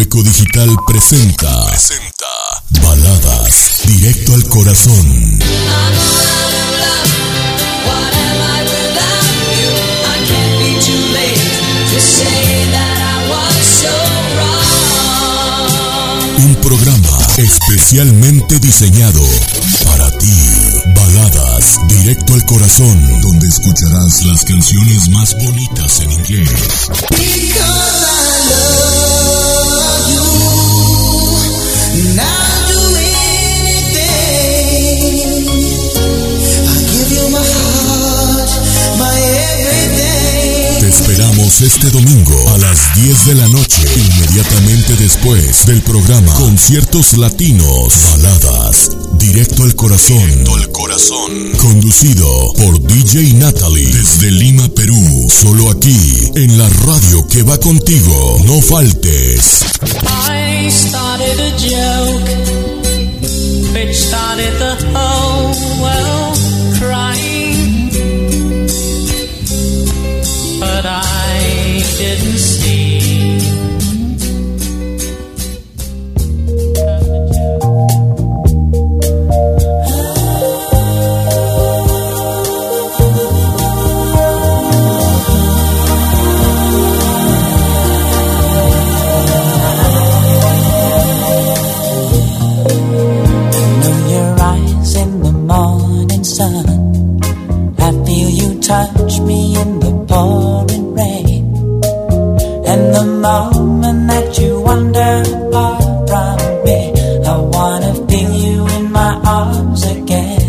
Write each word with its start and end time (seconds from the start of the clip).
Hueco 0.00 0.22
Digital 0.22 0.74
presenta, 0.86 1.66
presenta 1.66 2.26
Baladas 2.82 3.82
Directo 3.84 4.32
al 4.32 4.48
Corazón. 4.48 5.38
Un 16.38 16.54
programa 16.62 17.18
especialmente 17.36 18.58
diseñado 18.58 19.20
para 19.84 20.10
ti. 20.16 20.32
Baladas 20.96 21.78
Directo 21.88 22.32
al 22.32 22.46
Corazón, 22.46 23.20
donde 23.20 23.48
escucharás 23.48 24.24
las 24.24 24.46
canciones 24.46 25.10
más 25.10 25.34
bonitas 25.34 26.00
en 26.00 26.12
inglés. 26.12 26.88
Because 27.10 29.39
esperamos 40.90 41.60
este 41.60 41.88
domingo 41.90 42.36
a 42.52 42.58
las 42.58 42.94
10 42.96 43.26
de 43.26 43.34
la 43.36 43.48
noche, 43.48 43.82
inmediatamente 43.96 44.96
después 44.96 45.64
del 45.66 45.80
programa 45.82 46.34
Conciertos 46.34 47.12
Latinos, 47.12 47.94
Baladas, 48.02 48.90
Directo 49.12 49.62
al 49.62 49.76
Corazón. 49.76 50.44
Conducido 51.58 52.52
por 52.54 52.80
DJ 52.82 53.34
Natalie 53.34 53.92
desde 53.92 54.32
Lima, 54.32 54.68
Perú. 54.68 55.28
Solo 55.30 55.70
aquí, 55.70 56.30
en 56.34 56.58
la 56.58 56.68
radio 56.68 57.26
que 57.28 57.44
va 57.44 57.58
contigo. 57.58 58.40
No 58.44 58.60
faltes. 58.60 59.64
I 60.08 60.68
started 60.70 61.40
a 61.40 61.50
joke. 61.58 62.70
moment 103.20 104.08
that 104.08 104.38
you 104.38 104.60
wander 104.62 105.24
far 105.52 105.78
from 106.08 106.36
me, 106.64 106.80
I 107.32 107.36
wanna 107.54 107.92
feel 108.08 108.32
you 108.44 108.66
in 108.76 108.90
my 108.90 109.12
arms 109.24 109.82
again. 109.84 110.40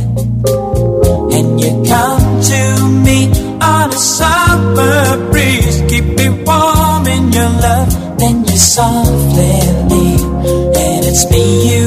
And 1.35 1.59
you 1.61 1.71
come 1.93 2.27
to 2.51 2.61
me 3.05 3.19
on 3.61 3.87
a 3.91 4.01
summer 4.17 5.31
breeze, 5.31 5.83
keep 5.89 6.05
me 6.19 6.29
warm 6.47 7.05
in 7.07 7.31
your 7.33 7.51
love, 7.67 7.91
then 8.19 8.45
you 8.45 8.57
softly 8.57 9.55
leave, 9.91 10.25
and 10.85 11.01
it's 11.09 11.29
me 11.29 11.43
you. 11.69 11.80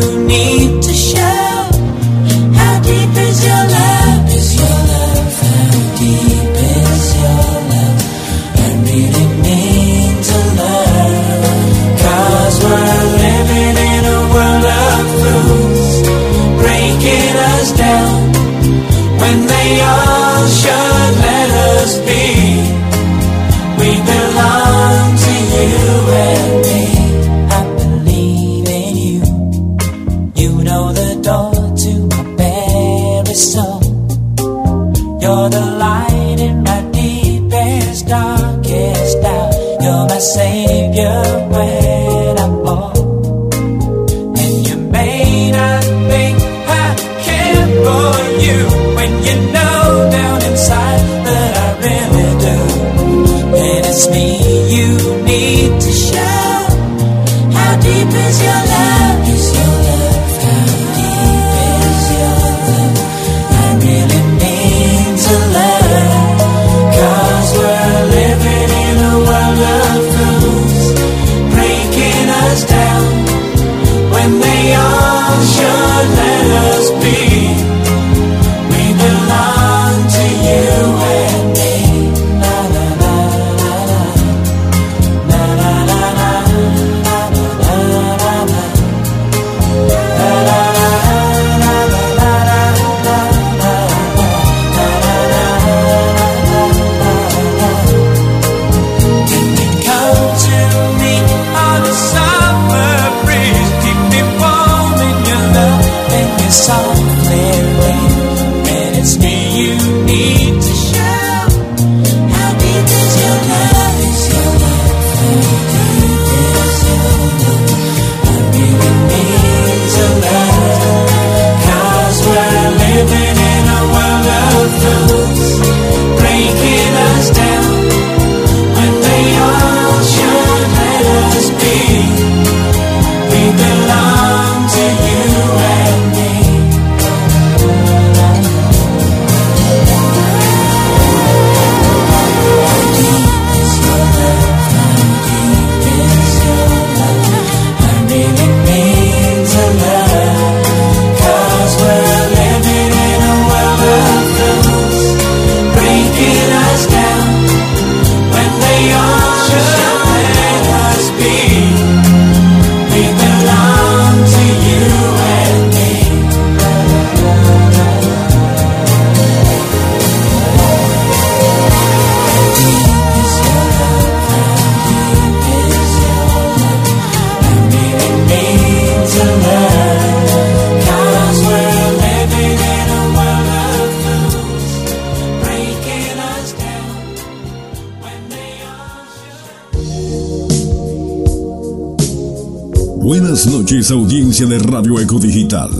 de 194.46 194.58
Radio 194.58 195.00
Eco 195.00 195.18
Digital. 195.18 195.70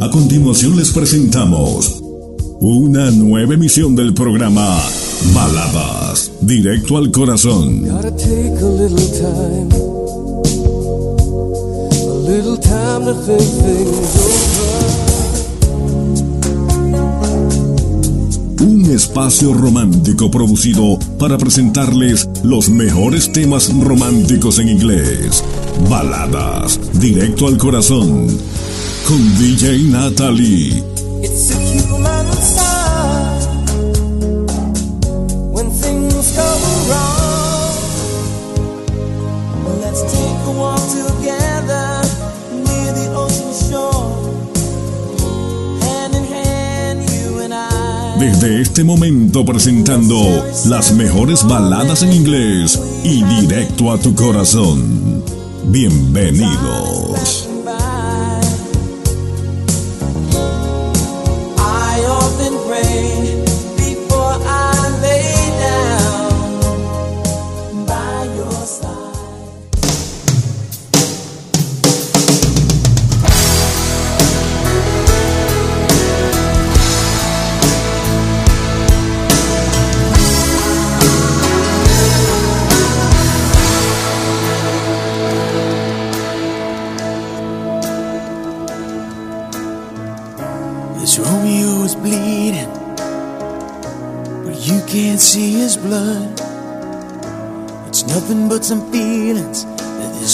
A 0.00 0.10
continuación 0.10 0.76
les 0.76 0.90
presentamos 0.90 2.02
una 2.60 3.10
nueva 3.12 3.54
emisión 3.54 3.94
del 3.94 4.12
programa 4.12 4.80
Baladas, 5.32 6.32
directo 6.40 6.96
al 6.96 7.12
corazón. 7.12 7.84
Un 18.60 18.90
espacio 18.90 19.54
romántico 19.54 20.30
producido 20.30 20.98
para 21.18 21.38
presentarles 21.38 22.28
los 22.42 22.68
mejores 22.68 23.30
temas 23.30 23.72
románticos 23.72 24.58
en 24.58 24.70
inglés 24.70 25.44
Baladas, 25.88 26.78
directo 27.00 27.46
al 27.46 27.56
corazón. 27.56 28.26
Con 29.06 29.38
DJ 29.38 29.84
Natalie. 29.90 30.82
It's 31.22 31.50
a 31.50 31.58
human 31.58 32.26
sign 32.32 33.40
when 35.50 35.70
things 35.70 36.36
go 36.36 36.44
wrong. 36.88 37.74
Let's 39.80 40.02
take 40.02 40.46
a 40.46 40.50
walk 40.50 40.80
together 40.90 42.02
near 42.52 42.92
the 42.92 43.08
ocean 43.14 43.52
shore. 43.54 44.12
Hand 45.80 46.14
in 46.14 46.24
hand, 46.24 47.10
you 47.10 47.38
and 47.40 47.54
I. 47.54 48.18
Desde 48.20 48.60
este 48.60 48.84
momento 48.84 49.44
presentando 49.44 50.44
las 50.66 50.92
mejores 50.92 51.44
baladas 51.44 52.02
en 52.02 52.12
inglés 52.12 52.78
y 53.04 53.22
directo 53.24 53.90
a 53.90 53.98
tu 53.98 54.14
corazón. 54.14 55.07
Bienvenidos. 55.70 57.47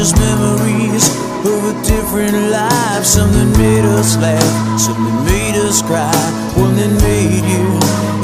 Just 0.00 0.16
memories 0.16 1.12
of 1.44 1.60
a 1.60 1.74
different 1.84 2.32
life. 2.48 3.04
Something 3.04 3.52
made 3.60 3.84
us 3.84 4.16
laugh, 4.16 4.80
something 4.80 5.16
made 5.28 5.60
us 5.60 5.82
cry, 5.82 6.08
one 6.56 6.72
that 6.80 6.88
made 7.04 7.44
you 7.44 7.68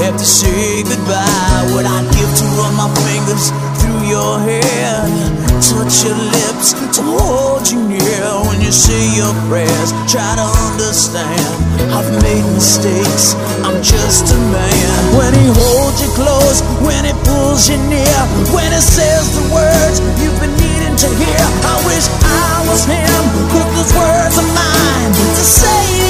have 0.00 0.16
to 0.16 0.24
say 0.24 0.80
goodbye. 0.88 1.60
What 1.76 1.84
I 1.84 2.00
give 2.16 2.32
to 2.32 2.46
run 2.56 2.72
my 2.80 2.88
fingers 3.04 3.52
through 3.76 4.08
your 4.08 4.40
hair, 4.40 5.04
touch 5.60 6.00
your 6.00 6.16
lips 6.16 6.72
to 6.96 7.02
hold 7.04 7.68
you 7.68 7.84
near 7.84 8.24
when 8.48 8.64
you 8.64 8.72
say 8.72 9.12
your 9.12 9.36
prayers. 9.52 9.92
Try 10.08 10.32
to 10.32 10.48
understand, 10.72 11.44
I've 11.92 12.08
made 12.24 12.46
mistakes. 12.56 13.36
I'm 13.60 13.84
just 13.84 14.32
a 14.32 14.38
man. 14.48 14.96
When 15.12 15.32
he 15.36 15.52
holds 15.52 16.00
you 16.00 16.08
close, 16.16 16.64
when 16.80 17.04
he 17.04 17.12
pulls 17.28 17.68
you 17.68 17.76
near, 17.92 18.16
when 18.56 18.72
he 18.72 18.80
says 18.80 19.28
the 19.36 19.44
words 19.52 20.00
you've 20.24 20.40
been 20.40 20.56
needing 20.56 20.75
to 20.96 21.08
hear. 21.08 21.36
I 21.36 21.76
wish 21.84 22.08
I 22.24 22.64
was 22.68 22.84
him, 22.86 23.22
but 23.52 23.68
those 23.76 23.92
words 23.92 24.38
are 24.38 24.50
mine 24.54 25.12
to 25.12 25.44
say 25.44 26.05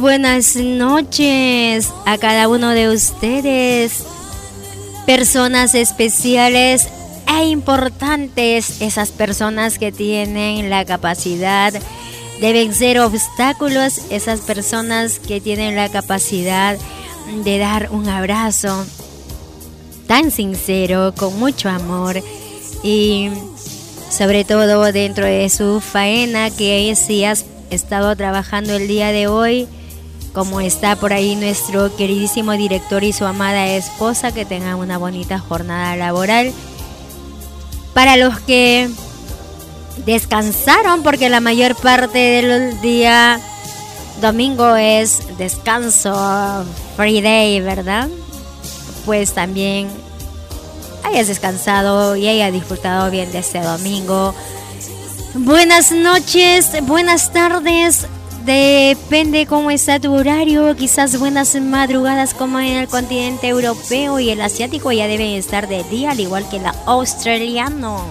buenas 0.00 0.56
noches 0.56 1.92
a 2.06 2.16
cada 2.16 2.48
uno 2.48 2.70
de 2.70 2.88
ustedes, 2.88 4.04
personas 5.04 5.74
especiales 5.74 6.88
e 7.28 7.44
importantes, 7.48 8.80
esas 8.80 9.10
personas 9.10 9.78
que 9.78 9.92
tienen 9.92 10.70
la 10.70 10.86
capacidad 10.86 11.72
de 11.72 12.52
vencer 12.54 12.98
obstáculos, 12.98 14.00
esas 14.10 14.40
personas 14.40 15.18
que 15.18 15.38
tienen 15.42 15.76
la 15.76 15.90
capacidad 15.90 16.78
de 17.44 17.58
dar 17.58 17.90
un 17.92 18.08
abrazo 18.08 18.86
tan 20.06 20.30
sincero, 20.30 21.12
con 21.14 21.38
mucho 21.38 21.68
amor 21.68 22.22
y 22.82 23.28
sobre 24.10 24.44
todo 24.44 24.90
dentro 24.92 25.26
de 25.26 25.50
su 25.50 25.80
faena 25.80 26.50
que 26.50 26.94
si 26.96 27.24
has 27.24 27.44
estado 27.68 28.16
trabajando 28.16 28.74
el 28.74 28.88
día 28.88 29.12
de 29.12 29.26
hoy, 29.26 29.68
como 30.32 30.60
está 30.60 30.96
por 30.96 31.12
ahí 31.12 31.34
nuestro 31.34 31.94
queridísimo 31.96 32.52
director 32.52 33.02
y 33.04 33.12
su 33.12 33.24
amada 33.24 33.66
esposa, 33.68 34.32
que 34.32 34.44
tengan 34.44 34.76
una 34.76 34.98
bonita 34.98 35.38
jornada 35.38 35.96
laboral. 35.96 36.52
Para 37.94 38.16
los 38.16 38.38
que 38.40 38.88
descansaron, 40.06 41.02
porque 41.02 41.28
la 41.28 41.40
mayor 41.40 41.74
parte 41.74 42.18
del 42.18 42.80
día 42.80 43.40
domingo 44.20 44.76
es 44.76 45.36
descanso, 45.38 46.64
free 46.96 47.20
day, 47.20 47.60
¿verdad? 47.60 48.08
Pues 49.04 49.32
también 49.32 49.88
hayas 51.02 51.26
descansado 51.26 52.16
y 52.16 52.28
hayas 52.28 52.52
disfrutado 52.52 53.10
bien 53.10 53.32
de 53.32 53.38
este 53.38 53.60
domingo. 53.60 54.34
Buenas 55.34 55.90
noches, 55.92 56.70
buenas 56.82 57.32
tardes. 57.32 58.06
Depende 58.44 59.44
cómo 59.46 59.70
está 59.70 60.00
tu 60.00 60.14
horario. 60.14 60.74
Quizás 60.74 61.18
buenas 61.18 61.54
madrugadas 61.60 62.32
como 62.32 62.58
en 62.58 62.78
el 62.78 62.88
continente 62.88 63.48
europeo 63.48 64.18
y 64.18 64.30
el 64.30 64.40
asiático 64.40 64.90
ya 64.92 65.06
deben 65.06 65.28
estar 65.28 65.68
de 65.68 65.84
día, 65.84 66.12
al 66.12 66.20
igual 66.20 66.48
que 66.48 66.56
el 66.56 66.64
australiano. 66.86 68.02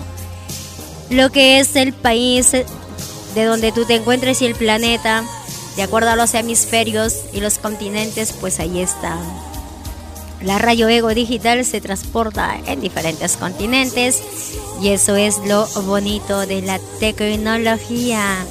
Lo 1.09 1.31
que 1.31 1.59
es 1.59 1.75
el 1.75 1.93
país 1.93 2.51
de 2.51 3.43
donde 3.43 3.71
tú 3.71 3.85
te 3.85 3.95
encuentres 3.95 4.43
y 4.43 4.45
el 4.45 4.53
planeta, 4.53 5.23
de 5.75 5.81
acuerdo 5.81 6.11
a 6.11 6.15
los 6.15 6.35
hemisferios 6.35 7.15
y 7.33 7.39
los 7.39 7.57
continentes, 7.57 8.31
pues 8.33 8.59
ahí 8.59 8.81
está. 8.81 9.17
La 10.43 10.59
rayo 10.59 10.87
ego 10.87 11.09
digital 11.09 11.65
se 11.65 11.81
transporta 11.81 12.55
en 12.67 12.81
diferentes 12.81 13.35
continentes 13.35 14.21
y 14.81 14.89
eso 14.89 15.15
es 15.15 15.39
lo 15.45 15.67
bonito 15.83 16.45
de 16.45 16.61
la 16.61 16.79
tecnología. 16.99 18.45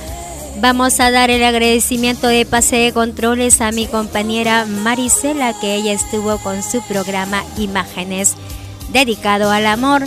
Vamos 0.61 0.99
a 0.99 1.13
dar 1.13 1.31
el 1.31 1.45
agradecimiento 1.45 2.27
de 2.27 2.45
pase 2.45 2.75
de 2.77 2.93
controles 2.93 3.61
a 3.61 3.71
mi 3.71 3.87
compañera 3.87 4.65
Marisela, 4.65 5.55
que 5.61 5.77
ella 5.77 5.93
estuvo 5.93 6.37
con 6.39 6.65
su 6.65 6.83
programa 6.83 7.45
Imágenes 7.57 8.35
dedicado 8.89 9.53
al 9.53 9.69
amor. 9.69 10.03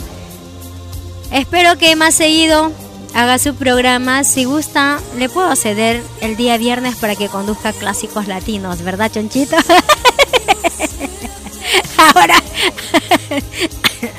Espero 1.30 1.78
que 1.78 1.96
más 1.96 2.14
seguido 2.14 2.70
haga 3.14 3.38
su 3.38 3.54
programa. 3.54 4.24
Si 4.24 4.44
gusta, 4.44 4.98
le 5.16 5.30
puedo 5.30 5.56
ceder 5.56 6.02
el 6.20 6.36
día 6.36 6.58
viernes 6.58 6.96
para 6.96 7.16
que 7.16 7.28
conduzca 7.28 7.72
clásicos 7.72 8.28
latinos, 8.28 8.82
¿verdad, 8.82 9.10
Chonchito? 9.10 9.56
Ahora. 11.96 12.36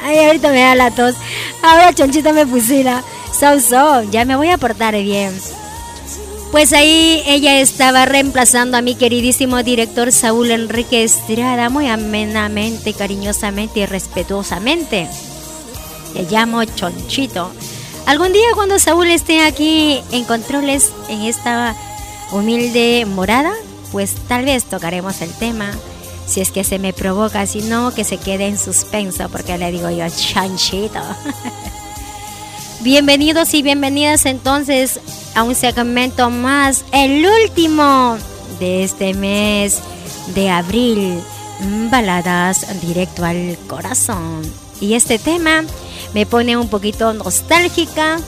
Ay, 0.03 0.25
ahorita 0.25 0.49
me 0.49 0.61
da 0.61 0.73
la 0.73 0.89
tos. 0.89 1.13
Ahora 1.61 1.93
Chonchito 1.93 2.33
me 2.33 2.47
pusila. 2.47 3.03
So, 3.39 3.59
so, 3.59 4.01
ya 4.09 4.25
me 4.25 4.35
voy 4.35 4.49
a 4.49 4.57
portar 4.57 4.95
bien. 4.95 5.31
Pues 6.53 6.71
ahí 6.71 7.23
ella 7.25 7.59
estaba 7.59 8.05
reemplazando 8.05 8.77
a 8.77 8.83
mi 8.83 8.93
queridísimo 8.93 9.63
director 9.63 10.11
Saúl 10.11 10.51
Enrique 10.51 11.03
Estrada 11.03 11.71
muy 11.71 11.87
amenamente, 11.87 12.93
cariñosamente 12.93 13.79
y 13.79 13.85
respetuosamente. 13.87 15.09
Le 16.13 16.29
llamo 16.29 16.63
Chonchito. 16.63 17.51
Algún 18.05 18.33
día 18.33 18.45
cuando 18.53 18.77
Saúl 18.77 19.07
esté 19.07 19.43
aquí 19.43 19.99
en 20.11 20.25
controles 20.25 20.93
en 21.09 21.23
esta 21.23 21.75
humilde 22.31 23.07
morada, 23.07 23.53
pues 23.91 24.13
tal 24.27 24.45
vez 24.45 24.65
tocaremos 24.65 25.23
el 25.23 25.33
tema 25.33 25.71
si 26.27 26.39
es 26.41 26.51
que 26.51 26.63
se 26.63 26.77
me 26.77 26.93
provoca, 26.93 27.47
si 27.47 27.63
no, 27.63 27.95
que 27.95 28.03
se 28.03 28.17
quede 28.17 28.45
en 28.45 28.59
suspenso, 28.59 29.27
porque 29.29 29.57
le 29.57 29.71
digo 29.71 29.89
yo, 29.89 30.05
chanchito. 30.07 31.01
Bienvenidos 32.83 33.53
y 33.53 33.61
bienvenidas 33.61 34.25
entonces 34.25 34.99
a 35.35 35.43
un 35.43 35.55
segmento 35.55 36.29
más, 36.29 36.83
el 36.91 37.25
último 37.25 38.17
de 38.59 38.83
este 38.83 39.13
mes 39.13 39.79
de 40.35 40.49
abril, 40.49 41.17
baladas 41.89 42.81
directo 42.81 43.23
al 43.23 43.57
corazón. 43.67 44.41
Y 44.81 44.95
este 44.95 45.17
tema 45.17 45.63
me 46.13 46.25
pone 46.25 46.57
un 46.57 46.67
poquito 46.67 47.13
nostálgica. 47.13 48.19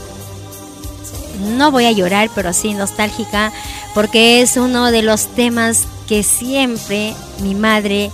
No 1.57 1.69
voy 1.69 1.83
a 1.83 1.91
llorar, 1.91 2.29
pero 2.33 2.53
sí 2.53 2.73
nostálgica, 2.75 3.51
porque 3.93 4.41
es 4.41 4.55
uno 4.55 4.89
de 4.89 5.01
los 5.01 5.27
temas 5.27 5.83
que 6.07 6.23
siempre 6.23 7.13
mi 7.41 7.55
madre, 7.55 8.09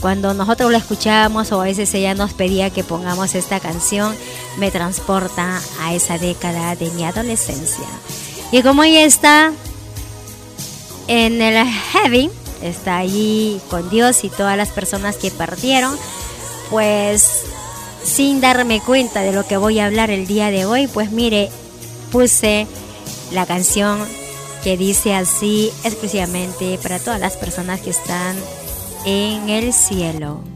cuando 0.00 0.34
nosotros 0.34 0.72
la 0.72 0.78
escuchábamos 0.78 1.52
o 1.52 1.60
a 1.60 1.64
veces 1.64 1.92
ella 1.94 2.14
nos 2.14 2.32
pedía 2.32 2.70
que 2.70 2.84
pongamos 2.84 3.34
esta 3.34 3.60
canción, 3.60 4.14
me 4.56 4.70
transporta 4.70 5.60
a 5.80 5.94
esa 5.94 6.18
década 6.18 6.74
de 6.74 6.90
mi 6.92 7.04
adolescencia. 7.04 7.86
Y 8.50 8.62
como 8.62 8.82
ella 8.82 9.04
está 9.04 9.52
en 11.06 11.42
el 11.42 11.66
heaven, 11.66 12.30
está 12.62 12.98
allí 12.98 13.60
con 13.68 13.90
Dios 13.90 14.24
y 14.24 14.30
todas 14.30 14.56
las 14.56 14.70
personas 14.70 15.16
que 15.16 15.30
partieron, 15.30 15.96
pues 16.70 17.44
sin 18.02 18.40
darme 18.40 18.80
cuenta 18.80 19.20
de 19.20 19.32
lo 19.32 19.46
que 19.46 19.56
voy 19.56 19.78
a 19.78 19.86
hablar 19.86 20.10
el 20.10 20.26
día 20.26 20.50
de 20.50 20.64
hoy, 20.64 20.86
pues 20.86 21.10
mire, 21.10 21.50
puse 22.10 22.66
la 23.32 23.46
canción 23.46 24.00
que 24.64 24.76
dice 24.76 25.14
así 25.14 25.70
exclusivamente 25.84 26.78
para 26.82 26.98
todas 26.98 27.20
las 27.20 27.36
personas 27.36 27.80
que 27.80 27.90
están 27.90 28.36
en 29.04 29.48
el 29.48 29.72
cielo. 29.72 30.49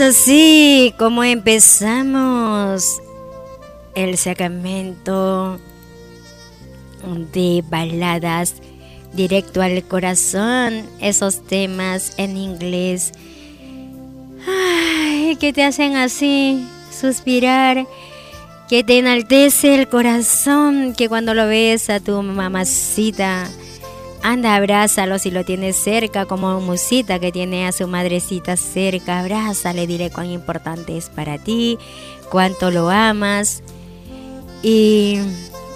Así 0.00 0.94
como 0.98 1.24
empezamos 1.24 3.00
el 3.94 4.16
segmento 4.16 5.58
de 7.32 7.64
baladas 7.68 8.54
directo 9.12 9.62
al 9.62 9.82
corazón, 9.84 10.84
esos 11.00 11.44
temas 11.46 12.12
en 12.16 12.36
inglés. 12.36 13.12
Que 15.40 15.52
te 15.52 15.62
hacen 15.62 15.96
así 15.96 16.66
suspirar, 16.90 17.86
que 18.68 18.82
te 18.82 18.98
enaltece 18.98 19.74
el 19.74 19.88
corazón, 19.88 20.94
que 20.96 21.08
cuando 21.08 21.34
lo 21.34 21.46
ves 21.46 21.90
a 21.90 22.00
tu 22.00 22.22
mamacita, 22.22 23.48
anda, 24.32 24.56
abrázalo 24.56 25.18
si 25.18 25.30
lo 25.30 25.44
tienes 25.44 25.76
cerca, 25.76 26.26
como 26.26 26.60
musita 26.60 27.18
que 27.18 27.32
tiene 27.32 27.66
a 27.66 27.72
su 27.72 27.86
madrecita 27.88 28.56
cerca, 28.56 29.20
abrázale, 29.20 29.86
dile 29.86 30.10
cuán 30.10 30.26
importante 30.26 30.96
es 30.96 31.08
para 31.08 31.38
ti, 31.38 31.78
cuánto 32.30 32.70
lo 32.70 32.90
amas 32.90 33.62
y, 34.62 35.18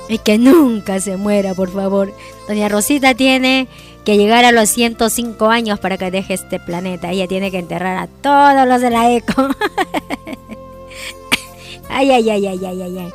y 0.08 0.18
que 0.18 0.38
nunca 0.38 1.00
se 1.00 1.16
muera, 1.16 1.54
por 1.54 1.72
favor. 1.72 2.12
Doña 2.48 2.68
Rosita 2.68 3.14
tiene 3.14 3.68
que 4.04 4.16
llegar 4.16 4.44
a 4.44 4.52
los 4.52 4.68
105 4.68 5.46
años 5.46 5.78
para 5.78 5.96
que 5.96 6.10
deje 6.10 6.34
este 6.34 6.58
planeta. 6.58 7.10
Ella 7.10 7.28
tiene 7.28 7.50
que 7.50 7.58
enterrar 7.58 7.96
a 7.96 8.06
todos 8.06 8.68
los 8.68 8.80
de 8.80 8.90
la 8.90 9.10
ECO. 9.12 9.48
ay, 11.88 12.10
ay, 12.10 12.30
ay, 12.30 12.46
ay, 12.46 12.60
ay, 12.66 12.82
ay, 12.82 12.98
ay. 12.98 13.12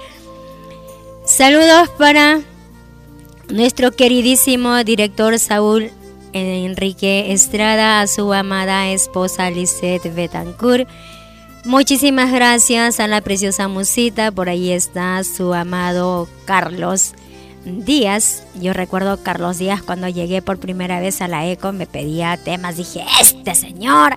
Saludos 1.25 1.89
para 1.97 2.41
nuestro 3.49 3.91
queridísimo 3.91 4.83
director 4.83 5.37
Saúl 5.39 5.91
Enrique 6.33 7.31
Estrada, 7.31 8.01
a 8.01 8.07
su 8.07 8.33
amada 8.33 8.89
esposa 8.89 9.49
Lisette 9.49 10.13
Betancourt. 10.13 10.87
Muchísimas 11.65 12.31
gracias 12.31 12.99
a 12.99 13.07
la 13.07 13.21
preciosa 13.21 13.67
musita. 13.67 14.31
Por 14.31 14.49
ahí 14.49 14.71
está 14.71 15.21
su 15.23 15.53
amado 15.53 16.27
Carlos 16.45 17.13
Díaz. 17.65 18.43
Yo 18.55 18.73
recuerdo 18.73 19.21
Carlos 19.23 19.57
Díaz 19.57 19.81
cuando 19.81 20.07
llegué 20.07 20.41
por 20.41 20.59
primera 20.59 20.99
vez 20.99 21.21
a 21.21 21.27
la 21.27 21.45
ECO 21.47 21.73
me 21.73 21.87
pedía 21.87 22.37
temas. 22.37 22.77
Dije, 22.77 23.03
este 23.19 23.55
señor 23.55 24.15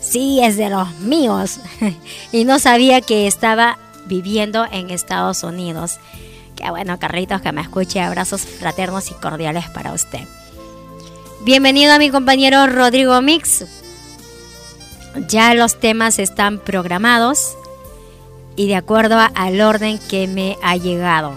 sí 0.00 0.40
es 0.42 0.56
de 0.56 0.70
los 0.70 0.92
míos. 1.00 1.60
y 2.32 2.44
no 2.44 2.58
sabía 2.58 3.00
que 3.00 3.26
estaba 3.26 3.78
viviendo 4.06 4.66
en 4.70 4.90
Estados 4.90 5.42
Unidos. 5.44 5.98
Qué 6.60 6.70
bueno, 6.70 6.98
Carlitos, 6.98 7.40
que 7.40 7.52
me 7.52 7.62
escuche. 7.62 8.00
Abrazos 8.00 8.42
fraternos 8.42 9.10
y 9.10 9.14
cordiales 9.14 9.68
para 9.70 9.94
usted. 9.94 10.20
Bienvenido 11.42 11.94
a 11.94 11.98
mi 11.98 12.10
compañero 12.10 12.66
Rodrigo 12.66 13.20
Mix. 13.22 13.64
Ya 15.26 15.54
los 15.54 15.80
temas 15.80 16.18
están 16.18 16.58
programados 16.58 17.56
y 18.56 18.68
de 18.68 18.76
acuerdo 18.76 19.18
al 19.34 19.60
orden 19.62 19.98
que 20.10 20.26
me 20.26 20.58
ha 20.62 20.76
llegado. 20.76 21.32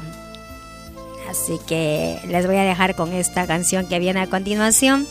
Así 1.30 1.58
que 1.68 2.20
les 2.28 2.46
voy 2.46 2.58
a 2.58 2.64
dejar 2.64 2.96
con 2.96 3.14
esta 3.14 3.48
canción 3.48 3.88
que 3.88 4.00
viene 4.00 4.20
a 4.20 4.28
continuación 4.28 5.08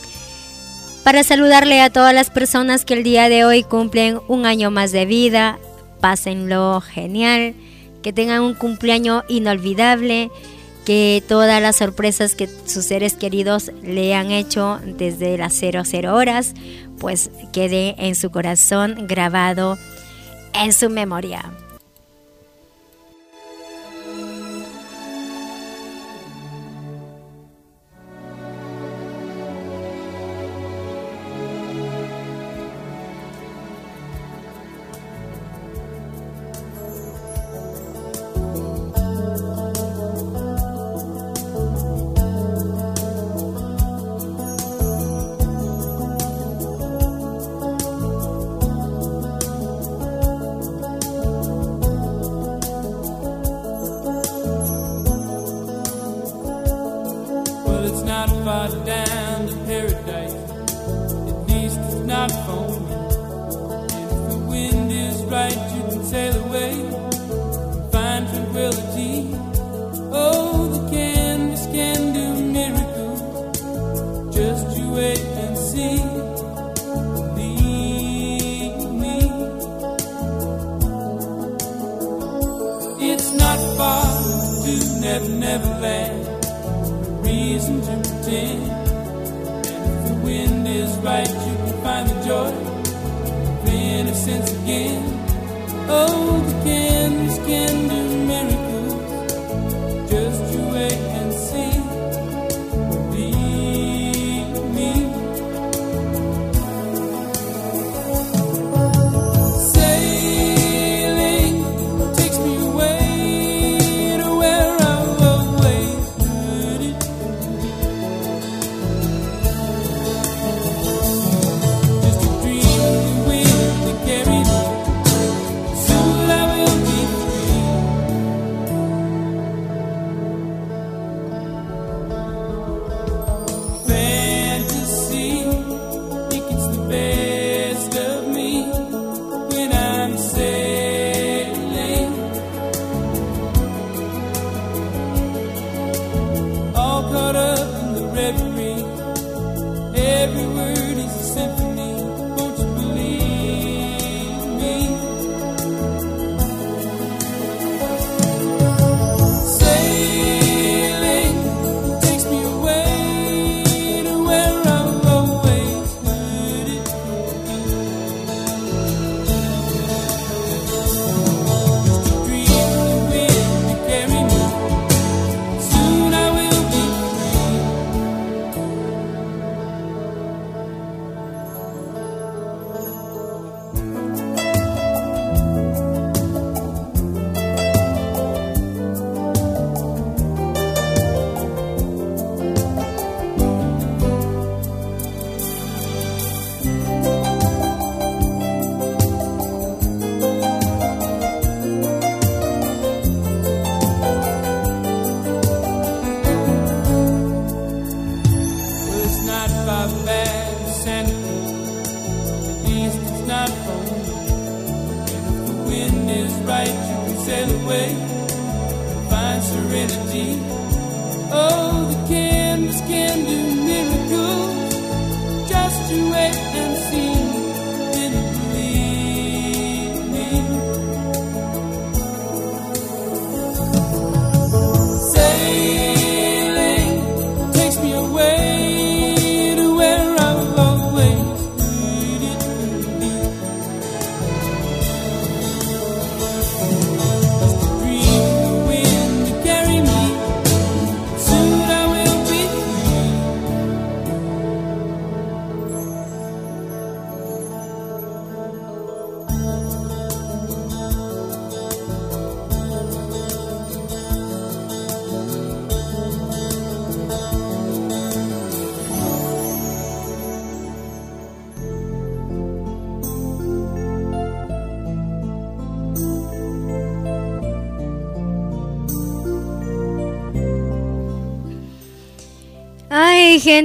para 1.05 1.25
saludarle 1.25 1.81
a 1.81 1.91
todas 1.91 2.13
las 2.13 2.29
personas 2.29 2.85
que 2.85 2.95
el 2.95 3.03
día 3.03 3.31
de 3.31 3.47
hoy 3.47 3.63
cumplen 3.63 4.21
un 4.29 4.45
año 4.45 4.71
más 4.71 4.93
de 4.93 5.07
vida. 5.07 5.59
Pásenlo 6.01 6.83
genial, 6.83 7.55
que 8.03 8.13
tengan 8.13 8.43
un 8.43 8.55
cumpleaños 8.55 9.25
inolvidable, 9.29 10.31
que 10.85 11.23
todas 11.29 11.63
las 11.63 11.77
sorpresas 11.77 12.35
que 12.35 12.49
sus 12.67 12.85
seres 12.85 13.15
queridos 13.15 13.71
le 13.83 14.15
han 14.15 14.31
hecho 14.31 14.81
desde 14.85 15.39
las 15.39 15.55
00 15.55 16.15
horas, 16.15 16.55
pues 16.99 17.31
quede 17.53 17.95
en 17.99 18.15
su 18.15 18.31
corazón 18.31 19.07
grabado 19.07 19.79
en 20.55 20.73
su 20.73 20.91
memoria. 20.91 21.53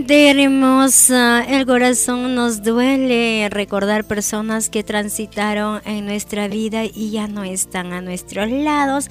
Hermosa, 0.06 1.44
el 1.44 1.66
corazón 1.66 2.36
nos 2.36 2.62
duele 2.62 3.48
recordar 3.50 4.04
personas 4.04 4.70
que 4.70 4.84
transitaron 4.84 5.82
en 5.86 6.06
nuestra 6.06 6.48
vida 6.48 6.86
y 6.86 7.12
ya 7.12 7.28
no 7.28 7.44
están 7.44 7.94
a 7.94 8.02
nuestros 8.02 8.52
lados 8.52 9.10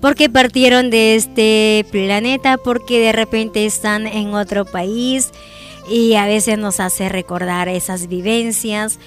porque 0.00 0.28
partieron 0.28 0.90
de 0.90 1.16
este 1.16 1.84
planeta, 1.90 2.56
porque 2.56 3.00
de 3.00 3.12
repente 3.12 3.66
están 3.66 4.06
en 4.06 4.34
otro 4.34 4.64
país 4.64 5.30
y 5.90 6.14
a 6.14 6.26
veces 6.26 6.58
nos 6.58 6.78
hace 6.78 7.08
recordar 7.08 7.68
esas 7.68 8.06
vivencias. 8.08 8.98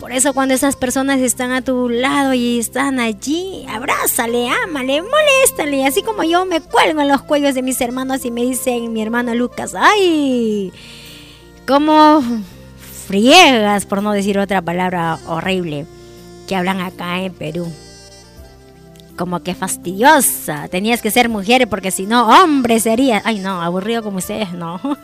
Por 0.00 0.12
eso 0.12 0.34
cuando 0.34 0.54
esas 0.54 0.76
personas 0.76 1.20
están 1.20 1.52
a 1.52 1.62
tu 1.62 1.88
lado 1.88 2.34
y 2.34 2.58
están 2.58 2.98
allí, 2.98 3.63
abrázale, 3.84 4.48
ámale, 4.48 5.02
moléstale. 5.02 5.86
Así 5.86 6.02
como 6.02 6.24
yo 6.24 6.46
me 6.46 6.60
cuelgo 6.60 7.00
en 7.02 7.08
los 7.08 7.22
cuellos 7.22 7.54
de 7.54 7.62
mis 7.62 7.80
hermanos 7.80 8.24
y 8.24 8.30
me 8.30 8.42
dicen 8.42 8.92
mi 8.92 9.02
hermano 9.02 9.34
Lucas, 9.34 9.74
ay, 9.78 10.72
cómo 11.66 12.22
friegas, 13.06 13.84
por 13.84 14.02
no 14.02 14.12
decir 14.12 14.38
otra 14.38 14.62
palabra 14.62 15.18
horrible, 15.26 15.86
que 16.48 16.56
hablan 16.56 16.80
acá 16.80 17.20
en 17.20 17.34
Perú. 17.34 17.70
Como 19.16 19.42
que 19.42 19.54
fastidiosa, 19.54 20.66
tenías 20.68 21.02
que 21.02 21.10
ser 21.10 21.28
mujer 21.28 21.68
porque 21.68 21.90
si 21.90 22.06
no, 22.06 22.26
hombre 22.26 22.80
sería. 22.80 23.20
Ay, 23.24 23.38
no, 23.38 23.60
aburrido 23.62 24.02
como 24.02 24.18
ustedes, 24.18 24.52
no. 24.52 24.80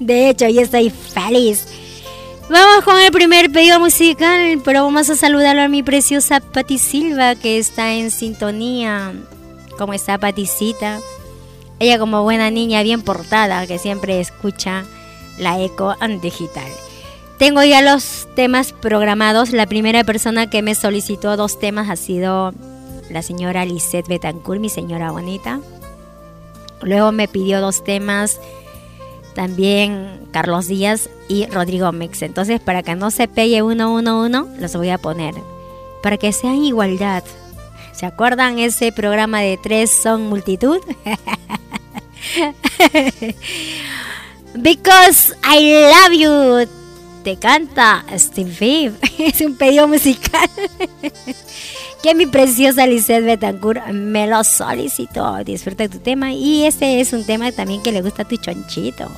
De 0.00 0.30
hecho, 0.30 0.48
yo 0.48 0.62
estoy 0.62 0.90
feliz. 0.90 1.66
Vamos 2.48 2.84
con 2.84 2.96
el 3.00 3.10
primer 3.10 3.50
pedido 3.50 3.80
musical, 3.80 4.60
pero 4.64 4.84
vamos 4.84 5.10
a 5.10 5.16
saludarlo 5.16 5.62
a 5.62 5.68
mi 5.68 5.82
preciosa 5.82 6.38
Pati 6.38 6.78
Silva 6.78 7.34
que 7.34 7.58
está 7.58 7.94
en 7.94 8.12
sintonía. 8.12 9.12
¿Cómo 9.76 9.92
está 9.92 10.16
Paticita? 10.16 11.00
Ella 11.80 11.98
como 11.98 12.22
buena 12.22 12.50
niña 12.52 12.84
bien 12.84 13.02
portada 13.02 13.66
que 13.66 13.78
siempre 13.80 14.20
escucha 14.20 14.84
la 15.38 15.60
eco 15.60 15.96
digital. 16.22 16.70
Tengo 17.36 17.64
ya 17.64 17.82
los 17.82 18.28
temas 18.36 18.72
programados. 18.72 19.50
La 19.50 19.66
primera 19.66 20.04
persona 20.04 20.48
que 20.48 20.62
me 20.62 20.76
solicitó 20.76 21.36
dos 21.36 21.58
temas 21.58 21.90
ha 21.90 21.96
sido 21.96 22.54
la 23.10 23.22
señora 23.22 23.64
Lisette 23.64 24.06
Betancourt, 24.06 24.60
mi 24.60 24.70
señora 24.70 25.10
bonita. 25.10 25.58
Luego 26.80 27.10
me 27.10 27.26
pidió 27.26 27.60
dos 27.60 27.82
temas 27.82 28.40
también 29.36 30.18
Carlos 30.32 30.66
Díaz 30.66 31.08
y 31.28 31.46
Rodrigo 31.46 31.92
Mix. 31.92 32.22
Entonces, 32.22 32.58
para 32.58 32.82
que 32.82 32.96
no 32.96 33.10
se 33.10 33.28
pegue 33.28 33.62
uno, 33.62 33.94
uno, 33.94 34.22
uno, 34.22 34.48
los 34.58 34.74
voy 34.74 34.88
a 34.88 34.96
poner. 34.98 35.34
Para 36.02 36.16
que 36.16 36.32
sean 36.32 36.64
igualdad. 36.64 37.22
¿Se 37.92 38.06
acuerdan 38.06 38.58
ese 38.58 38.92
programa 38.92 39.40
de 39.40 39.58
tres 39.62 39.90
son 39.90 40.28
multitud? 40.28 40.78
Because 44.54 45.34
I 45.44 45.90
love 45.92 46.12
you. 46.18 46.66
Te 47.22 47.36
canta 47.36 48.06
Steve. 48.16 48.94
Es 49.18 49.42
un 49.42 49.54
pedido 49.56 49.86
musical. 49.86 50.48
que 52.06 52.14
mi 52.14 52.26
preciosa 52.26 52.86
Lisette 52.86 53.24
Betancourt 53.24 53.88
me 53.88 54.28
lo 54.28 54.44
solicitó. 54.44 55.42
Disfruta 55.42 55.88
tu 55.88 55.98
tema. 55.98 56.32
Y 56.32 56.64
este 56.64 57.00
es 57.00 57.12
un 57.12 57.26
tema 57.26 57.50
también 57.50 57.82
que 57.82 57.90
le 57.90 58.00
gusta 58.00 58.22
a 58.22 58.28
tu 58.28 58.36
chonchito. 58.36 59.10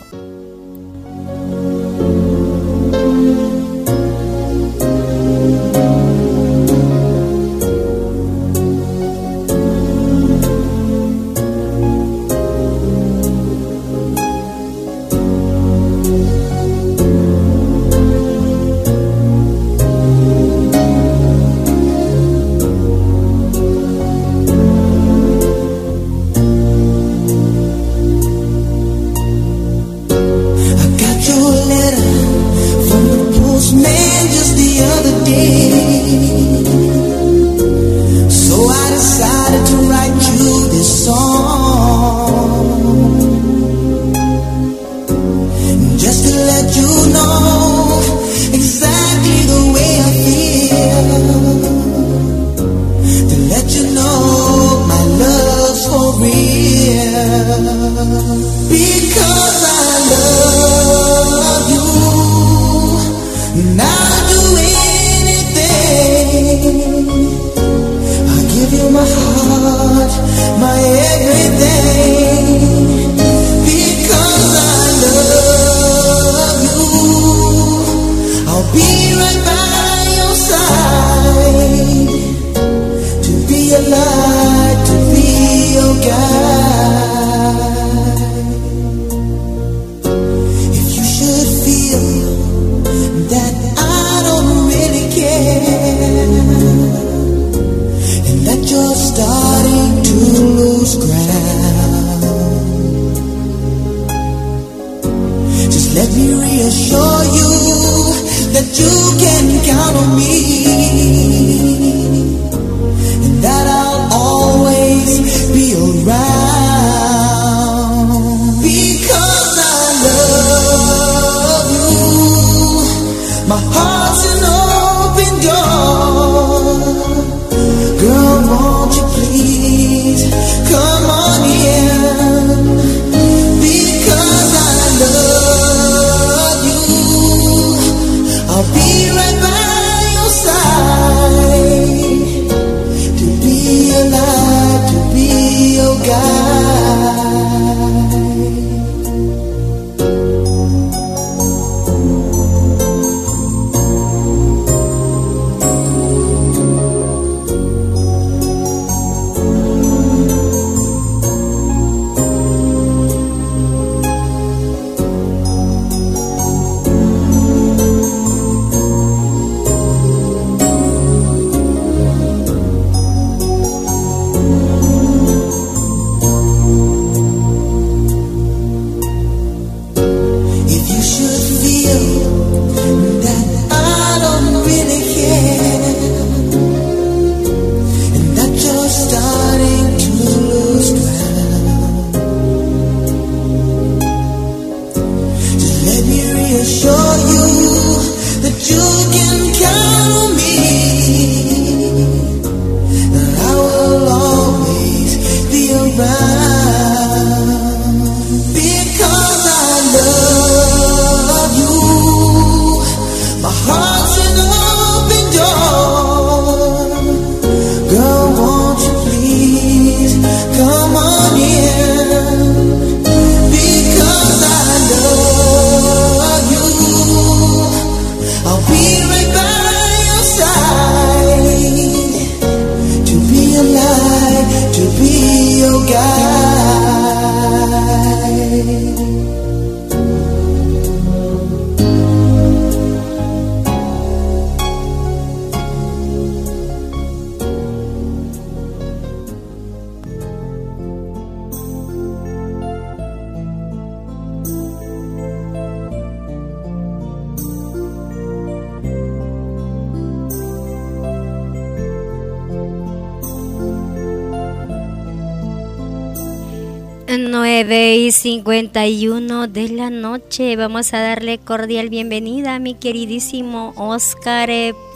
Vamos 270.38 270.94
a 270.94 271.00
darle 271.00 271.38
cordial 271.38 271.88
bienvenida 271.88 272.54
a 272.54 272.58
mi 272.60 272.74
queridísimo 272.74 273.72
Oscar 273.74 274.48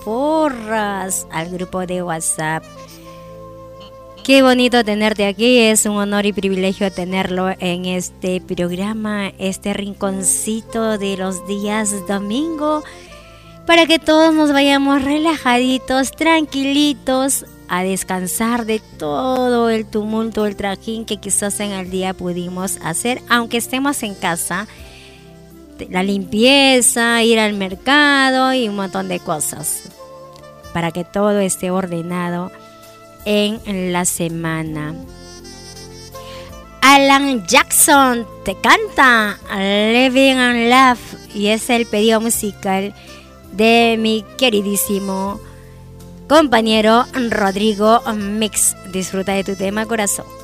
Porras 0.05 1.27
al 1.33 1.51
grupo 1.51 1.85
de 1.85 2.01
WhatsApp. 2.01 2.63
Qué 4.23 4.45
bonito 4.45 4.85
tenerte 4.85 5.27
aquí, 5.27 5.59
es 5.59 5.85
un 5.85 5.97
honor 5.97 6.27
y 6.27 6.33
privilegio 6.33 6.93
tenerlo 6.93 7.51
en 7.59 7.87
este 7.87 8.41
programa, 8.41 9.33
este 9.39 9.73
rinconcito 9.73 10.97
de 10.97 11.17
los 11.17 11.45
días 11.49 11.91
domingo, 12.07 12.85
para 13.67 13.87
que 13.87 13.99
todos 13.99 14.33
nos 14.33 14.53
vayamos 14.53 15.03
relajaditos, 15.03 16.13
tranquilitos, 16.13 17.47
a 17.69 17.83
descansar 17.83 18.65
de 18.65 18.81
todo 18.97 19.71
el 19.71 19.87
tumulto, 19.87 20.47
el 20.47 20.55
trajín 20.55 21.05
que 21.05 21.17
quizás 21.17 21.59
en 21.59 21.73
el 21.73 21.91
día 21.91 22.15
pudimos 22.15 22.79
hacer, 22.85 23.23
aunque 23.29 23.57
estemos 23.57 24.05
en 24.05 24.15
casa. 24.15 24.69
La 25.91 26.03
limpieza, 26.03 27.23
ir 27.23 27.39
al 27.39 27.55
mercado 27.55 28.53
y 28.55 28.69
un 28.69 28.77
montón 28.77 29.09
de 29.09 29.21
cosas, 29.21 29.83
para 30.73 30.91
que 30.91 31.05
todo 31.05 31.39
esté 31.41 31.71
ordenado 31.71 32.51
en 33.25 33.93
la 33.93 34.05
semana. 34.05 34.95
Alan 36.83 37.47
Jackson 37.47 38.27
te 38.45 38.57
canta 38.57 39.39
Living 39.57 40.35
and 40.35 40.69
Love 40.69 41.35
y 41.35 41.47
es 41.47 41.71
el 41.71 41.87
pedido 41.87 42.21
musical 42.21 42.93
de 43.53 43.97
mi 43.99 44.25
queridísimo 44.37 45.41
compañero 46.29 47.05
Rodrigo 47.31 48.03
Mix. 48.15 48.77
Disfruta 48.93 49.33
de 49.33 49.45
tu 49.45 49.55
tema, 49.55 49.87
corazón. 49.87 50.42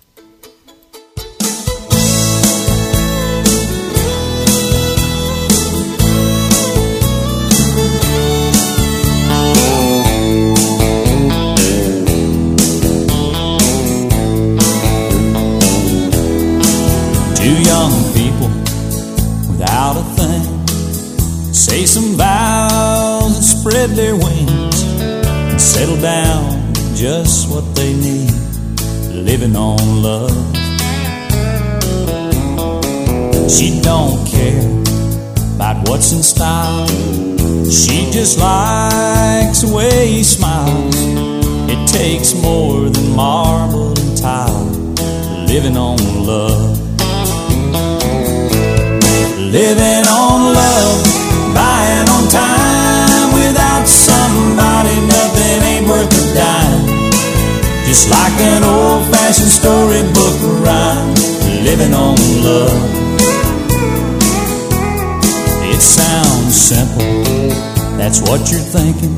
That's 68.09 68.23
what 68.23 68.41
you're 68.51 68.59
thinking. 68.59 69.15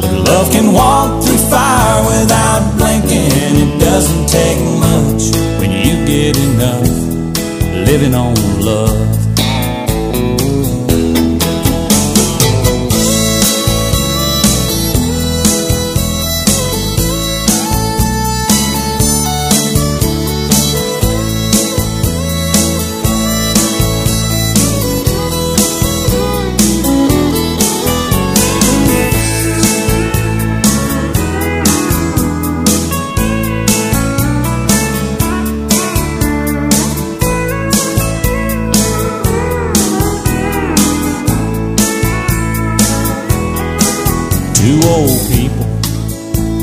But 0.00 0.28
love 0.28 0.48
can 0.52 0.72
walk 0.72 1.24
through 1.24 1.38
fire 1.50 2.04
without 2.06 2.62
blinking. 2.78 3.32
It 3.64 3.80
doesn't 3.80 4.28
take 4.28 4.60
much 4.78 5.34
when 5.58 5.72
you 5.72 6.06
get 6.06 6.38
enough. 6.38 6.86
Living 7.88 8.14
on 8.14 8.36
love. 8.60 9.15
Two 44.66 44.80
old 44.82 45.16
people 45.30 45.64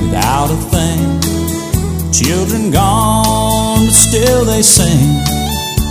without 0.03 0.51
a 0.51 0.57
thing. 0.73 2.11
Children 2.11 2.69
gone, 2.69 3.85
but 3.85 3.93
still 3.93 4.43
they 4.43 4.61
sing. 4.61 5.23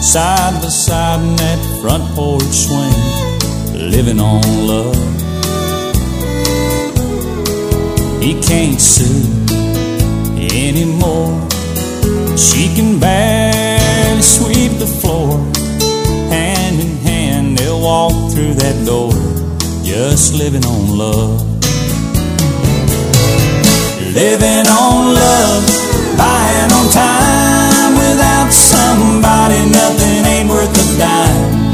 Side 0.02 0.60
by 0.60 0.68
side 0.68 1.20
in 1.20 1.36
that 1.36 1.58
front 1.80 2.04
porch 2.14 2.42
swing. 2.42 2.92
Living 3.90 4.20
on 4.20 4.42
love. 4.66 4.94
He 8.22 8.34
can't 8.42 8.78
sue 8.78 9.24
anymore. 10.36 11.32
She 12.36 12.74
can 12.76 13.00
barely 13.00 14.20
sweep 14.20 14.72
the 14.78 14.90
floor. 15.00 15.38
Hand 16.28 16.78
in 16.78 16.94
hand, 16.98 17.56
they'll 17.56 17.80
walk 17.80 18.12
through 18.32 18.52
that 18.56 18.84
door. 18.84 19.14
Just 19.82 20.34
living 20.34 20.66
on 20.66 20.98
love. 20.98 21.51
Living 24.12 24.68
on 24.68 25.14
love, 25.14 25.64
buying 26.18 26.70
on 26.76 26.86
time. 26.92 27.96
Without 27.96 28.52
somebody, 28.52 29.64
nothing 29.72 30.26
ain't 30.26 30.50
worth 30.50 30.68
a 30.68 30.98
dime. 30.98 31.72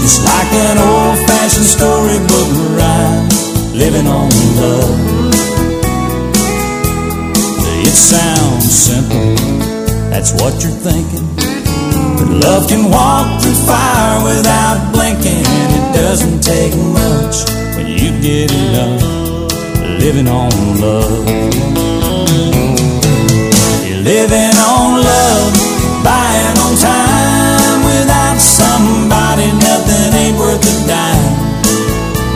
Just 0.00 0.24
like 0.24 0.50
an 0.66 0.78
old 0.78 1.18
fashioned 1.28 1.64
storybook 1.64 2.50
rhyme. 2.74 3.28
Living 3.78 4.08
on 4.08 4.28
love. 4.58 5.32
It 7.86 7.94
sounds 7.94 8.66
simple, 8.66 9.36
that's 10.10 10.32
what 10.42 10.60
you're 10.64 10.72
thinking. 10.82 11.28
But 12.18 12.42
love 12.42 12.66
can 12.66 12.90
walk 12.90 13.40
through 13.40 13.54
fire 13.54 14.24
without 14.24 14.90
blinking. 14.92 15.46
It 15.46 15.94
doesn't 15.94 16.42
take 16.42 16.74
much 16.74 17.46
when 17.76 17.86
you 17.86 18.10
get 18.20 18.50
enough 18.50 19.21
living 20.02 20.26
on 20.26 20.50
love. 20.80 21.28
You're 23.86 24.02
living 24.02 24.54
on 24.74 24.98
love, 24.98 25.52
buying 26.02 26.58
on 26.64 26.74
time 26.76 27.80
without 27.86 28.38
somebody, 28.40 29.46
nothing 29.68 30.08
ain't 30.22 30.36
worth 30.36 30.58
a 30.58 30.74
dime. 30.90 31.34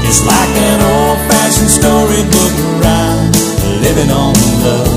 Just 0.05 0.25
like 0.25 0.55
an 0.71 0.81
old 0.95 1.19
fashioned 1.27 1.73
storybook 1.79 2.55
rhyme, 2.83 3.33
living 3.83 4.11
on 4.13 4.35
love. 4.63 4.95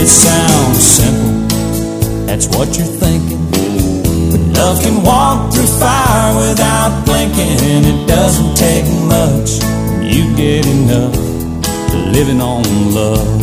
It 0.00 0.08
sounds 0.08 0.82
simple, 0.96 2.26
that's 2.26 2.46
what 2.48 2.78
you're 2.78 2.86
thinking. 2.86 3.25
Love 4.56 4.80
can 4.82 5.02
walk 5.02 5.52
through 5.52 5.66
fire 5.66 6.34
without 6.36 7.04
blinking. 7.04 7.84
It 7.92 8.06
doesn't 8.06 8.56
take 8.56 8.86
much 9.06 9.60
you 10.02 10.34
get 10.36 10.66
enough 10.66 11.16
living 12.14 12.40
on 12.40 12.62
love. 12.94 13.40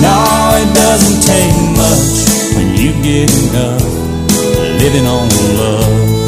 No, 0.00 0.18
it 0.62 0.74
doesn't 0.74 1.20
take 1.26 1.56
much 1.76 2.56
when 2.56 2.76
you 2.76 2.92
get 3.02 3.28
enough 3.30 3.82
living 4.80 5.06
on 5.06 5.28
love. 5.58 6.21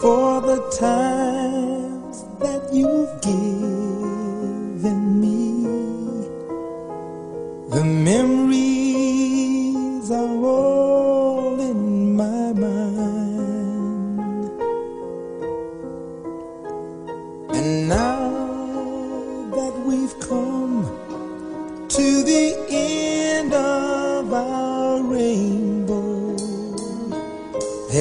for 0.00 0.40
the 0.42 0.62
times 0.78 2.24
that 2.38 2.62
you've 2.72 3.10
given 3.22 3.60
me. 5.20 5.66
The 7.70 7.82
memories 7.82 8.75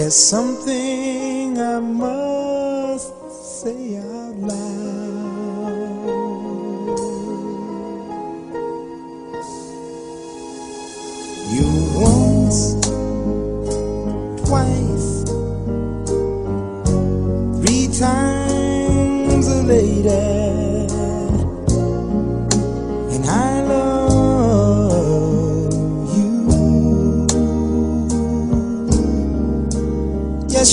There's 0.06 0.30
something 0.30 1.60
I 1.60 1.80
must 1.80 2.15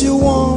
you 0.03 0.17
once, 0.17 0.52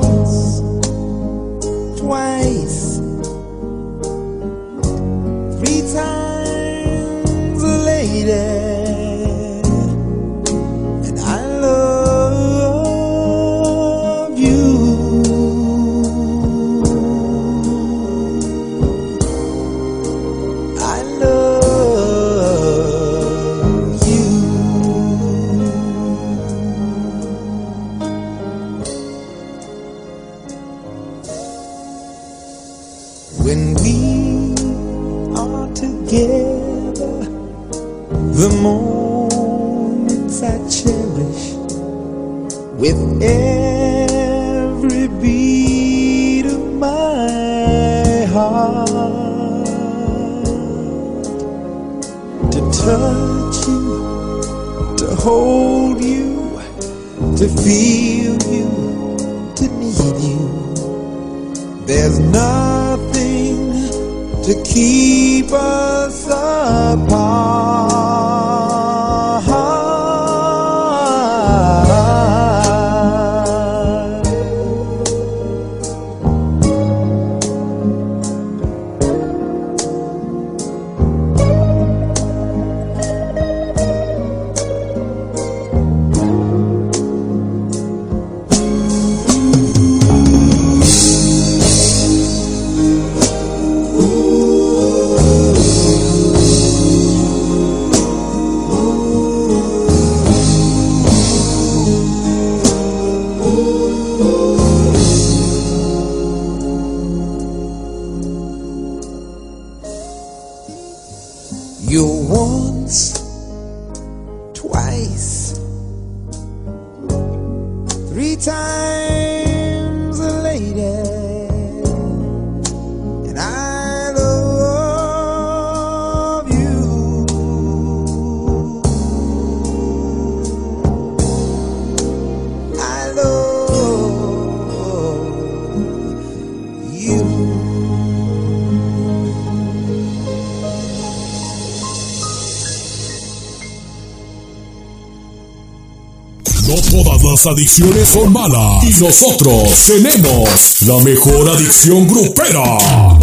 las 147.46 147.54
adicciones 147.54 148.10
son 148.10 148.32
malas. 148.34 148.84
Y 148.84 149.04
nosotros 149.04 149.70
tenemos 149.88 150.82
la 150.82 150.98
mejor 151.04 151.50
adicción 151.50 152.08
grupera. 152.08 152.64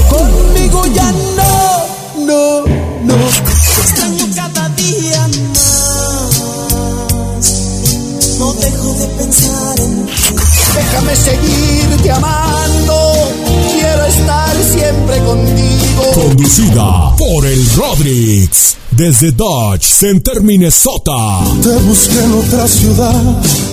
Conmigo 0.09 0.85
ya 0.95 1.13
no, 1.37 1.87
no, 2.27 2.61
no. 3.05 3.15
Te 3.15 3.53
extraño 3.81 4.27
cada 4.35 4.69
día 4.71 5.29
más. 5.29 6.43
No 8.39 8.53
dejo 8.55 8.95
de 8.95 9.07
pensar 9.19 9.81
en 9.81 10.07
ti. 10.07 10.13
Déjame 10.75 11.17
seguirte 11.17 12.11
amando. 12.11 13.13
Quiero 13.73 14.05
estar 14.05 14.57
siempre 14.73 15.19
contigo. 15.25 16.03
Conducida 16.15 17.17
por 17.17 17.47
el 17.47 17.71
Rodrix. 17.75 18.77
Desde 18.91 19.33
Dodge 19.33 19.85
Center, 19.85 20.43
Minnesota. 20.43 21.41
Te 21.63 21.77
busqué 21.79 22.23
en 22.25 22.33
otra 22.33 22.69
ciudad. 22.69 23.72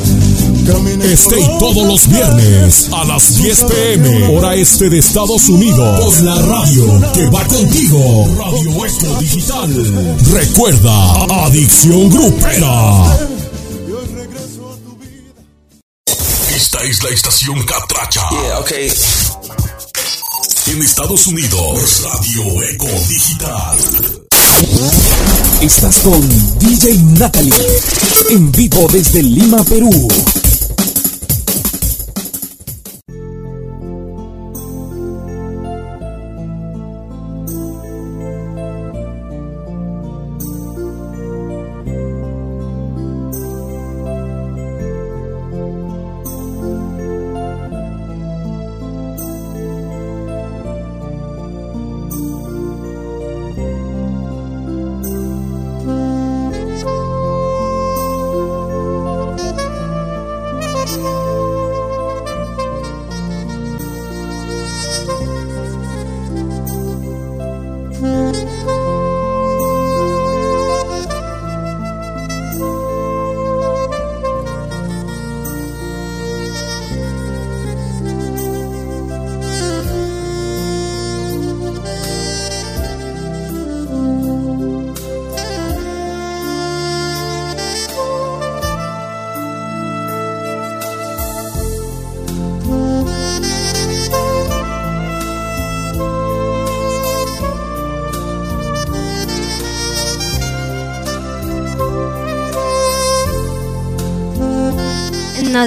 Stay 0.69 1.43
por 1.47 1.57
todos 1.57 1.87
los 1.87 2.07
viernes 2.07 2.89
a 2.91 3.03
las 3.05 3.35
10 3.37 3.63
pm, 3.63 4.37
hora 4.37 4.53
este 4.53 4.87
de 4.87 4.99
Estados 4.99 5.49
Unidos. 5.49 5.99
Por 5.99 6.21
la 6.21 6.35
radio 6.43 7.11
que 7.11 7.27
va 7.29 7.43
contigo. 7.45 8.27
Radio 8.37 8.85
Eco 8.85 9.19
Digital. 9.19 10.17
Recuerda, 10.31 11.45
Adicción 11.45 12.09
Grupera. 12.11 13.17
Y 13.87 13.91
hoy 13.91 14.07
regreso 14.13 14.71
a 14.71 14.75
tu 14.77 14.95
vida. 14.97 15.33
Esta 16.55 16.83
es 16.83 17.03
la 17.03 17.09
estación 17.09 17.63
Catracha. 17.63 18.21
Yeah, 18.29 18.59
okay. 18.59 18.91
En 20.67 20.83
Estados 20.83 21.25
Unidos, 21.25 22.03
Radio 22.03 22.63
Eco 22.63 22.85
Digital. 23.07 23.77
Estás 25.61 25.97
con 25.99 26.59
DJ 26.59 26.95
Natalie, 27.17 27.53
en 28.29 28.51
vivo 28.51 28.87
desde 28.91 29.23
Lima, 29.23 29.63
Perú. 29.63 30.07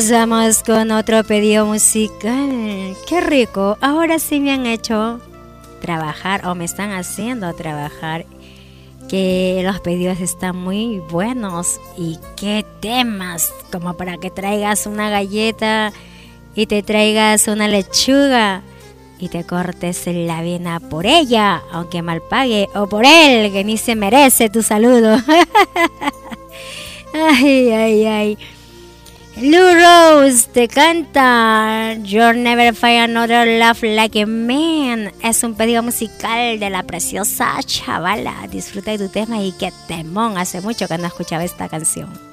Nos 0.03 0.11
vamos 0.11 0.64
con 0.64 0.90
otro 0.90 1.22
pedido 1.22 1.64
musical. 1.64 2.96
Qué 3.07 3.20
rico. 3.20 3.78
Ahora 3.80 4.18
sí 4.18 4.40
me 4.40 4.50
han 4.50 4.66
hecho 4.66 5.20
trabajar 5.80 6.44
o 6.44 6.57
me 6.57 6.64
están 6.64 6.90
haciendo 6.90 7.55
trabajar. 7.55 8.26
Que 9.09 9.62
los 9.64 9.78
pedidos 9.78 10.18
están 10.18 10.57
muy 10.57 10.98
buenos. 10.98 11.78
Y 11.96 12.18
qué 12.34 12.66
temas. 12.80 13.55
Como 13.70 13.96
para 13.96 14.16
que 14.16 14.28
traigas 14.32 14.86
una 14.86 15.09
galleta 15.09 15.92
y 16.57 16.66
te 16.66 16.82
traigas 16.82 17.46
una 17.46 17.68
lechuga 17.68 18.62
y 19.20 19.28
te 19.28 19.44
cortes 19.44 20.03
la 20.09 20.42
vena 20.42 20.80
por 20.80 21.07
ella, 21.07 21.62
aunque 21.70 22.03
mal 22.03 22.22
pague, 22.28 22.68
o 22.74 22.88
por 22.88 23.05
él, 23.07 23.53
que 23.53 23.62
ni 23.62 23.76
se 23.76 23.94
merece 23.94 24.50
tu 24.50 24.64
saludo. 24.64 25.16
ay, 27.14 27.70
ay, 27.70 28.05
ay. 28.05 28.38
Lou 29.37 29.74
Rose 29.74 30.47
te 30.53 30.68
canta 30.68 31.95
You'll 32.03 32.43
Never 32.43 32.74
Find 32.74 33.16
Another 33.16 33.47
Love 33.59 33.83
Like 33.83 34.20
a 34.20 34.26
Man. 34.26 35.11
Es 35.22 35.43
un 35.43 35.55
pedido 35.55 35.83
musical 35.83 36.61
de 36.61 36.68
la 36.68 36.83
preciosa 36.83 37.55
chavala. 37.64 38.47
Disfruta 38.51 38.91
de 38.91 38.99
tu 38.99 39.09
tema 39.09 39.43
y 39.43 39.53
qué 39.53 39.72
temón. 39.89 40.37
Hace 40.37 40.61
mucho 40.61 40.87
que 40.87 40.99
no 40.99 41.07
escuchaba 41.07 41.45
esta 41.45 41.70
canción. 41.70 42.32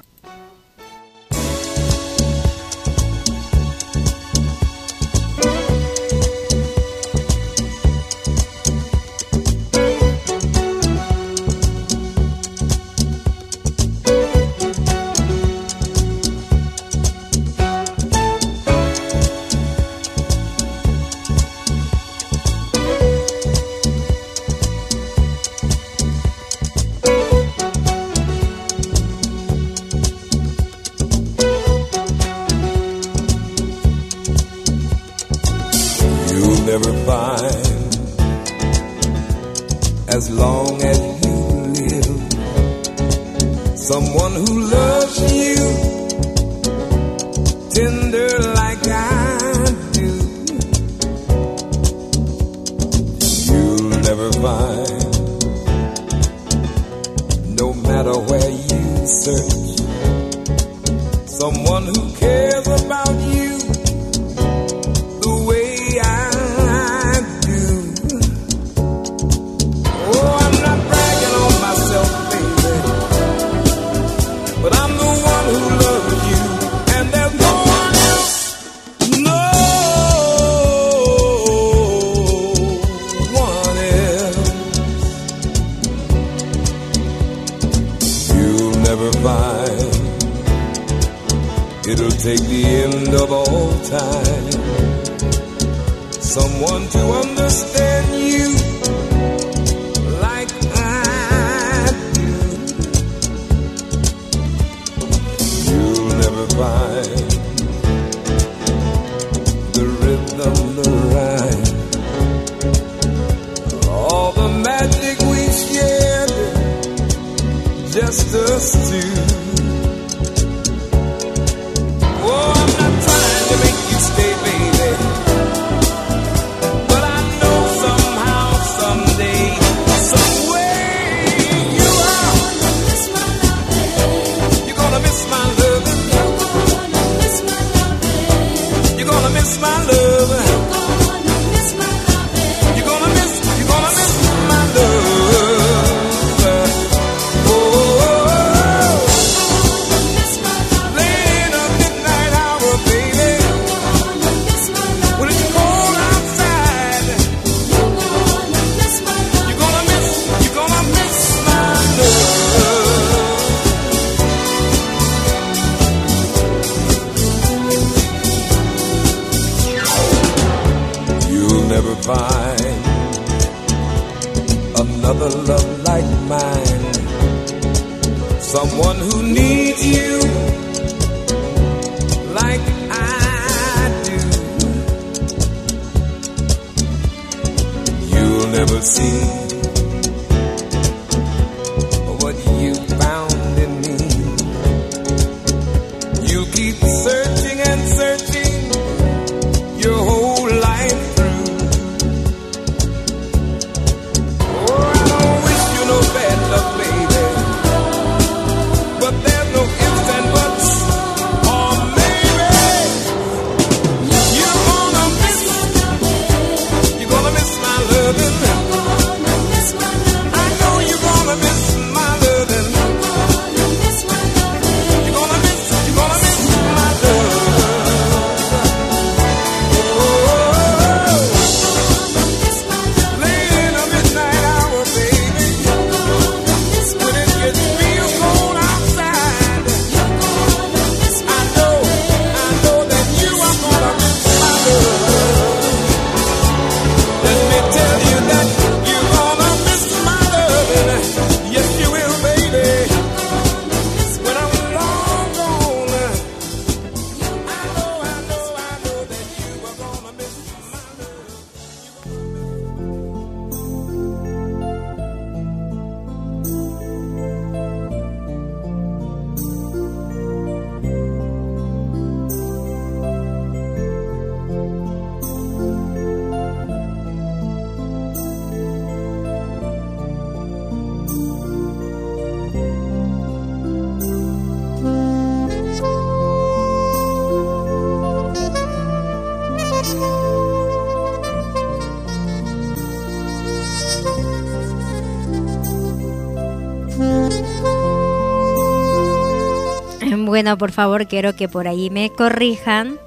bueno, 300.40 300.56
por 300.56 300.72
favor, 300.72 301.06
quiero 301.06 301.36
que 301.36 301.50
por 301.50 301.68
ahí 301.68 301.90
me 301.90 302.08
corrijan. 302.08 302.98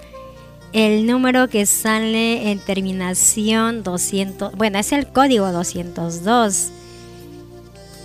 El 0.72 1.08
número 1.08 1.48
que 1.48 1.66
sale 1.66 2.52
en 2.52 2.60
terminación 2.60 3.82
200, 3.82 4.56
bueno, 4.56 4.78
es 4.78 4.92
el 4.92 5.08
código 5.08 5.52
202. 5.52 6.70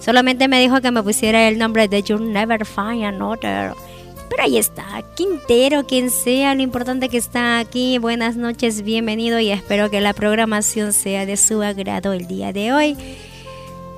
Solamente 0.00 0.48
me 0.48 0.60
dijo 0.60 0.80
que 0.80 0.90
me 0.90 1.04
pusiera 1.04 1.46
el 1.46 1.56
nombre 1.56 1.86
de 1.86 2.02
You'll 2.02 2.32
Never 2.32 2.66
Find 2.66 3.04
Another. 3.04 3.74
Pero 4.28 4.42
ahí 4.42 4.58
está, 4.58 5.04
Quintero, 5.14 5.86
quien 5.86 6.10
sea, 6.10 6.56
lo 6.56 6.62
importante 6.62 7.08
que 7.08 7.18
está 7.18 7.60
aquí. 7.60 7.98
Buenas 7.98 8.34
noches, 8.34 8.82
bienvenido 8.82 9.38
y 9.38 9.52
espero 9.52 9.90
que 9.90 10.00
la 10.00 10.12
programación 10.12 10.92
sea 10.92 11.24
de 11.24 11.36
su 11.36 11.62
agrado 11.62 12.12
el 12.12 12.26
día 12.26 12.52
de 12.52 12.72
hoy. 12.72 12.96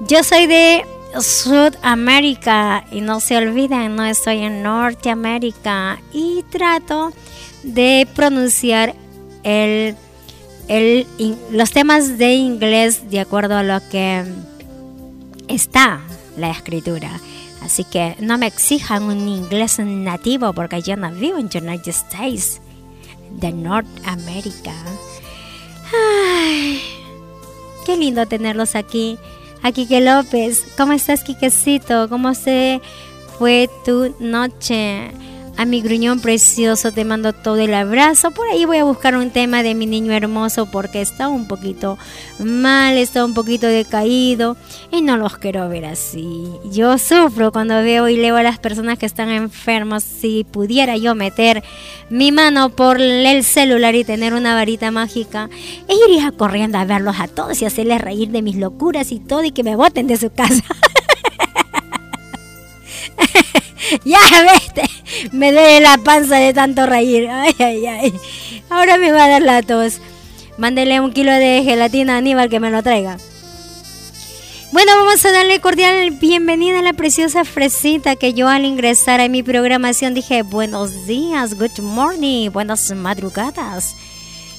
Yo 0.09 0.25
soy 0.25 0.47
de 0.47 0.85
Sudamérica 1.21 2.85
y 2.91 3.01
no 3.01 3.21
se 3.21 3.37
olviden, 3.37 3.95
no 3.95 4.05
estoy 4.05 4.39
en 4.39 4.63
Norteamérica 4.63 6.01
y 6.13 6.43
trato 6.51 7.13
de 7.63 8.09
pronunciar 8.13 8.97
el, 9.45 9.95
el, 10.67 11.07
los 11.51 11.71
temas 11.71 12.19
de 12.19 12.35
inglés 12.35 13.11
de 13.11 13.21
acuerdo 13.21 13.57
a 13.57 13.63
lo 13.63 13.79
que 13.91 14.25
está 15.47 16.01
la 16.37 16.51
escritura. 16.51 17.21
Así 17.63 17.85
que 17.85 18.17
no 18.19 18.39
me 18.39 18.49
exijan 18.49 19.05
un 19.05 19.29
inglés 19.29 19.79
nativo 19.79 20.53
porque 20.53 20.83
yo 20.83 20.97
no 20.97 21.13
vivo 21.13 21.39
en 21.39 21.47
United 21.47 21.89
States 21.89 22.61
de 23.31 23.53
Norteamérica. 23.53 24.75
Qué 27.87 27.97
lindo 27.97 28.27
tenerlos 28.27 28.75
aquí. 28.75 29.17
A 29.63 29.71
Quique 29.71 30.01
López, 30.01 30.65
¿cómo 30.77 30.93
estás, 30.93 31.23
Quiquecito? 31.23 32.09
¿Cómo 32.09 32.35
se 32.35 32.81
fue 33.39 33.71
tu 33.85 34.13
noche? 34.19 35.13
A 35.57 35.67
mi 35.67 35.83
gruñón 35.83 36.21
precioso 36.21 36.93
te 36.93 37.05
mando 37.05 37.33
todo 37.33 37.59
el 37.59 37.75
abrazo. 37.75 38.31
Por 38.31 38.49
ahí 38.49 38.65
voy 38.65 38.79
a 38.79 38.85
buscar 38.85 39.17
un 39.17 39.31
tema 39.31 39.63
de 39.63 39.75
mi 39.75 39.87
niño 39.87 40.13
hermoso 40.13 40.67
porque 40.67 41.03
está 41.03 41.29
un 41.29 41.47
poquito 41.47 41.99
mal, 42.39 42.97
está 42.97 43.25
un 43.25 43.35
poquito 43.35 43.67
decaído 43.67 44.57
y 44.91 45.03
no 45.03 45.17
los 45.17 45.37
quiero 45.37 45.69
ver 45.69 45.85
así. 45.85 46.49
Yo 46.73 46.97
sufro 46.99 47.53
cuando 47.53 47.75
veo 47.83 48.09
y 48.09 48.17
leo 48.17 48.37
a 48.37 48.43
las 48.43 48.59
personas 48.59 48.99
que 48.99 49.07
están 49.07 49.29
enfermas. 49.29 50.03
Si 50.03 50.45
pudiera 50.45 50.97
yo 50.97 51.15
meter 51.15 51.63
mi 52.09 52.33
mano 52.33 52.71
por 52.71 53.01
el 53.01 53.45
celular 53.45 53.95
y 53.95 54.05
tener 54.05 54.35
una 54.35 54.55
varita 54.55 54.91
mágica, 54.91 55.51
e 55.87 55.95
iría 56.09 56.33
corriendo 56.33 56.79
a 56.79 56.85
verlos 56.87 57.21
a 57.21 57.29
todos 57.29 57.61
y 57.61 57.67
hacerles 57.67 58.01
reír 58.01 58.31
de 58.31 58.43
mis 58.43 58.57
locuras 58.57 59.13
y 59.13 59.21
todo 59.21 59.45
y 59.45 59.53
que 59.53 59.63
me 59.63 59.77
boten 59.77 60.07
de 60.07 60.17
su 60.17 60.31
casa. 60.31 60.65
ya 64.05 64.21
vete, 64.53 64.89
me 65.33 65.53
duele 65.53 65.81
la 65.81 65.99
panza 65.99 66.37
de 66.37 66.53
tanto 66.53 66.87
reír. 66.87 67.29
Ay, 67.31 67.55
ay, 67.59 67.87
ay. 67.87 68.13
Ahora 68.71 68.99
me 68.99 69.13
va 69.13 69.25
a 69.25 69.29
dar 69.29 69.43
la 69.43 69.63
tos. 69.63 70.01
Mándele 70.59 71.01
un 71.01 71.13
kilo 71.13 71.33
de 71.33 71.63
gelatina 71.65 72.15
a 72.15 72.19
Aníbal 72.19 72.49
que 72.49 72.61
me 72.61 72.71
lo 72.71 72.83
traiga. 72.83 73.19
Bueno, 74.71 74.93
vamos 74.97 75.25
a 75.27 75.33
darle 75.33 75.61
cordial 75.61 76.13
bienvenida 76.13 76.79
a 76.79 76.83
la 76.83 76.95
preciosa 76.95 77.45
fresita 77.45 78.17
que 78.17 78.33
yo 78.33 78.49
al 78.49 78.65
ingresar 78.65 79.21
a 79.21 79.29
mi 79.29 79.43
programación 79.43 80.15
dije 80.15 80.43
buenos 80.43 81.07
días, 81.07 81.59
good 81.59 81.79
morning, 81.83 82.51
buenas 82.51 82.91
madrugadas. 82.95 83.95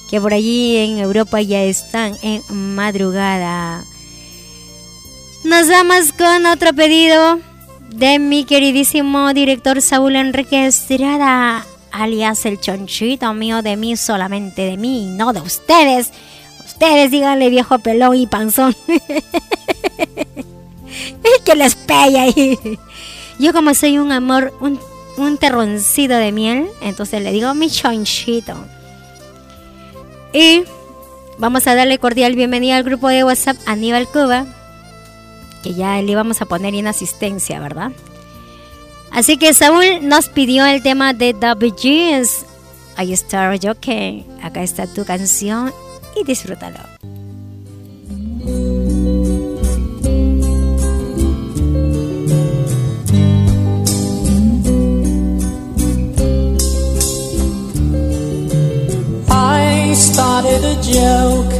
Que 0.08 0.20
por 0.20 0.32
allí 0.32 0.76
en 0.76 0.98
Europa 0.98 1.40
ya 1.40 1.64
están 1.64 2.14
en 2.22 2.42
madrugada. 2.50 3.82
Nos 5.42 5.68
vamos 5.68 6.12
con 6.12 6.46
otro 6.46 6.72
pedido 6.74 7.40
de 7.98 8.18
mi 8.18 8.44
queridísimo 8.44 9.32
director 9.32 9.80
Saúl 9.80 10.16
Enrique 10.16 10.66
Estrada, 10.66 11.64
alias 11.92 12.44
el 12.44 12.58
chonchito 12.58 13.32
mío 13.34 13.62
de 13.62 13.76
mí, 13.76 13.96
solamente 13.96 14.62
de 14.62 14.76
mí, 14.76 15.06
no 15.06 15.32
de 15.32 15.40
ustedes. 15.40 16.10
Ustedes 16.64 17.12
díganle 17.12 17.50
viejo 17.50 17.78
pelón 17.78 18.16
y 18.16 18.26
panzón. 18.26 18.74
que 21.44 21.54
les 21.54 21.76
pegue 21.76 22.18
ahí. 22.18 22.58
Yo 23.38 23.52
como 23.52 23.74
soy 23.74 23.98
un 23.98 24.10
amor, 24.10 24.52
un, 24.60 24.80
un 25.16 25.38
terroncito 25.38 26.14
de 26.14 26.32
miel, 26.32 26.66
entonces 26.80 27.22
le 27.22 27.30
digo 27.30 27.54
mi 27.54 27.70
chonchito. 27.70 28.56
Y 30.32 30.64
vamos 31.38 31.68
a 31.68 31.76
darle 31.76 31.98
cordial 31.98 32.34
bienvenida 32.34 32.76
al 32.76 32.82
grupo 32.82 33.08
de 33.08 33.22
WhatsApp 33.22 33.56
Aníbal 33.66 34.08
Cuba, 34.08 34.46
que 35.64 35.72
ya 35.72 36.00
le 36.02 36.12
íbamos 36.12 36.42
a 36.42 36.44
poner 36.44 36.74
en 36.74 36.86
asistencia, 36.86 37.58
¿verdad? 37.58 37.90
Así 39.10 39.38
que 39.38 39.54
Saúl 39.54 39.86
nos 40.02 40.28
pidió 40.28 40.66
el 40.66 40.82
tema 40.82 41.14
de 41.14 41.32
Gees. 41.74 42.44
Ahí 42.96 43.14
está 43.14 43.48
que 43.80 44.24
acá 44.42 44.62
está 44.62 44.86
tu 44.86 45.06
canción 45.06 45.72
y 46.20 46.24
disfrútalo. 46.24 46.80
I 59.30 59.94
started 59.94 60.62
a 60.64 60.74
joke 60.82 61.53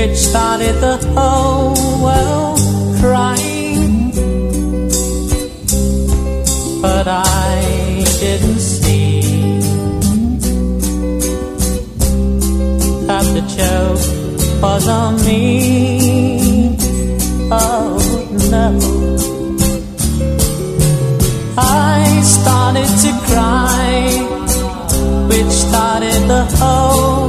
which 0.00 0.16
started 0.16 0.74
the 0.80 0.96
whole 1.14 1.74
world 2.02 2.58
crying. 3.00 4.10
But 6.80 7.06
I 7.06 8.04
didn't 8.18 8.60
see 8.60 9.20
that 13.08 13.26
the 13.36 13.44
joke 13.58 14.04
was 14.62 14.88
on 14.88 15.16
me. 15.26 16.78
Oh 17.52 17.98
no. 18.54 18.68
I 21.58 22.22
started 22.38 22.90
to 23.04 23.10
cry 23.28 23.90
which 25.28 25.52
started 25.66 26.20
the 26.34 26.44
whole 26.56 27.19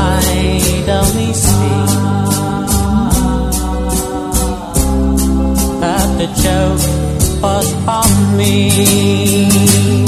Oh, 0.00 0.20
if 0.22 0.88
I'd 0.88 0.88
only 0.88 1.32
see 1.34 1.78
that 5.80 6.06
the 6.18 6.28
joke 6.42 6.84
was 7.42 7.68
on 7.86 8.36
me. 8.36 10.07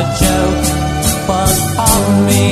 The 0.00 0.06
joke 0.18 1.28
was 1.28 1.76
on 1.76 2.26
me. 2.26 2.50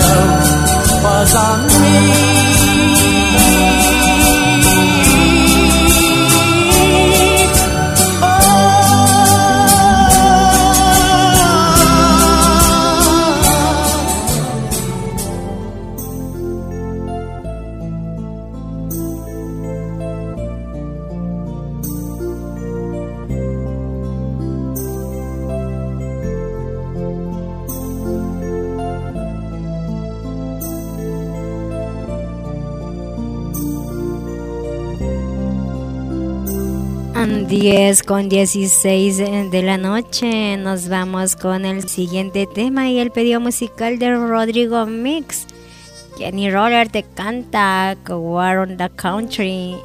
show. 0.00 0.33
10 37.84 38.02
con 38.04 38.30
16 38.30 39.50
de 39.50 39.62
la 39.62 39.76
noche. 39.76 40.56
Nos 40.56 40.88
vamos 40.88 41.36
con 41.36 41.66
el 41.66 41.86
siguiente 41.86 42.46
tema 42.46 42.88
y 42.88 42.98
el 42.98 43.10
pedido 43.10 43.40
musical 43.40 43.98
de 43.98 44.10
Rodrigo 44.14 44.86
Mix. 44.86 45.46
Kenny 46.16 46.50
Roller 46.50 46.88
te 46.88 47.02
canta 47.02 47.94
War 48.08 48.56
on 48.56 48.78
the 48.78 48.88
Country. 48.88 49.76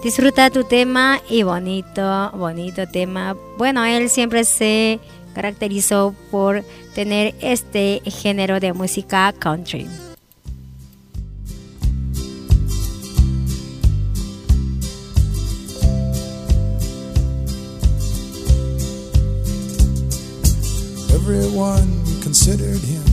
Disfruta 0.00 0.48
tu 0.50 0.62
tema 0.62 1.20
y 1.28 1.42
bonito, 1.42 2.30
bonito 2.34 2.86
tema. 2.86 3.36
Bueno, 3.56 3.84
él 3.84 4.10
siempre 4.10 4.44
se 4.44 5.00
caracterizó 5.34 6.14
por 6.30 6.62
tener 6.94 7.34
este 7.40 8.00
género 8.04 8.60
de 8.60 8.72
música 8.72 9.34
country. 9.36 9.88
Everyone 21.30 22.06
considered 22.22 22.80
him 22.80 23.04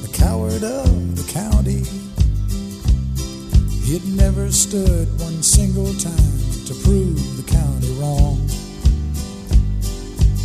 the 0.00 0.10
coward 0.12 0.62
of 0.62 1.16
the 1.16 1.26
county. 1.32 1.82
He'd 3.82 4.06
never 4.16 4.52
stood 4.52 5.08
one 5.18 5.42
single 5.42 5.92
time 5.94 6.38
to 6.66 6.74
prove 6.84 7.18
the 7.36 7.42
county 7.50 7.90
wrong. 7.98 8.38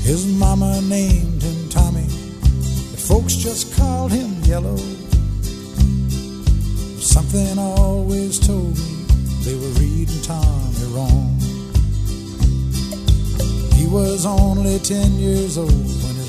His 0.01 0.25
mama 0.25 0.82
named 0.82 1.43
him 1.43 1.69
Tommy, 1.69 2.07
but 2.89 2.99
folks 2.99 3.36
just 3.36 3.77
called 3.77 4.11
him 4.11 4.34
Yellow. 4.41 4.77
Something 6.97 7.59
always 7.59 8.39
told 8.39 8.75
me 8.75 9.05
they 9.43 9.53
were 9.53 9.73
reading 9.77 10.19
Tommy 10.23 10.86
wrong. 10.95 11.38
He 13.75 13.86
was 13.86 14.25
only 14.25 14.80
10 14.80 15.11
years 15.19 15.59
old 15.59 15.98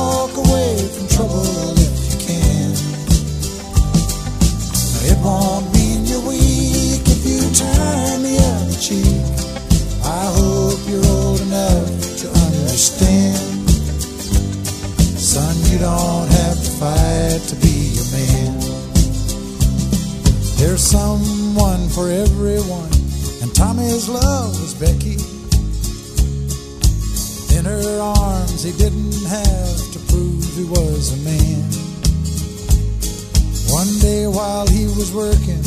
Walk 0.00 0.34
away 0.44 0.76
from 0.94 1.06
trouble 1.08 1.76
if 1.76 1.94
you 2.08 2.16
can. 2.26 2.70
It 5.10 5.18
won't 5.24 5.66
mean 5.74 6.06
you're 6.06 6.24
weak 6.26 7.04
if 7.04 7.20
you 7.30 7.40
turn 7.52 8.22
the 8.24 8.36
other 8.50 8.78
cheek. 8.80 9.20
I 10.02 10.24
hope 10.38 10.80
you're 10.88 11.04
old 11.04 11.40
enough 11.42 11.90
to 12.20 12.26
understand. 12.46 13.68
Son, 15.20 15.54
you 15.70 15.78
don't 15.78 16.28
have 16.40 16.58
to 16.64 16.70
fight 16.80 17.42
to 17.50 17.56
be 17.56 17.76
a 18.00 18.06
man. 18.16 18.56
There's 20.56 20.82
someone 20.82 21.88
for 21.90 22.08
everyone, 22.08 22.92
and 23.42 23.54
Tommy's 23.54 24.08
love 24.08 24.58
was 24.62 24.72
Becky. 24.74 25.18
In 27.58 27.66
her 27.66 28.00
arms, 28.00 28.62
he 28.62 28.72
didn't 28.72 29.26
have 29.26 29.89
to 30.10 30.16
prove 30.16 30.44
he 30.56 30.64
was 30.64 31.12
a 31.12 31.16
man. 31.24 31.62
One 33.70 33.98
day 34.00 34.26
while 34.26 34.66
he 34.66 34.84
was 34.84 35.12
working, 35.14 35.62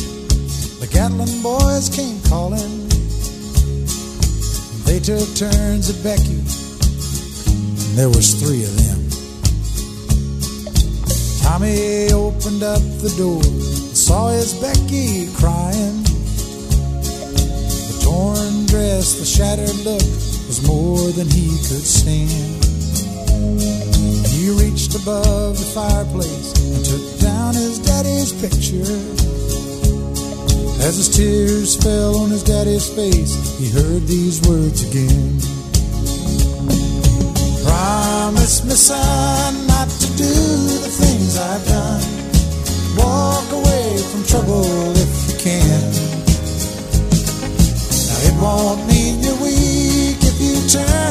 the 0.79 0.87
Gatlin 0.91 1.41
boys 1.41 1.89
came 1.89 2.21
calling. 2.23 2.87
They 4.85 4.99
took 4.99 5.27
turns 5.35 5.89
at 5.89 6.03
Becky, 6.03 6.39
and 6.39 7.97
there 7.97 8.09
was 8.09 8.33
three 8.41 8.63
of 8.63 8.75
them. 8.75 8.99
Tommy 11.41 12.11
opened 12.11 12.63
up 12.63 12.81
the 13.01 13.13
door 13.17 13.41
and 13.43 13.97
saw 13.97 14.29
his 14.29 14.53
Becky 14.55 15.31
crying. 15.35 16.03
The 17.89 17.99
torn 18.03 18.65
dress, 18.65 19.15
the 19.19 19.25
shattered 19.25 19.75
look 19.85 20.01
was 20.47 20.65
more 20.67 21.11
than 21.11 21.27
he 21.29 21.49
could 21.67 21.85
stand. 21.85 22.53
He 24.33 24.49
reached 24.49 24.95
above 24.95 25.57
the 25.59 25.69
fireplace 25.77 26.49
and 26.57 26.83
took 26.83 27.19
down 27.21 27.53
his 27.53 27.77
daddy's 27.77 28.33
picture. 28.41 28.97
As 30.81 30.97
his 30.97 31.09
tears 31.15 31.77
fell 31.77 32.17
on 32.17 32.31
his 32.31 32.43
daddy's 32.43 32.89
face, 32.89 33.33
he 33.59 33.69
heard 33.69 34.07
these 34.07 34.41
words 34.49 34.81
again. 34.89 35.37
Promise 37.63 38.65
me, 38.65 38.71
son, 38.73 39.67
not 39.67 39.87
to 39.87 40.07
do 40.17 40.33
the 40.81 40.91
things 40.91 41.37
I've 41.37 41.65
done. 41.67 42.03
Walk 42.97 43.47
away 43.51 43.97
from 44.09 44.23
trouble 44.25 44.91
if 44.97 45.11
you 45.29 45.35
can. 45.45 45.81
Now 48.09 48.19
it 48.27 48.35
won't 48.41 48.87
mean 48.87 49.23
you're 49.23 49.39
weak 49.45 50.17
if 50.19 50.41
you 50.41 50.55
turn. 50.67 51.02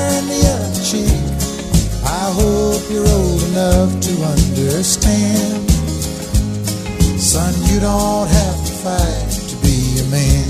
I 2.22 2.30
hope 2.30 2.88
you're 2.88 3.08
old 3.08 3.42
enough 3.50 3.90
to 3.98 4.12
understand. 4.22 5.68
Son, 7.20 7.52
you 7.66 7.80
don't 7.80 8.28
have 8.28 8.58
to 8.64 8.72
fight 8.84 9.30
to 9.50 9.56
be 9.58 9.98
a 9.98 10.06
man. 10.06 10.46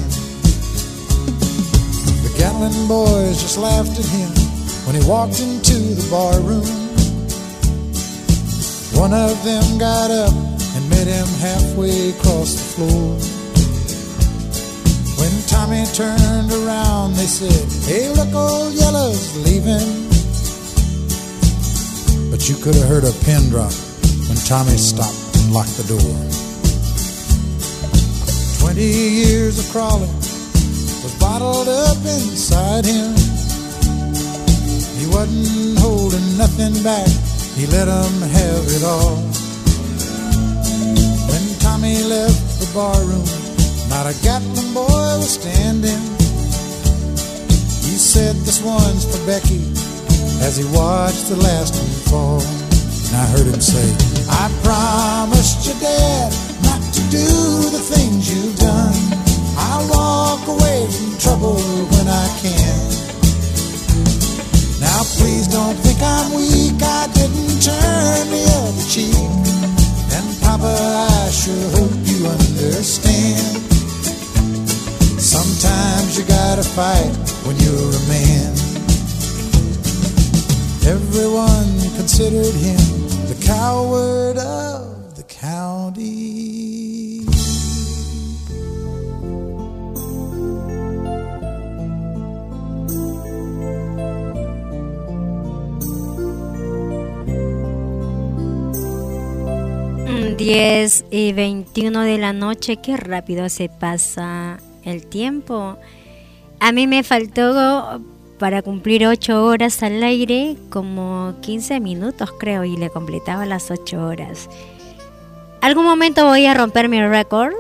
The 2.25 2.33
Gatlin 2.37 2.77
boys 2.87 3.41
just 3.41 3.57
laughed 3.57 3.99
at 3.99 4.05
him 4.05 4.29
when 4.85 5.01
he 5.01 5.09
walked 5.09 5.41
into 5.41 5.97
the 5.97 6.07
bar 6.11 6.39
room. 6.41 6.69
One 9.01 9.15
of 9.15 9.43
them 9.43 9.79
got 9.79 10.11
up 10.11 10.35
and 10.77 10.91
met 10.91 11.07
him 11.07 11.29
halfway 11.41 12.11
across 12.11 12.53
the 12.53 12.67
floor. 12.77 13.17
When 15.17 15.33
Tommy 15.49 15.87
turned 15.97 16.53
around, 16.53 17.15
they 17.15 17.25
said, 17.25 17.65
Hey, 17.89 18.11
look, 18.13 18.35
old 18.35 18.75
Yellow's 18.75 19.35
leaving. 19.39 20.12
But 22.43 22.49
you 22.49 22.57
could 22.57 22.75
have 22.75 22.89
heard 22.89 23.05
a 23.05 23.13
pin 23.23 23.51
drop 23.51 23.71
when 24.27 24.37
Tommy 24.51 24.77
stopped 24.77 25.15
and 25.39 25.55
locked 25.55 25.79
the 25.79 25.87
door. 25.87 26.13
Twenty 28.59 28.83
years 28.83 29.61
of 29.61 29.71
crawling 29.71 30.11
was 31.07 31.15
bottled 31.21 31.69
up 31.69 31.99
inside 32.03 32.85
him. 32.85 33.15
He 34.99 35.07
wasn't 35.07 35.79
holding 35.79 36.37
nothing 36.37 36.75
back, 36.83 37.07
he 37.55 37.69
let 37.69 37.87
'em 37.87 38.17
have 38.35 38.65
it 38.75 38.83
all. 38.83 39.23
When 41.31 41.45
Tommy 41.61 42.03
left 42.03 42.59
the 42.59 42.67
barroom, 42.75 43.23
not 43.89 44.11
a 44.11 44.15
Gatlin 44.21 44.75
boy 44.75 45.15
was 45.23 45.31
standing. 45.39 46.03
He 47.87 47.97
said, 47.97 48.35
This 48.43 48.61
one's 48.61 49.05
for 49.05 49.25
Becky, 49.31 49.63
as 50.43 50.57
he 50.57 50.65
watched 50.75 51.29
the 51.29 51.37
last 51.37 51.79
one 51.79 51.97
fall. 52.11 52.43
And 52.43 53.15
I 53.17 53.27
heard 53.31 53.47
him 53.47 53.61
say, 53.61 53.87
I 54.29 54.51
promised 54.67 55.67
your 55.67 55.79
dad 55.79 56.33
not 56.67 56.83
to 56.83 57.03
do 57.11 57.29
the 57.71 57.79
things 57.79 58.27
you've 58.27 58.59
done. 58.59 58.99
I'll 59.57 59.87
walk 59.89 60.43
away 60.49 60.87
from 60.91 61.19
trouble 61.19 61.59
when 61.95 62.07
I 62.09 62.27
can. 62.43 62.81
Now 64.83 65.01
please 65.17 65.47
don't 65.47 65.79
think 65.79 66.03
I'm 66.03 66.35
weak, 66.35 66.83
I 66.83 67.07
didn't 67.15 67.63
turn 67.63 68.23
the 68.35 68.45
other 68.67 68.87
cheek. 68.91 69.15
And 70.11 70.27
Papa, 70.43 70.67
I 70.67 71.31
sure 71.31 71.69
hope 71.79 71.95
you 72.11 72.27
understand. 72.27 73.63
Sometimes 75.23 76.19
you 76.19 76.25
gotta 76.25 76.65
fight 76.65 77.15
when 77.47 77.57
you're 77.63 77.95
a 77.95 78.03
man. 78.09 78.62
Everyone 80.85 81.79
considered 81.97 82.55
him 82.55 82.77
the 83.29 83.41
coward 83.47 84.37
of 84.37 85.15
the 85.15 85.23
county. 85.23 87.25
Mm, 100.09 100.37
10 100.37 101.05
y 101.13 101.33
21 101.33 102.03
de 102.03 102.19
la 102.19 102.33
noche, 102.33 102.79
qué 102.79 102.97
rápido 102.97 103.49
se 103.49 103.69
pasa 103.69 104.59
el 104.83 105.07
tiempo. 105.07 105.79
A 106.59 106.73
mí 106.73 106.89
me 106.89 107.05
faltó 107.05 108.01
para 108.43 108.61
cumplir 108.61 109.07
8 109.07 109.45
horas 109.45 109.85
al 109.85 110.03
aire, 110.03 110.57
como 110.69 111.37
15 111.43 111.79
minutos 111.79 112.33
creo, 112.41 112.65
y 112.65 112.77
le 112.77 112.91
completaba 112.91 113.47
las 113.47 113.71
8 113.71 114.05
horas. 114.05 114.51
Algún 115.61 115.85
momento 115.85 116.27
voy 116.27 116.47
a 116.47 116.55
romper 116.55 116.89
mi 116.89 117.01
récord, 117.01 117.53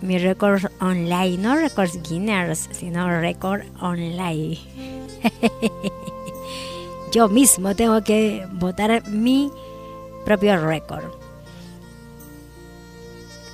mi 0.00 0.16
récord 0.16 0.62
online, 0.80 1.36
no 1.36 1.56
récord 1.56 1.90
Guinness, 2.08 2.70
sino 2.72 3.20
récord 3.20 3.64
online. 3.78 4.56
Yo 7.12 7.28
mismo 7.28 7.76
tengo 7.76 8.02
que 8.02 8.46
votar 8.52 9.06
mi 9.10 9.50
propio 10.24 10.56
récord. 10.56 11.12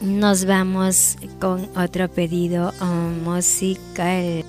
Nos 0.01 0.45
vamos 0.45 1.17
con 1.41 1.69
otro 1.77 2.09
pedido 2.09 2.73
musical. 3.25 4.45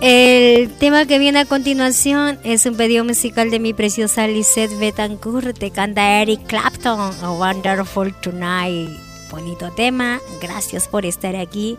El 0.00 0.70
tema 0.78 1.06
que 1.06 1.18
viene 1.18 1.40
a 1.40 1.44
continuación 1.44 2.38
es 2.44 2.66
un 2.66 2.76
pedido 2.76 3.04
musical 3.04 3.50
de 3.50 3.58
mi 3.58 3.74
preciosa 3.74 4.28
Lisette 4.28 4.78
Betancourt. 4.78 5.58
Te 5.58 5.72
canta 5.72 6.22
Eric 6.22 6.46
Clapton, 6.46 7.00
A 7.20 7.32
Wonderful 7.32 8.14
Tonight. 8.20 8.90
Bonito 9.30 9.72
tema. 9.72 10.20
Gracias 10.40 10.86
por 10.86 11.04
estar 11.04 11.34
aquí 11.34 11.76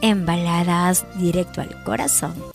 en 0.00 0.26
Baladas 0.26 1.06
Directo 1.16 1.60
al 1.60 1.82
Corazón. 1.84 2.53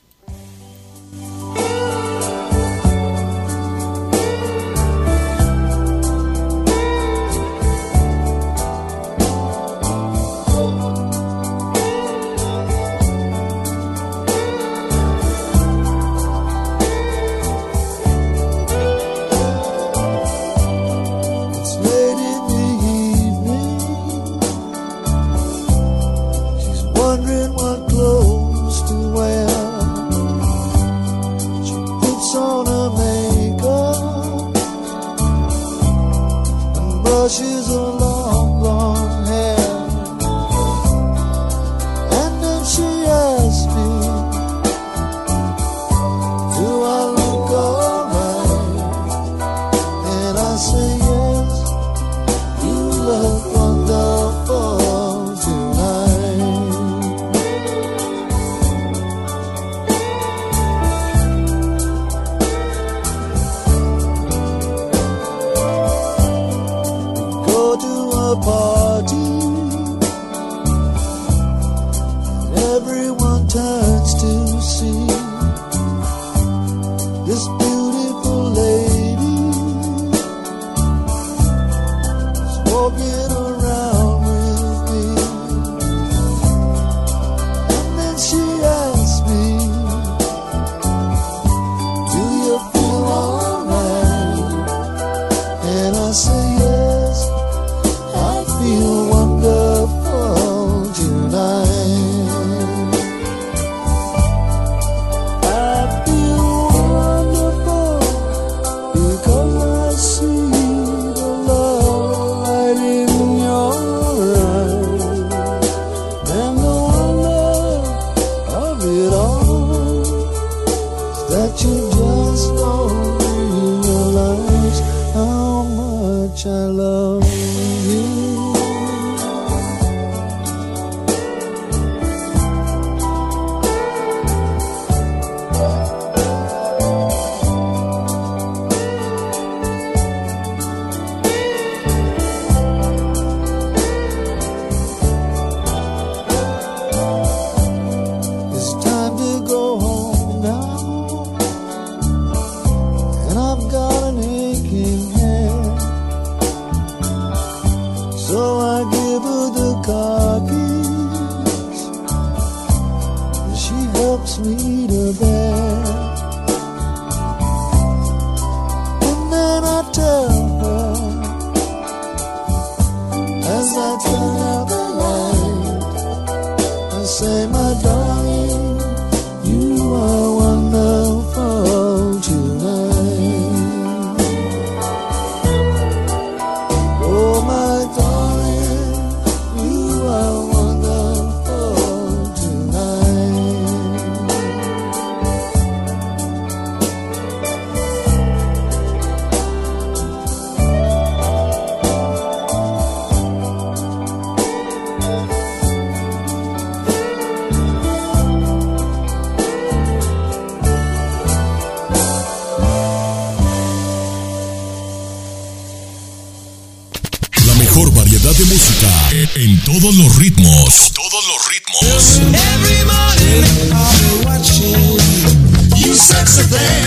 todos 219.79 219.95
los 219.95 220.15
ritmos. 220.17 220.91
Todos 220.93 221.25
los 221.27 221.47
ritmos. 221.47 222.19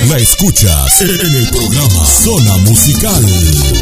La 0.09 0.19
escuchas 0.19 1.01
en 1.01 1.37
el 1.37 1.49
programa 1.49 2.05
Zona 2.05 2.57
Musical. 2.59 3.25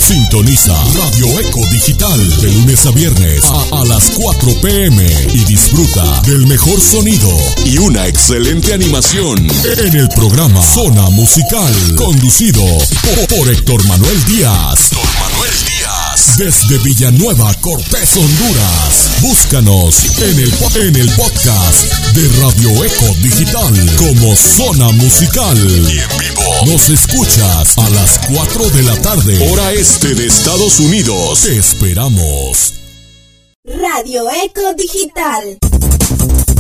Sintoniza 0.01 0.75
Radio 0.95 1.41
Eco 1.41 1.67
Digital 1.73 2.41
de 2.41 2.53
lunes 2.53 2.87
a 2.87 2.91
viernes 2.93 3.45
a, 3.45 3.81
a 3.81 3.85
las 3.87 4.11
4 4.11 4.61
pm 4.61 5.05
y 5.35 5.45
disfruta 5.45 6.21
del 6.23 6.47
mejor 6.47 6.81
sonido 6.81 7.29
y 7.65 7.79
una 7.79 8.07
excelente 8.07 8.73
animación 8.75 9.39
en 9.79 9.97
el 9.97 10.09
programa 10.11 10.63
Zona 10.63 11.11
Musical, 11.11 11.97
conducido 11.97 12.63
por, 13.03 13.39
por 13.39 13.49
Héctor 13.49 13.85
Manuel 13.87 14.25
Díaz. 14.27 14.93
Héctor 14.93 15.09
Manuel 15.19 15.55
Díaz. 15.67 15.80
Desde 16.21 16.77
Villanueva, 16.79 17.55
Cortés, 17.63 18.15
Honduras. 18.15 19.21
Búscanos 19.23 20.19
en 20.19 20.39
el, 20.39 20.53
en 20.87 20.97
el 20.97 21.11
podcast 21.13 21.91
de 22.15 22.29
Radio 22.43 22.85
Eco 22.85 23.15
Digital 23.23 23.97
como 23.97 24.37
Zona 24.37 24.93
Musical. 24.93 25.57
Y 25.57 25.99
en 25.99 26.19
vivo 26.19 26.67
nos 26.67 26.91
escuchas 26.91 27.79
a 27.79 27.89
las 27.89 28.19
4 28.35 28.69
de 28.69 28.83
la 28.83 28.97
tarde, 29.01 29.51
hora 29.51 29.73
este 29.73 30.15
de 30.15 30.27
Estados 30.27 30.79
Unidos. 30.81 31.41
Te 31.41 31.57
esperamos. 31.57 32.75
Radio 33.65 34.25
Eco 34.45 34.75
Digital. 34.77 35.59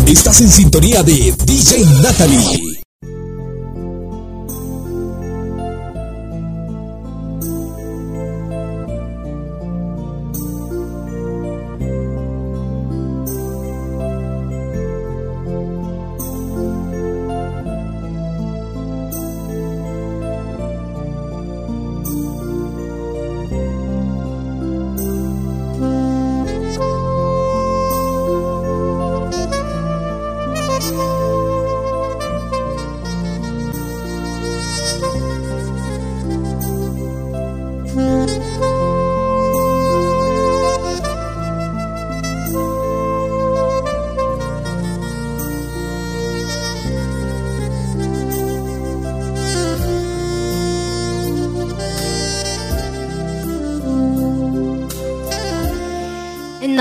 Estás 0.06 0.40
en 0.40 0.50
sintonía 0.50 1.02
de 1.02 1.34
DJ 1.44 1.84
Natalie. 2.02 2.69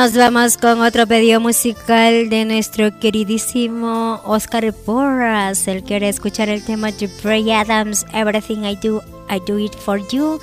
Nos 0.09 0.17
vamos 0.17 0.57
con 0.57 0.81
otro 0.81 1.05
pedido 1.05 1.39
musical 1.39 2.29
de 2.29 2.43
nuestro 2.43 2.99
queridísimo 2.99 4.19
Oscar 4.25 4.73
Porras. 4.73 5.67
Él 5.67 5.83
quiere 5.83 6.09
escuchar 6.09 6.49
el 6.49 6.65
tema 6.65 6.91
de 6.91 7.07
Bray 7.21 7.51
Adams, 7.51 8.07
Everything 8.11 8.63
I 8.63 8.75
Do, 8.77 9.03
I 9.29 9.39
Do 9.45 9.59
It 9.59 9.75
For 9.75 10.01
You. 10.07 10.39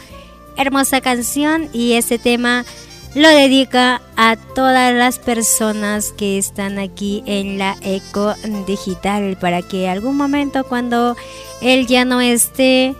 Hermosa 0.56 1.00
canción 1.00 1.68
y 1.72 1.94
este 1.94 2.20
tema 2.20 2.64
lo 3.16 3.28
dedica 3.28 4.02
a 4.16 4.36
todas 4.36 4.94
las 4.94 5.18
personas 5.18 6.12
que 6.12 6.38
están 6.38 6.78
aquí 6.78 7.24
en 7.26 7.58
la 7.58 7.76
Eco 7.82 8.34
Digital 8.68 9.36
para 9.36 9.62
que 9.62 9.88
algún 9.88 10.16
momento 10.16 10.62
cuando 10.62 11.16
él 11.60 11.88
ya 11.88 12.04
no 12.04 12.20
esté, 12.20 12.94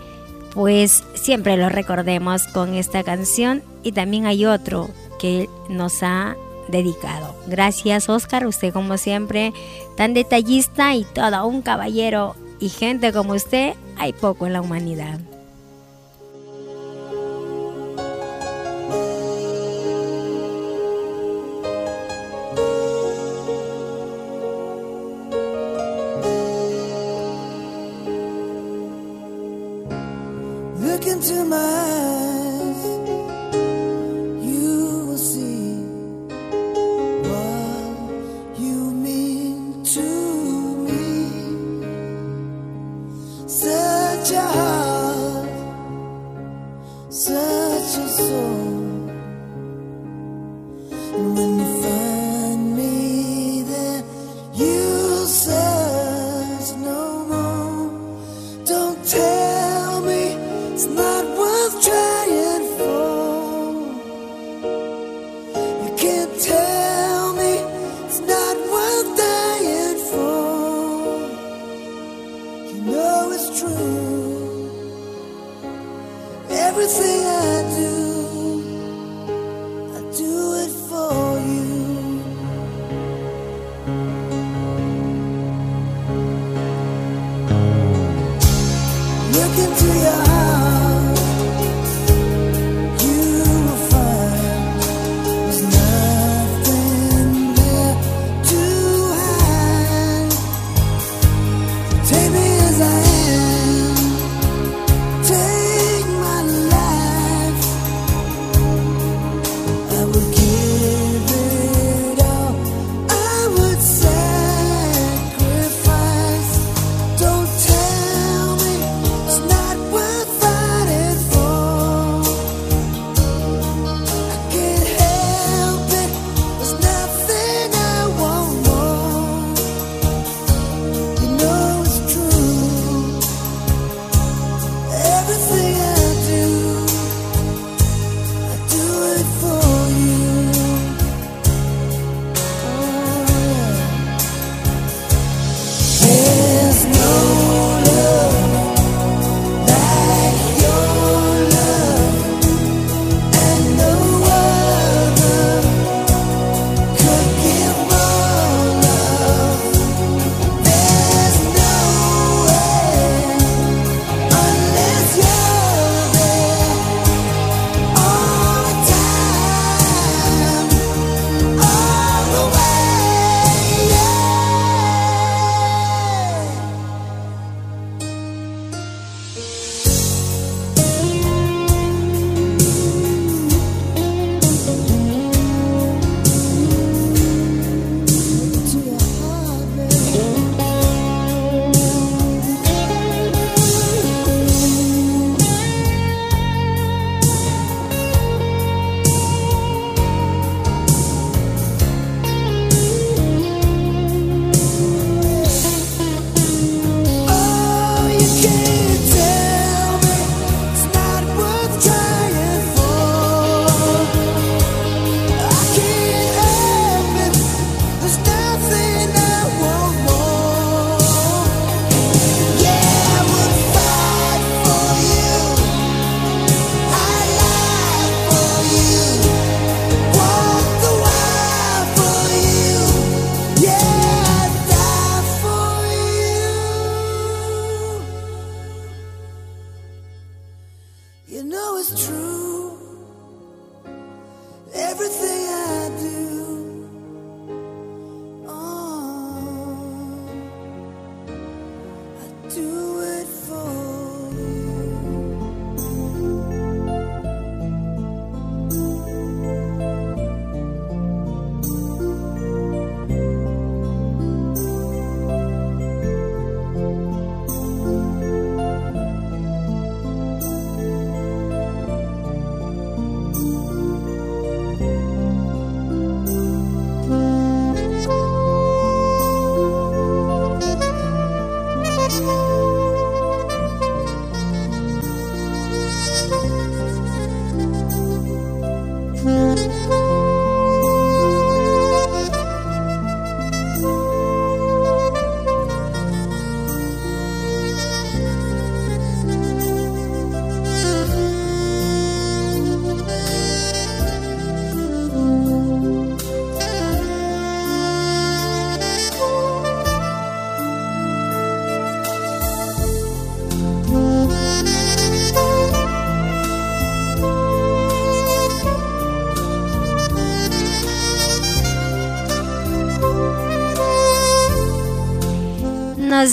pues 0.53 1.05
siempre 1.13 1.55
lo 1.55 1.69
recordemos 1.69 2.45
con 2.47 2.73
esta 2.73 3.05
canción 3.05 3.63
y 3.83 3.93
también 3.93 4.25
hay 4.25 4.45
otro 4.45 4.89
que 5.17 5.47
nos 5.69 6.03
ha 6.03 6.35
dedicado. 6.67 7.35
Gracias 7.47 8.09
Oscar, 8.09 8.45
usted 8.45 8.73
como 8.73 8.97
siempre 8.97 9.53
tan 9.95 10.13
detallista 10.13 10.95
y 10.95 11.03
todo 11.03 11.45
un 11.47 11.61
caballero 11.61 12.35
y 12.59 12.69
gente 12.69 13.13
como 13.13 13.33
usted 13.33 13.73
hay 13.97 14.13
poco 14.13 14.47
en 14.47 14.53
la 14.53 14.61
humanidad. 14.61 15.19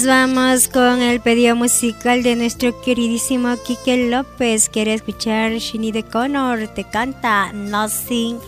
vamos 0.07 0.69
con 0.69 1.03
el 1.03 1.21
pedido 1.21 1.57
musical 1.57 2.23
de 2.23 2.37
nuestro 2.37 2.81
queridísimo 2.83 3.57
Quique 3.65 4.09
López. 4.09 4.69
Quiere 4.69 4.95
escuchar 4.95 5.53
Shini 5.53 5.93
de 5.93 6.03
Connor. 6.03 6.69
Te 6.69 6.85
canta 6.85 7.53
Nothing 7.53 8.39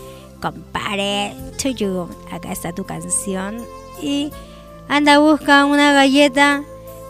Compare 0.41 1.35
to 1.63 1.71
You. 1.71 2.09
Acá 2.31 2.53
está 2.53 2.73
tu 2.73 2.85
canción. 2.85 3.65
Y 4.03 4.31
anda, 4.89 5.19
busca 5.19 5.65
una 5.67 5.93
galleta 5.93 6.63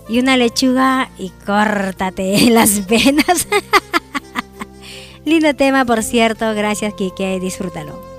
y 0.09 0.19
una 0.19 0.37
lechuga 0.37 1.11
y 1.19 1.31
córtate 1.45 2.51
las 2.51 2.87
venas. 2.87 3.49
Lindo 5.25 5.55
tema, 5.55 5.85
por 5.85 6.03
cierto. 6.03 6.55
Gracias, 6.55 6.95
Kike. 6.95 7.41
Disfrútalo. 7.41 8.16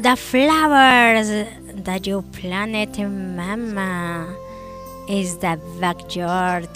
The 0.00 0.14
flowers 0.14 1.28
that 1.82 2.06
you 2.06 2.22
planted, 2.30 2.96
mama, 3.00 4.28
is 5.08 5.38
the 5.38 5.58
backyard. 5.80 6.68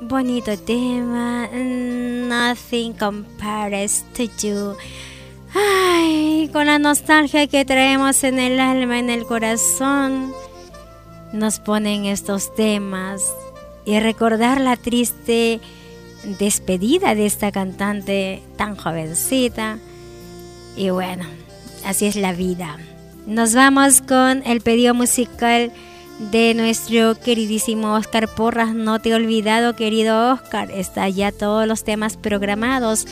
Bonito 0.00 0.56
tema. 0.56 1.48
Nothing 1.52 2.94
compares 2.94 4.04
to 4.14 4.24
you. 4.40 4.74
Ay, 5.54 6.48
con 6.50 6.64
la 6.64 6.78
nostalgia 6.78 7.46
que 7.46 7.66
traemos 7.66 8.24
en 8.24 8.38
el 8.38 8.58
alma, 8.58 8.98
en 8.98 9.10
el 9.10 9.26
corazón, 9.26 10.32
nos 11.34 11.58
ponen 11.58 12.06
estos 12.06 12.54
temas 12.54 13.34
y 13.84 14.00
recordar 14.00 14.62
la 14.62 14.76
triste 14.78 15.60
despedida 16.38 17.14
de 17.14 17.26
esta 17.26 17.52
cantante 17.52 18.42
tan 18.56 18.76
jovencita. 18.76 19.78
Y 20.74 20.88
bueno, 20.88 21.26
así 21.92 22.06
es 22.06 22.16
la 22.16 22.32
vida. 22.32 22.78
Nos 23.26 23.54
vamos 23.54 24.00
con 24.00 24.42
el 24.46 24.62
pedido 24.62 24.94
musical 24.94 25.70
de 26.30 26.54
nuestro 26.54 27.20
queridísimo 27.20 27.94
Oscar 27.94 28.28
Porras. 28.28 28.74
No 28.74 28.98
te 29.00 29.10
he 29.10 29.14
olvidado, 29.14 29.76
querido 29.76 30.32
Oscar. 30.32 30.70
Está 30.70 31.08
ya 31.10 31.32
todos 31.32 31.66
los 31.66 31.84
temas 31.84 32.16
programados. 32.16 33.06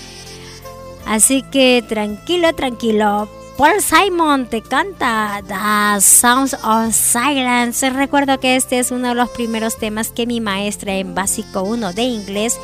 Así 1.07 1.43
que 1.43 1.85
tranquilo, 1.87 2.55
tranquilo. 2.55 3.29
Paul 3.59 3.83
Simon 3.83 4.47
te 4.47 4.63
canta 4.63 5.43
The 5.47 6.01
Sounds 6.01 6.55
of 6.55 6.95
Silence. 6.95 7.91
Recuerdo 7.91 8.41
que 8.41 8.57
este 8.57 8.79
es 8.79 8.91
uno 8.91 9.09
de 9.09 9.15
los 9.15 9.29
primeros 9.29 9.77
temas 9.77 10.09
que 10.09 10.27
mi 10.27 10.41
maestra 10.41 10.95
en 10.95 11.15
básico 11.15 11.63
1 11.63 11.93
de 11.93 12.03
inglés 12.03 12.59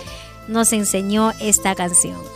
nos 0.49 0.73
enseñó 0.73 1.33
esta 1.41 1.75
canción. 1.75 2.36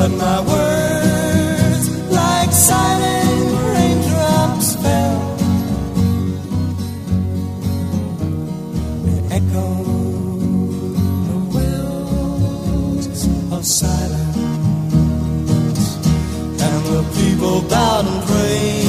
But 0.00 0.12
my 0.12 0.40
words, 0.40 1.86
like 2.08 2.52
silent 2.52 3.52
raindrops, 3.74 4.68
fell. 4.76 5.20
They 9.04 9.20
echoed 9.36 10.96
the 11.28 11.38
wells 11.52 13.18
of 13.52 13.62
silence. 13.62 14.38
And 16.66 16.80
the 16.92 17.02
people 17.20 17.56
bowed 17.68 18.06
and 18.06 18.22
prayed 18.24 18.88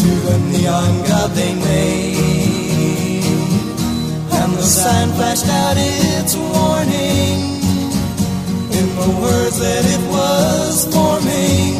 to 0.00 0.10
the 0.26 0.36
neon 0.52 0.92
god 1.06 1.30
they 1.32 1.52
made. 1.54 3.24
And 4.40 4.50
the 4.54 4.62
sign 4.62 5.08
flashed 5.12 5.48
out 5.48 5.76
that 9.58 9.84
it 9.96 10.02
was 10.10 10.84
forming. 10.92 11.76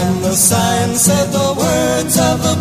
And 0.00 0.24
the 0.24 0.34
sign 0.34 0.94
said 0.96 1.28
the 1.32 1.54
words 1.64 2.16
of 2.18 2.36
the 2.46 2.59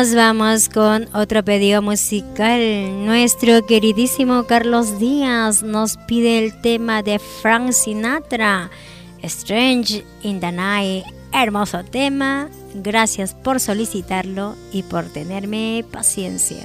Nos 0.00 0.14
vamos 0.14 0.70
con 0.70 1.14
otro 1.14 1.44
pedido 1.44 1.82
musical. 1.82 3.04
Nuestro 3.04 3.66
queridísimo 3.66 4.44
Carlos 4.44 4.98
Díaz 4.98 5.62
nos 5.62 5.98
pide 5.98 6.38
el 6.38 6.58
tema 6.62 7.02
de 7.02 7.18
Frank 7.18 7.72
Sinatra, 7.72 8.70
Strange 9.22 10.02
in 10.22 10.40
the 10.40 10.52
Night. 10.52 11.04
Hermoso 11.34 11.84
tema. 11.84 12.48
Gracias 12.72 13.34
por 13.34 13.60
solicitarlo 13.60 14.56
y 14.72 14.84
por 14.84 15.04
tenerme 15.04 15.84
paciencia. 15.92 16.64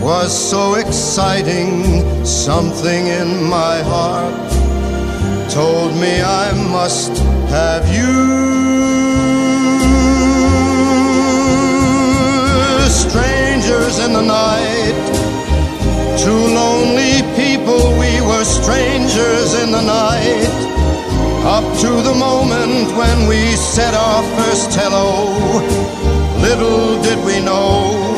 was 0.00 0.32
so 0.32 0.74
exciting, 0.74 2.24
something 2.24 3.06
in 3.06 3.44
my 3.44 3.82
heart 3.82 4.50
told 5.50 5.94
me 5.96 6.20
I 6.20 6.52
must 6.70 7.12
have 7.48 7.84
you. 7.88 8.38
Strangers 12.88 13.98
in 14.04 14.12
the 14.12 14.22
night, 14.22 14.98
two 16.22 16.42
lonely 16.60 17.22
people, 17.36 17.98
we 17.98 18.20
were 18.20 18.44
strangers 18.44 19.54
in 19.62 19.72
the 19.72 19.82
night. 19.82 20.54
Up 21.44 21.64
to 21.80 21.90
the 22.02 22.14
moment 22.14 22.92
when 22.96 23.26
we 23.26 23.56
said 23.56 23.94
our 23.94 24.22
first 24.36 24.74
hello, 24.74 25.32
little 26.40 27.02
did 27.02 27.18
we 27.24 27.40
know, 27.40 28.17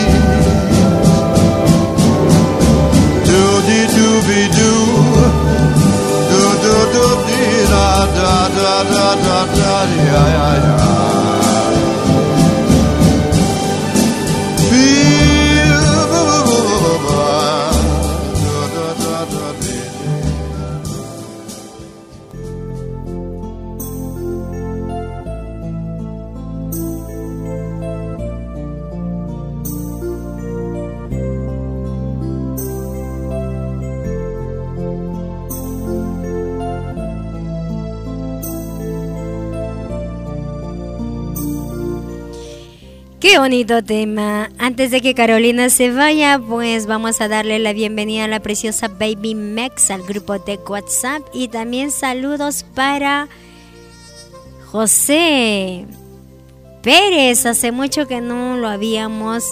Doody 4.31 4.47
dooby 4.47 4.47
doo. 4.55 5.23
Do 6.29 6.43
do 6.63 6.75
do 6.93 7.05
dee 7.27 7.65
da 7.71 8.05
da 8.15 8.47
da 8.55 8.83
da 8.91 9.15
da 9.25 9.39
da 9.55 9.73
ya 10.07 10.23
ya 10.35 10.47
ya. 10.63 10.75
Feel 11.21 11.30
Bonito 43.37 43.81
tema. 43.81 44.49
Antes 44.59 44.91
de 44.91 45.01
que 45.01 45.15
Carolina 45.15 45.69
se 45.69 45.89
vaya, 45.91 46.37
pues 46.37 46.85
vamos 46.85 47.21
a 47.21 47.29
darle 47.29 47.59
la 47.59 47.71
bienvenida 47.71 48.25
a 48.25 48.27
la 48.27 48.41
preciosa 48.41 48.89
Baby 48.89 49.35
Mex 49.35 49.89
al 49.89 50.03
grupo 50.03 50.37
de 50.37 50.57
WhatsApp 50.57 51.21
y 51.33 51.47
también 51.47 51.91
saludos 51.91 52.65
para 52.75 53.29
José 54.65 55.85
Pérez. 56.83 57.45
Hace 57.45 57.71
mucho 57.71 58.05
que 58.05 58.19
no 58.19 58.57
lo 58.57 58.67
habíamos 58.67 59.45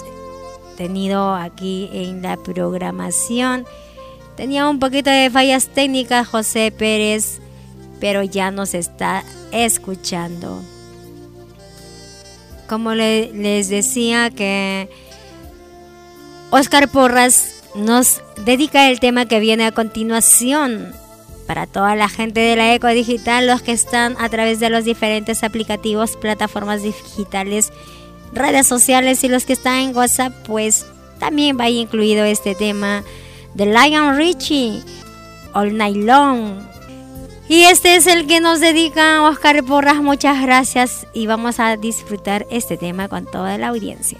tenido 0.76 1.34
aquí 1.34 1.88
en 1.92 2.22
la 2.22 2.36
programación. 2.36 3.64
Tenía 4.36 4.68
un 4.68 4.78
poquito 4.78 5.10
de 5.10 5.30
fallas 5.30 5.68
técnicas 5.68 6.28
José 6.28 6.70
Pérez, 6.70 7.40
pero 7.98 8.22
ya 8.22 8.50
nos 8.50 8.74
está 8.74 9.24
escuchando 9.52 10.62
como 12.70 12.94
le- 12.94 13.32
les 13.34 13.68
decía 13.68 14.30
que 14.30 14.88
Oscar 16.50 16.88
Porras 16.88 17.62
nos 17.74 18.22
dedica 18.44 18.88
el 18.90 19.00
tema 19.00 19.26
que 19.26 19.40
viene 19.40 19.66
a 19.66 19.72
continuación 19.72 20.92
para 21.46 21.66
toda 21.66 21.96
la 21.96 22.08
gente 22.08 22.38
de 22.40 22.54
la 22.56 22.72
Eco 22.74 22.86
Digital, 22.86 23.46
los 23.48 23.60
que 23.60 23.72
están 23.72 24.16
a 24.20 24.28
través 24.28 24.60
de 24.60 24.70
los 24.70 24.84
diferentes 24.84 25.42
aplicativos, 25.42 26.16
plataformas 26.16 26.82
digitales, 26.82 27.72
redes 28.32 28.68
sociales 28.68 29.22
y 29.24 29.28
los 29.28 29.44
que 29.46 29.52
están 29.54 29.74
en 29.80 29.96
WhatsApp, 29.96 30.32
pues 30.46 30.86
también 31.18 31.58
va 31.58 31.68
incluido 31.68 32.24
este 32.24 32.54
tema 32.54 33.02
de 33.54 33.66
Lion 33.66 34.16
Richie, 34.16 34.80
All 35.54 35.76
Night 35.76 35.96
Long. 35.96 36.69
Y 37.50 37.64
este 37.64 37.96
es 37.96 38.06
el 38.06 38.28
que 38.28 38.38
nos 38.38 38.60
dedica 38.60 39.22
Oscar 39.22 39.64
Porras. 39.64 39.96
Muchas 39.96 40.40
gracias 40.40 41.08
y 41.12 41.26
vamos 41.26 41.58
a 41.58 41.76
disfrutar 41.76 42.46
este 42.48 42.76
tema 42.76 43.08
con 43.08 43.26
toda 43.26 43.58
la 43.58 43.66
audiencia. 43.66 44.18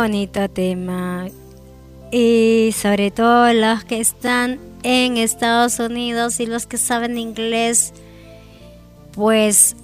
Bonito 0.00 0.48
tema. 0.48 1.28
Y 2.10 2.74
sobre 2.74 3.10
todo 3.10 3.52
los 3.52 3.84
que 3.84 4.00
están 4.00 4.58
en 4.82 5.18
Estados 5.18 5.78
Unidos 5.78 6.40
y 6.40 6.46
los 6.46 6.66
que 6.66 6.78
saben 6.78 7.18
inglés, 7.18 7.92
pues 9.12 9.76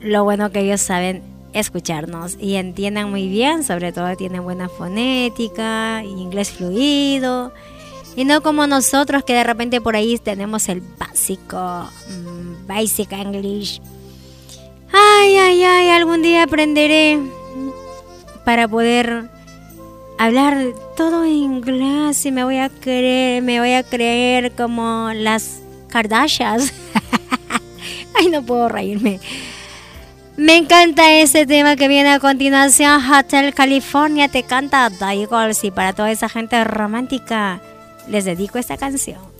lo 0.00 0.24
bueno 0.24 0.50
que 0.50 0.60
ellos 0.60 0.80
saben 0.80 1.22
escucharnos 1.52 2.36
y 2.40 2.56
entiendan 2.56 3.10
muy 3.10 3.28
bien, 3.28 3.62
sobre 3.62 3.92
todo 3.92 4.16
tienen 4.16 4.42
buena 4.42 4.68
fonética, 4.68 6.02
inglés 6.02 6.50
fluido. 6.50 7.52
Y 8.16 8.24
no 8.24 8.42
como 8.42 8.66
nosotros 8.66 9.22
que 9.22 9.34
de 9.34 9.44
repente 9.44 9.80
por 9.80 9.94
ahí 9.94 10.18
tenemos 10.18 10.68
el 10.68 10.82
básico, 10.98 11.88
mm, 12.08 12.66
basic 12.66 13.12
English. 13.12 13.80
Ay, 14.92 15.36
ay, 15.36 15.62
ay, 15.62 15.88
algún 15.90 16.22
día 16.22 16.42
aprenderé 16.42 17.20
para 18.44 18.68
poder 18.68 19.24
hablar 20.18 20.56
todo 20.96 21.24
en 21.24 21.32
inglés 21.32 22.24
y 22.26 22.32
me 22.32 22.44
voy 22.44 22.58
a 22.58 22.68
creer, 22.68 23.42
me 23.42 23.60
voy 23.60 23.72
a 23.72 23.82
creer 23.82 24.52
como 24.52 25.10
las 25.14 25.60
Kardashians. 25.88 26.72
Ay, 28.14 28.28
no 28.28 28.42
puedo 28.42 28.68
reírme. 28.68 29.20
Me 30.36 30.56
encanta 30.56 31.12
ese 31.12 31.46
tema 31.46 31.76
que 31.76 31.88
viene 31.88 32.10
a 32.10 32.18
continuación, 32.18 33.02
Hotel 33.12 33.52
California, 33.52 34.28
te 34.28 34.42
canta 34.44 34.88
Die 34.88 35.26
Girls 35.26 35.62
y 35.64 35.70
para 35.70 35.92
toda 35.92 36.10
esa 36.10 36.28
gente 36.28 36.62
romántica 36.64 37.60
les 38.08 38.24
dedico 38.24 38.58
esta 38.58 38.76
canción. 38.76 39.31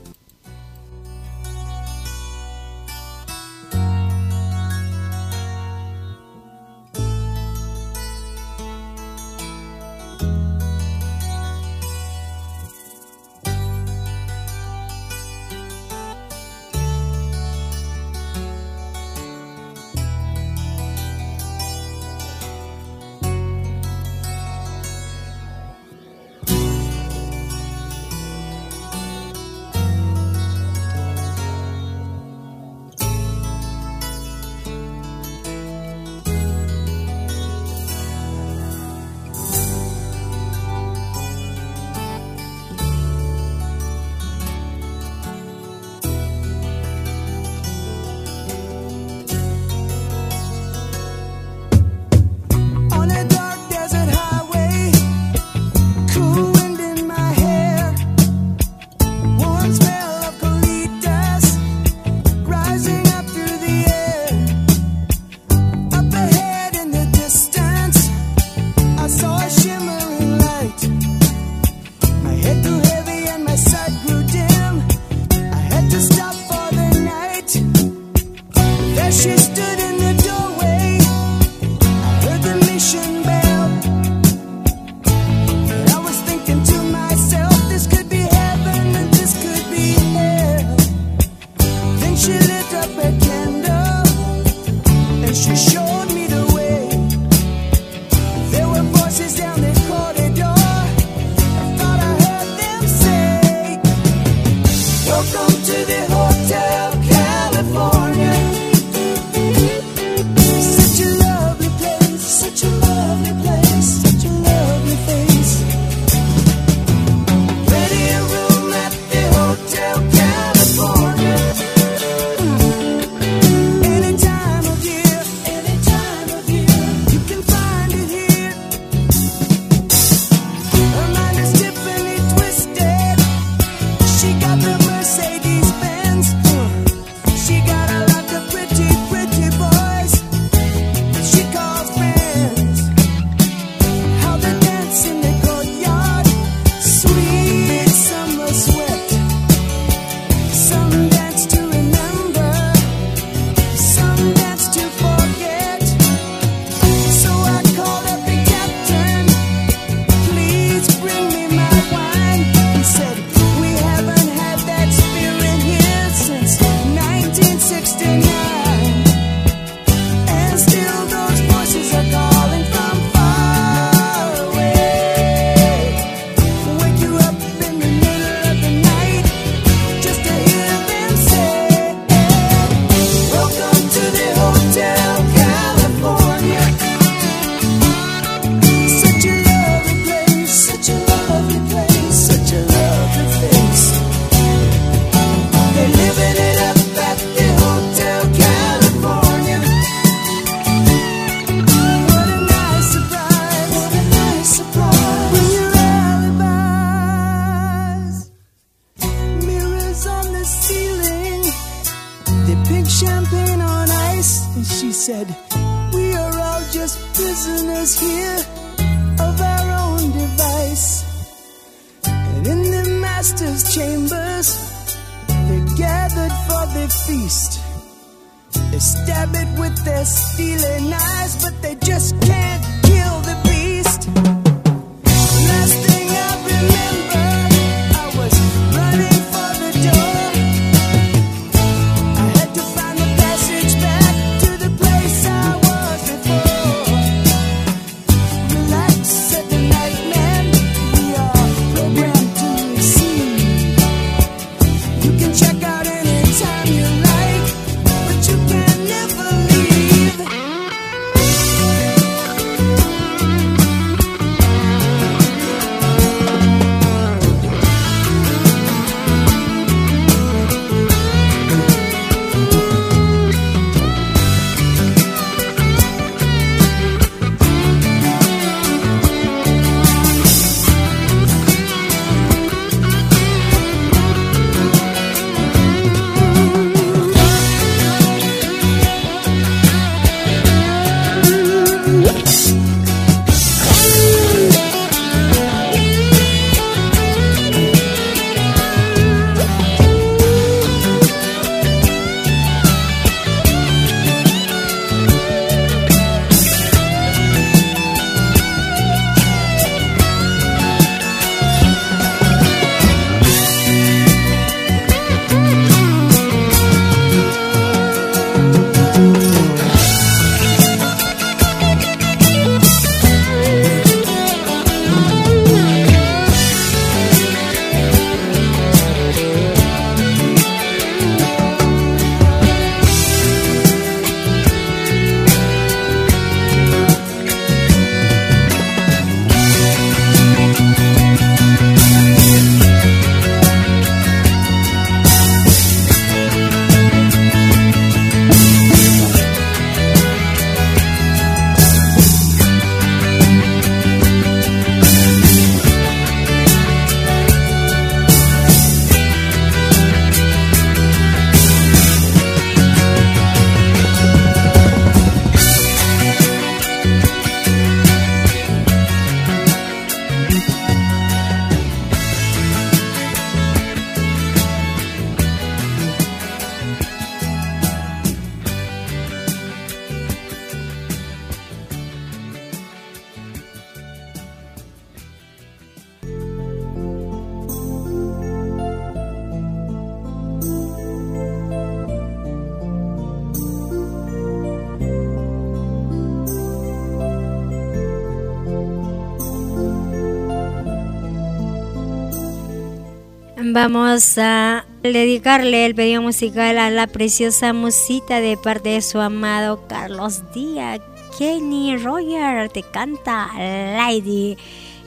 Vamos 403.65 404.19
a 404.19 404.65
dedicarle 404.83 405.67
el 405.67 405.77
pedido 405.77 406.03
musical 406.03 406.59
a 406.59 406.69
la 406.69 406.89
preciosa 406.89 407.53
musita 407.53 408.21
de 408.21 408.37
parte 408.37 408.71
de 408.71 408.83
su 408.83 408.99
amado 408.99 409.69
Carlos 409.69 410.21
Díaz. 410.35 410.81
Kenny 411.17 411.77
Roger 411.77 412.49
te 412.49 412.65
canta 412.65 413.31
Lady. 413.37 414.37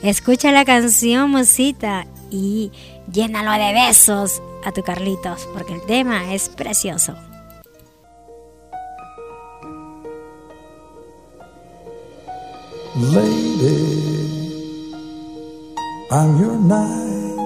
Escucha 0.02 0.52
la 0.52 0.66
canción, 0.66 1.30
musita, 1.30 2.06
y 2.30 2.70
llénalo 3.10 3.52
de 3.52 3.72
besos 3.72 4.42
a 4.62 4.72
tu 4.72 4.82
Carlitos, 4.82 5.48
porque 5.54 5.72
el 5.72 5.82
tema 5.86 6.34
es 6.34 6.50
precioso. 6.50 7.14
Lady, 12.94 13.72
I'm 16.10 16.38
your 16.38 16.58
knight 16.58 17.45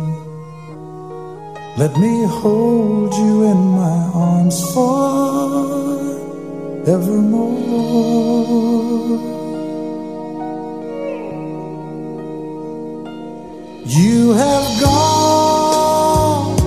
Let 1.77 1.97
me 1.97 2.25
hold 2.25 3.13
you 3.13 3.43
in 3.43 3.57
my 3.71 4.09
arms 4.13 4.59
forevermore. 4.73 6.11
You 13.85 14.33
have 14.33 14.81
gone 14.81 16.59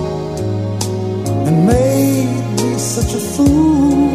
and 1.47 1.67
made 1.67 2.61
me 2.61 2.77
such 2.79 3.13
a 3.13 3.19
fool. 3.19 4.14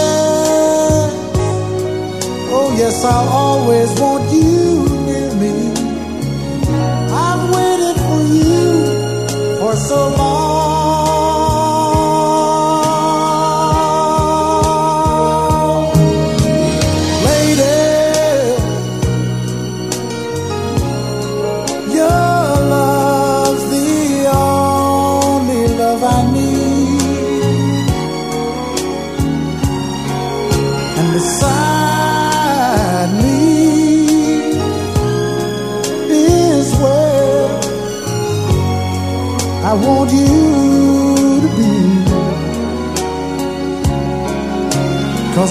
yes, 2.81 3.05
I'll 3.05 3.29
always 3.29 3.91
want 4.01 4.23
you 4.33 4.85
near 5.07 5.31
me. 5.43 5.55
I've 7.25 7.43
waited 7.55 7.97
for 8.05 8.19
you 8.37 8.63
for 9.59 9.75
so 9.75 9.99
long. 10.17 10.40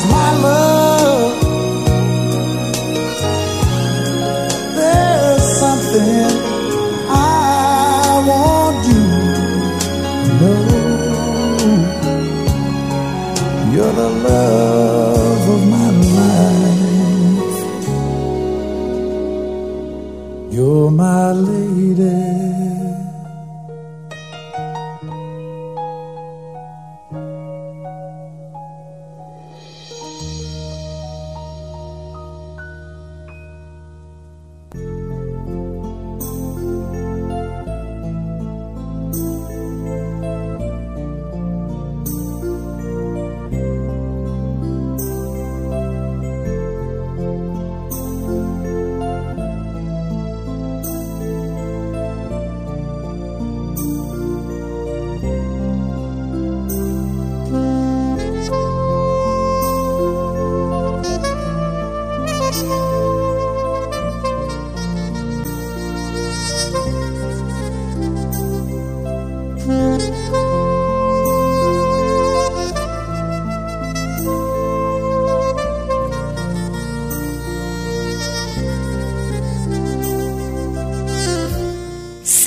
My 0.07 0.39
love, 0.43 0.80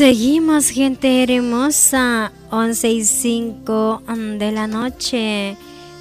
Seguimos, 0.03 0.67
gente 0.67 1.23
hermosa. 1.23 2.33
11 2.51 2.89
y 2.89 3.05
5 3.05 4.01
de 4.37 4.51
la 4.51 4.67
noche. 4.67 5.55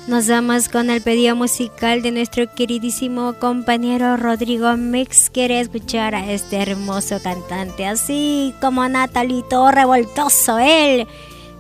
Nos 0.09 0.27
vamos 0.27 0.69
con 0.69 0.91
el 0.91 1.01
pedido 1.03 1.37
musical 1.37 2.03
de 2.03 2.11
nuestro 2.11 2.53
queridísimo 2.53 3.35
compañero 3.35 4.17
Rodrigo 4.17 4.77
Mix. 4.77 5.31
Quiere 5.31 5.61
escuchar 5.61 6.17
a 6.17 6.33
este 6.33 6.57
hermoso 6.57 7.21
cantante, 7.23 7.87
así 7.87 8.53
como 8.61 8.89
Natalito, 8.89 9.71
revoltoso 9.71 10.59
él. 10.59 11.07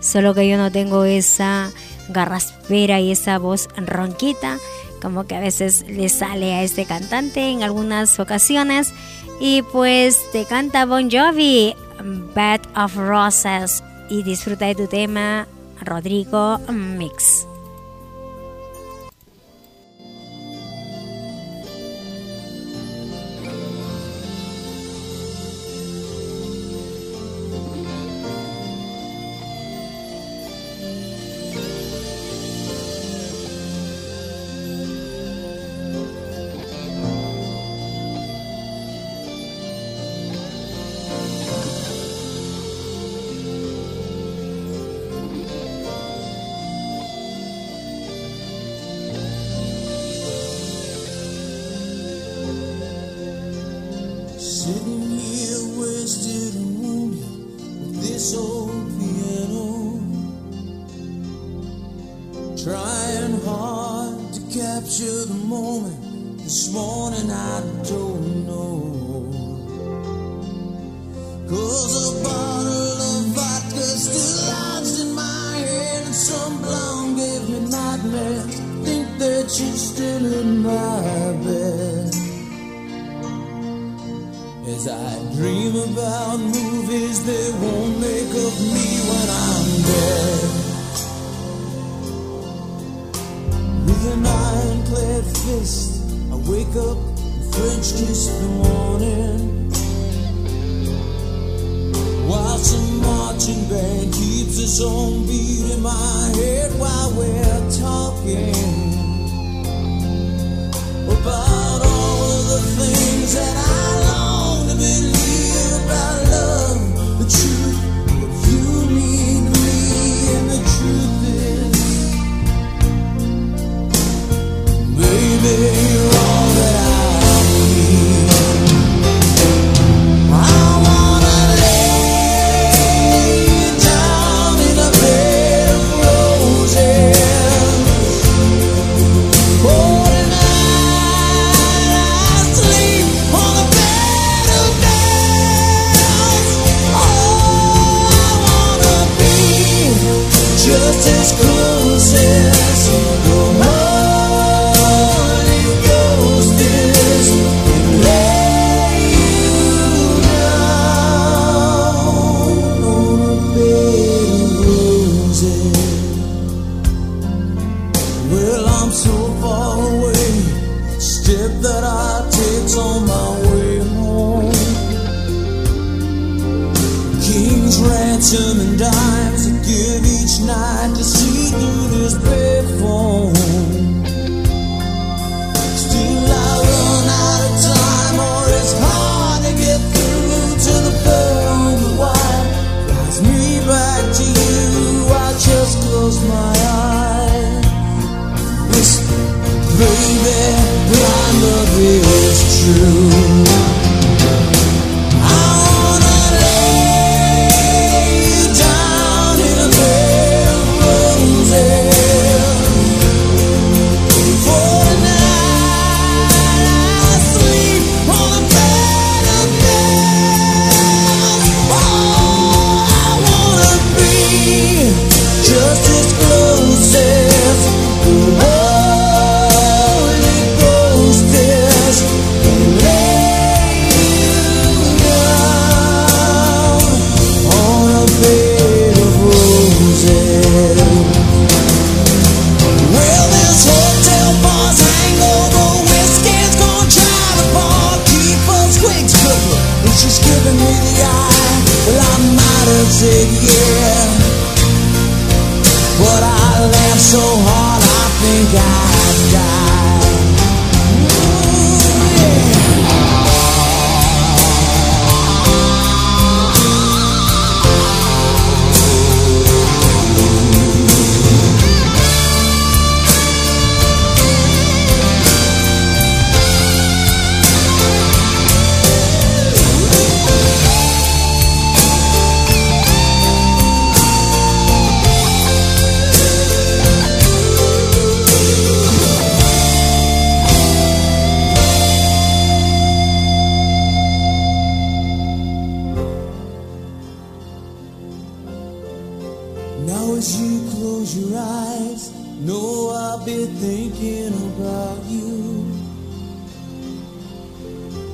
Solo 0.01 0.35
que 0.35 0.49
yo 0.49 0.57
no 0.57 0.73
tengo 0.73 1.05
esa 1.05 1.71
garraspera 2.09 2.99
y 2.99 3.13
esa 3.13 3.39
voz 3.39 3.69
ronquita, 3.77 4.59
como 5.01 5.29
que 5.29 5.37
a 5.37 5.41
veces 5.41 5.85
le 5.87 6.09
sale 6.09 6.55
a 6.55 6.65
este 6.65 6.87
cantante 6.87 7.51
en 7.51 7.63
algunas 7.63 8.19
ocasiones. 8.19 8.93
Y 9.39 9.63
pues 9.63 10.19
te 10.33 10.45
canta 10.45 10.87
Bon 10.87 11.09
Jovi, 11.09 11.77
Bed 12.35 12.61
of 12.77 12.97
Roses. 12.97 13.83
Y 14.09 14.23
disfruta 14.23 14.67
de 14.67 14.75
tu 14.75 14.87
tema, 14.87 15.47
Rodrigo 15.81 16.59
Mix. 16.69 17.47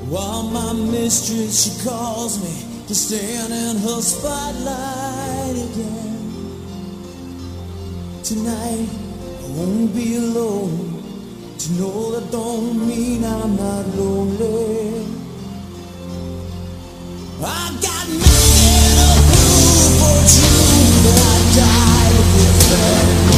While 0.08 0.44
my 0.44 0.72
mistress, 0.72 1.64
she 1.64 1.84
calls 1.86 2.42
me 2.42 2.86
to 2.86 2.94
stand 2.94 3.52
in 3.52 3.76
her 3.82 4.00
spotlight 4.00 5.56
again. 5.68 6.18
Tonight, 8.24 8.88
I 8.88 9.48
won't 9.50 9.94
be 9.94 10.16
alone. 10.16 11.02
To 11.58 11.72
know 11.72 12.12
that 12.12 12.30
don't 12.32 12.88
mean 12.88 13.22
I'm 13.22 13.54
not 13.56 13.86
lonely. 13.96 15.04
I've 17.44 17.76
got 17.82 18.08
nothing 18.08 18.94
to 19.00 19.10
prove 19.28 19.92
for 20.00 20.20
you, 20.40 20.88
but 21.04 21.18
I 21.20 21.36
die 21.54 22.12
with 22.32 23.32
it. 23.34 23.37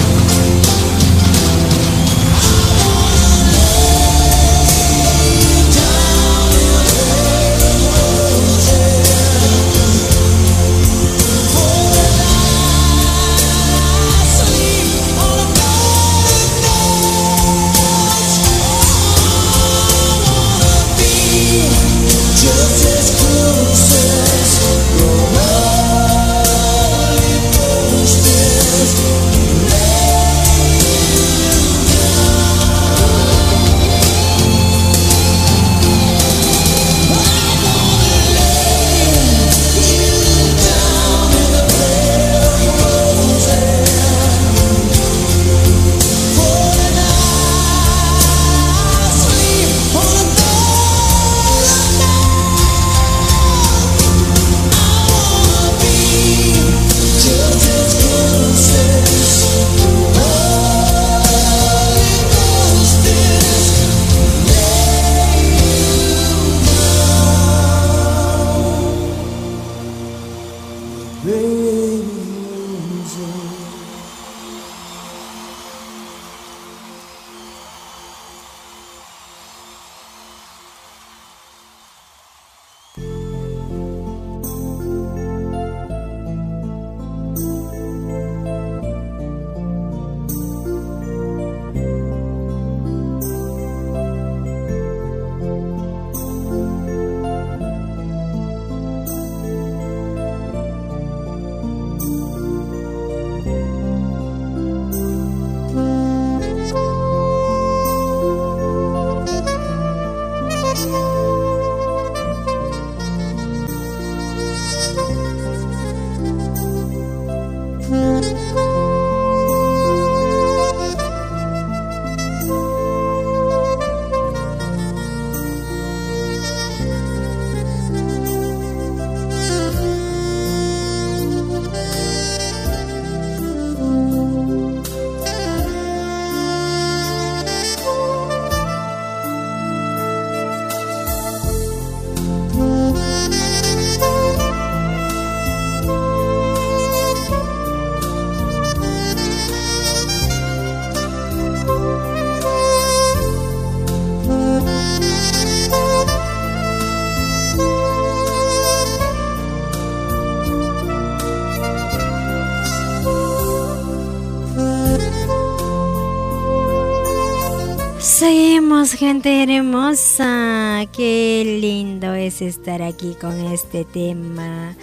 Gente 169.00 169.42
hermosa. 169.42 170.84
Qué 170.94 171.58
lindo 171.58 172.12
es 172.12 172.42
estar 172.42 172.82
aquí 172.82 173.16
con 173.18 173.32
este 173.46 173.86
tema. 173.86 174.74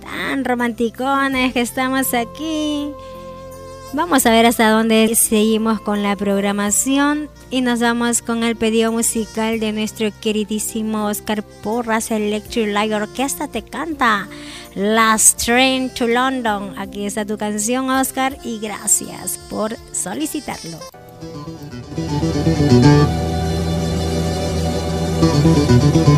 Tan 0.00 0.46
romanticones 0.46 1.52
que 1.52 1.60
estamos 1.60 2.14
aquí. 2.14 2.90
Vamos 3.92 4.24
a 4.24 4.30
ver 4.30 4.46
hasta 4.46 4.70
dónde 4.70 5.14
seguimos 5.14 5.78
con 5.82 6.02
la 6.02 6.16
programación 6.16 7.28
y 7.50 7.60
nos 7.60 7.80
vamos 7.80 8.22
con 8.22 8.44
el 8.44 8.56
pedido 8.56 8.92
musical 8.92 9.60
de 9.60 9.72
nuestro 9.72 10.08
queridísimo 10.22 11.08
Oscar 11.08 11.42
Porras 11.42 12.10
Electric 12.10 12.68
Light 12.68 12.92
Orquesta 12.92 13.46
te 13.46 13.60
canta 13.60 14.26
Last 14.74 15.44
Train 15.44 15.92
to 15.92 16.06
London. 16.06 16.72
Aquí 16.78 17.04
está 17.04 17.26
tu 17.26 17.36
canción, 17.36 17.90
Oscar, 17.90 18.38
y 18.42 18.58
gracias 18.58 19.38
por 19.50 19.76
solicitarlo. 19.92 20.78
It 25.48 26.15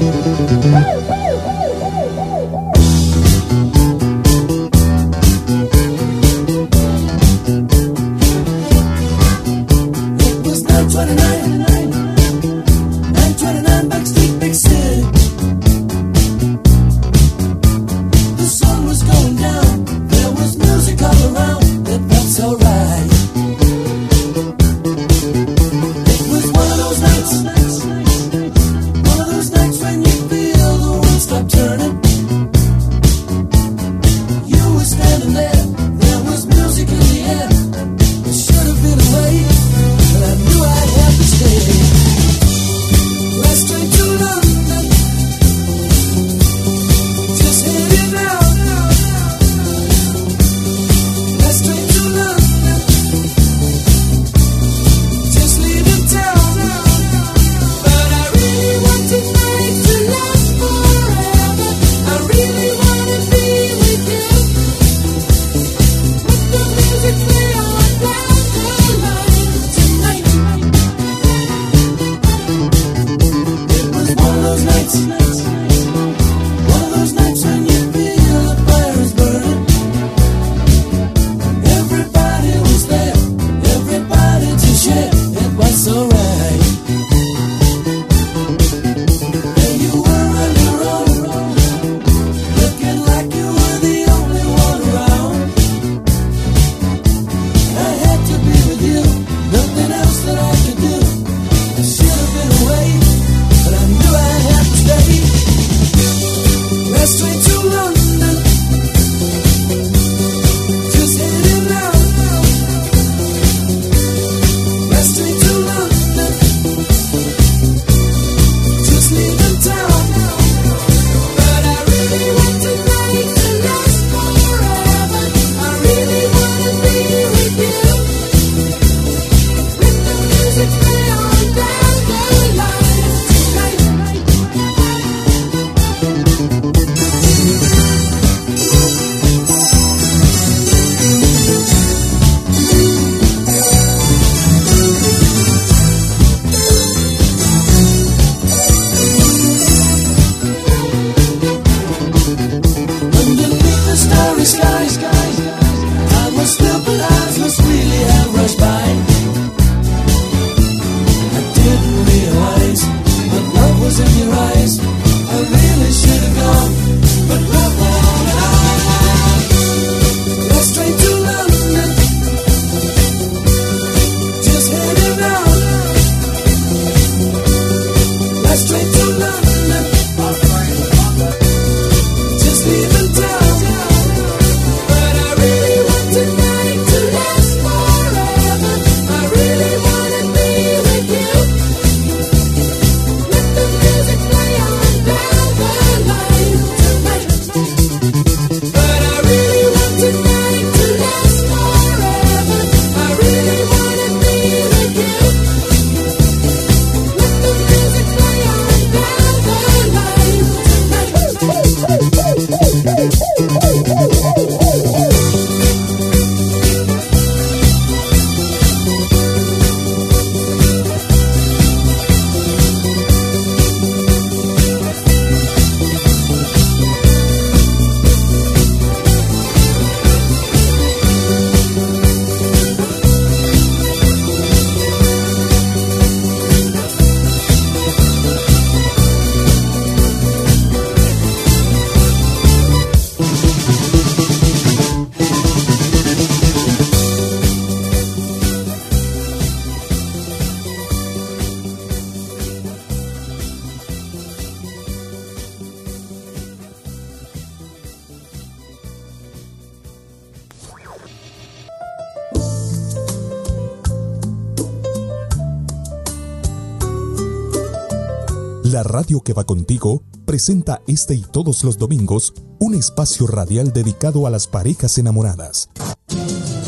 Que 269.08 269.32
va 269.32 269.44
contigo 269.44 270.02
presenta 270.26 270.82
este 270.86 271.14
y 271.14 271.22
todos 271.22 271.64
los 271.64 271.78
domingos 271.78 272.34
un 272.60 272.74
espacio 272.74 273.26
radial 273.26 273.72
dedicado 273.72 274.26
a 274.26 274.30
las 274.30 274.46
parejas 274.46 274.98
enamoradas. 274.98 275.70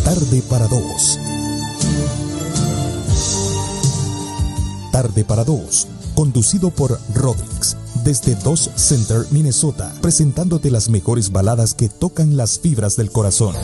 Tarde 0.05 0.43
para 0.49 0.67
dos. 0.67 1.19
Tarde 4.91 5.23
para 5.23 5.45
dos, 5.45 5.87
conducido 6.15 6.71
por 6.71 6.99
Rodrix 7.15 7.77
desde 8.05 8.35
Dos 8.37 8.71
Center, 8.75 9.27
Minnesota, 9.31 9.93
presentándote 10.01 10.71
las 10.71 10.89
mejores 10.89 11.33
baladas 11.33 11.75
que 11.75 11.91
tocan 11.91 12.39
las 12.39 12.59
fibras 12.59 12.97
del 12.97 13.11
corazón. 13.11 13.55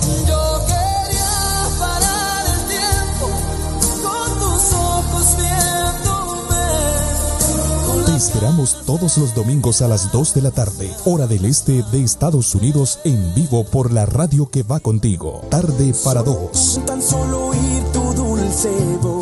esperamos 8.36 8.84
todos 8.84 9.16
los 9.16 9.34
domingos 9.34 9.80
a 9.80 9.88
las 9.88 10.12
2 10.12 10.34
de 10.34 10.42
la 10.42 10.50
tarde, 10.50 10.90
hora 11.06 11.26
del 11.26 11.46
este 11.46 11.82
de 11.90 12.02
Estados 12.02 12.54
Unidos, 12.54 12.98
en 13.04 13.34
vivo 13.34 13.64
por 13.64 13.90
la 13.90 14.04
radio 14.04 14.50
que 14.50 14.62
va 14.62 14.78
contigo. 14.78 15.40
Tarde 15.48 15.94
para 16.04 16.22
dos. 16.22 16.78
Tan 16.84 17.00
solo 17.00 17.46
oír 17.46 17.82
tu 17.94 18.12
dulce 18.12 18.68
voz 19.00 19.15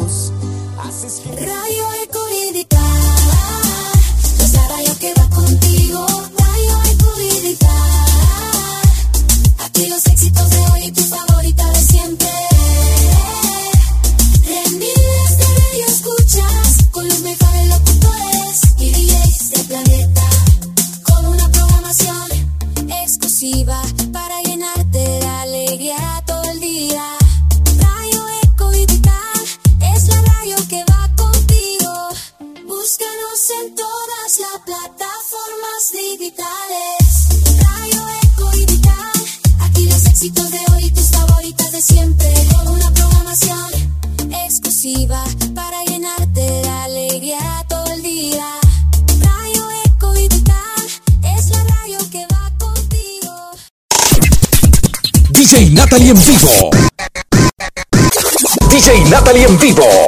vivo. 59.64 60.03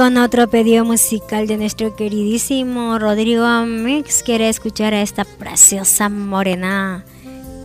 Con 0.00 0.16
otro 0.16 0.48
pedido 0.48 0.82
musical 0.86 1.46
de 1.46 1.58
nuestro 1.58 1.94
queridísimo 1.94 2.98
Rodrigo 2.98 3.66
Mix. 3.66 4.22
Quiere 4.22 4.48
escuchar 4.48 4.94
a 4.94 5.02
esta 5.02 5.26
preciosa 5.26 6.08
morena 6.08 7.04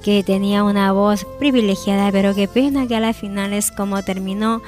que 0.03 0.22
tenía 0.22 0.66
una 0.66 0.91
voz 0.91 1.26
privilegiada, 1.40 2.12
pero 2.12 2.36
qué 2.36 2.49
pena 2.49 2.88
que 2.88 2.95
a 2.98 2.99
la 2.99 3.14
final 3.14 3.53
es 3.53 3.72
como 3.72 4.03
terminó 4.03 4.62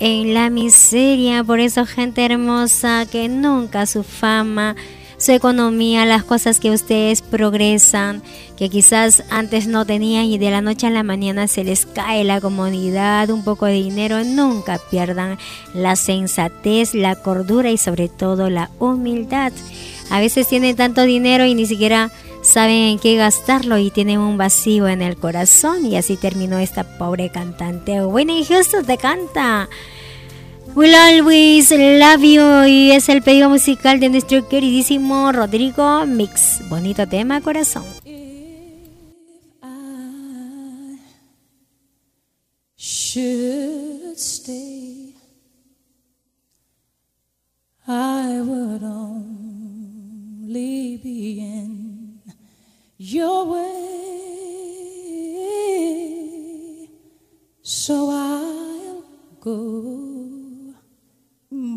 en 0.00 0.34
la 0.34 0.50
miseria. 0.50 1.42
Por 1.42 1.60
eso, 1.60 1.86
gente 1.86 2.26
hermosa, 2.26 3.06
que 3.10 3.26
nunca 3.30 3.86
su 3.86 4.02
fama, 4.02 4.76
su 5.18 5.32
economía, 5.32 6.06
las 6.06 6.24
cosas 6.24 6.60
que 6.60 6.70
ustedes 6.70 7.22
progresan, 7.22 8.22
que 8.56 8.70
quizás 8.70 9.24
antes 9.30 9.66
no 9.66 9.84
tenían 9.84 10.24
y 10.24 10.38
de 10.38 10.50
la 10.50 10.60
noche 10.60 10.86
a 10.86 10.90
la 10.90 11.02
mañana 11.02 11.48
se 11.48 11.64
les 11.64 11.86
cae 11.86 12.24
la 12.24 12.40
comodidad, 12.40 13.28
un 13.30 13.44
poco 13.44 13.66
de 13.66 13.74
dinero, 13.74 14.24
nunca 14.24 14.80
pierdan 14.90 15.36
la 15.74 15.96
sensatez, 15.96 16.94
la 16.94 17.16
cordura 17.16 17.70
y 17.70 17.78
sobre 17.78 18.08
todo 18.08 18.48
la 18.48 18.70
humildad. 18.78 19.52
A 20.10 20.20
veces 20.20 20.48
tienen 20.48 20.76
tanto 20.76 21.02
dinero 21.02 21.44
y 21.44 21.54
ni 21.54 21.66
siquiera 21.66 22.10
saben 22.42 22.76
en 22.76 22.98
qué 22.98 23.16
gastarlo 23.16 23.76
y 23.78 23.90
tienen 23.90 24.20
un 24.20 24.38
vacío 24.38 24.88
en 24.88 25.02
el 25.02 25.16
corazón 25.16 25.84
y 25.84 25.96
así 25.96 26.16
terminó 26.16 26.58
esta 26.58 26.84
pobre 26.96 27.30
cantante. 27.30 28.04
Winnie 28.04 28.44
Houston 28.44 28.84
te 28.86 28.96
canta. 28.96 29.68
Will 30.78 30.94
always 30.94 31.72
love 31.72 32.22
you 32.22 32.64
y 32.68 32.92
es 32.92 33.08
el 33.08 33.20
pedido 33.20 33.50
musical 33.50 33.98
de 33.98 34.10
nuestro 34.10 34.48
queridísimo 34.48 35.32
Rodrigo 35.32 36.06
Mix. 36.06 36.60
Bonito 36.68 37.04
tema, 37.08 37.40
corazón. 37.40 37.82
I 47.88 48.40
would 48.40 48.84
only 48.84 50.20
in 51.02 52.22
your. 52.98 53.48
So 57.62 58.10
I'll 58.10 59.02
go, 59.40 60.07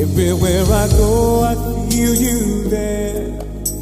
Everywhere 0.00 0.64
I 0.64 0.88
go, 0.96 1.42
I 1.44 1.54
feel 1.90 2.14
you 2.14 2.70
there, 2.70 3.38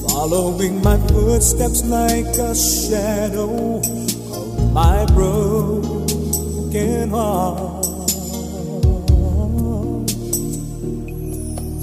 following 0.08 0.82
my 0.82 0.96
footsteps 1.06 1.84
like 1.84 2.26
a 2.38 2.56
shadow 2.56 3.76
of 3.78 4.72
my 4.72 5.06
broken 5.14 6.00
heart. 7.10 7.84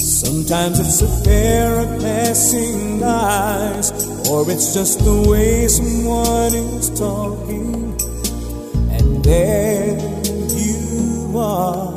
Sometimes 0.02 0.80
it's 0.82 1.02
a 1.02 1.24
pair 1.24 1.80
of 1.80 2.02
passing 2.02 3.02
eyes, 3.02 3.92
or 4.30 4.52
it's 4.52 4.74
just 4.74 5.00
the 5.00 5.22
way 5.30 5.70
someone 5.70 6.54
is 6.54 6.90
talking, 7.00 7.96
and 8.92 9.24
there 9.24 9.98
you 10.58 11.38
are. 11.38 11.95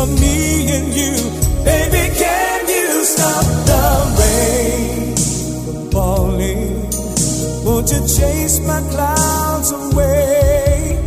for 0.00 0.06
me 0.06 0.66
and 0.76 0.88
you. 1.00 1.14
Baby, 1.68 2.04
can 2.22 2.60
you 2.76 3.04
stop 3.04 3.44
the 3.70 3.84
rain 4.20 5.16
from 5.64 5.90
falling? 5.94 6.64
Won't 7.64 7.88
you 7.92 8.00
chase 8.16 8.56
my 8.70 8.80
clouds 8.92 9.70
away? 9.72 10.98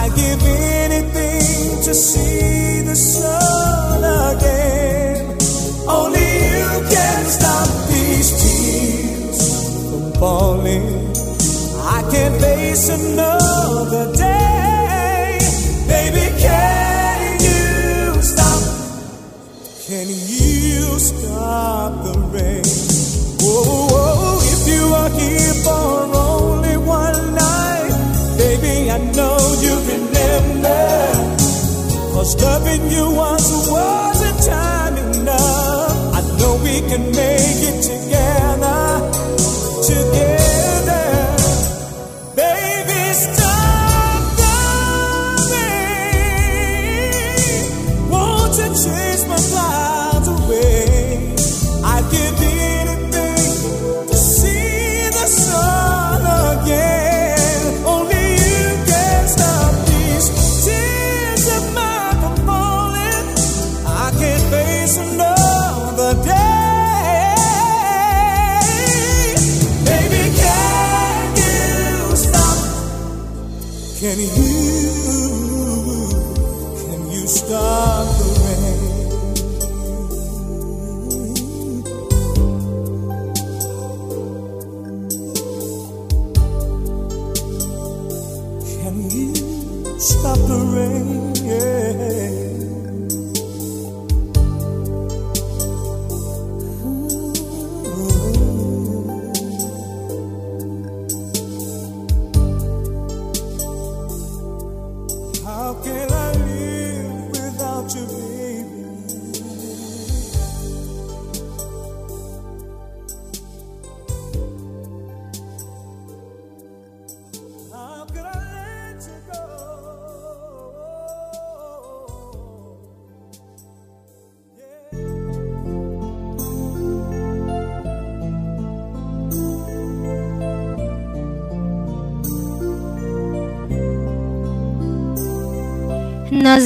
I 0.00 0.04
give 0.20 0.40
anything 0.86 1.82
to 1.86 1.92
see 1.94 2.80
the 2.90 2.96
sun 2.96 4.00
again. 4.28 5.36
Only 5.86 6.30
you 6.60 6.72
can 6.94 7.20
stop 7.36 7.68
these 7.92 8.30
tears 8.40 9.40
from 9.90 10.12
falling. 10.20 10.86
I 11.96 12.00
can't 12.12 12.36
face 12.40 12.88
another 12.88 14.16
day. 14.16 14.23
Cause 32.24 32.42
loving 32.42 32.90
you 32.90 33.10
once 33.10 33.68
wasn't 33.68 34.42
time 34.44 34.96
enough. 34.96 36.14
I 36.14 36.22
know 36.38 36.54
we 36.64 36.80
can 36.88 37.04
make 37.12 37.60
it 37.68 37.82
together. 37.82 39.10
Together. 39.84 40.23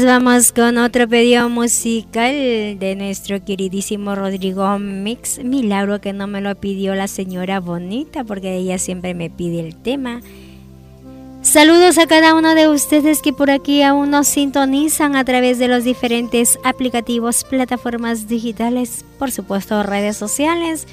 Vamos 0.05 0.53
con 0.53 0.79
otro 0.79 1.09
pedido 1.09 1.49
musical 1.49 2.33
de 2.79 2.95
nuestro 2.97 3.45
queridísimo 3.45 4.15
Rodrigo 4.15 4.79
Mix. 4.79 5.43
Milagro 5.43 6.01
que 6.01 6.13
no 6.13 6.27
me 6.27 6.41
lo 6.41 6.55
pidió 6.55 6.95
la 6.95 7.09
señora 7.09 7.59
Bonita 7.59 8.23
porque 8.23 8.57
ella 8.57 8.79
siempre 8.79 9.15
me 9.15 9.31
pide 9.31 9.61
el 9.61 9.75
tema. 9.77 10.21
Saludos 11.43 11.99
a 11.99 12.07
cada 12.07 12.35
uno 12.35 12.55
de 12.55 12.69
ustedes 12.69 13.23
que 13.23 13.33
por 13.33 13.51
aquí 13.51 13.83
aún 13.83 14.11
nos 14.11 14.29
sintonizan 14.29 15.17
a 15.17 15.25
través 15.25 15.59
de 15.59 15.69
los 15.69 15.85
diferentes 15.85 16.59
aplicativos, 16.65 17.45
plataformas 17.45 18.29
digitales, 18.29 19.05
por 19.19 19.31
supuesto 19.31 19.83
redes 19.83 20.17
sociales. 20.17 20.87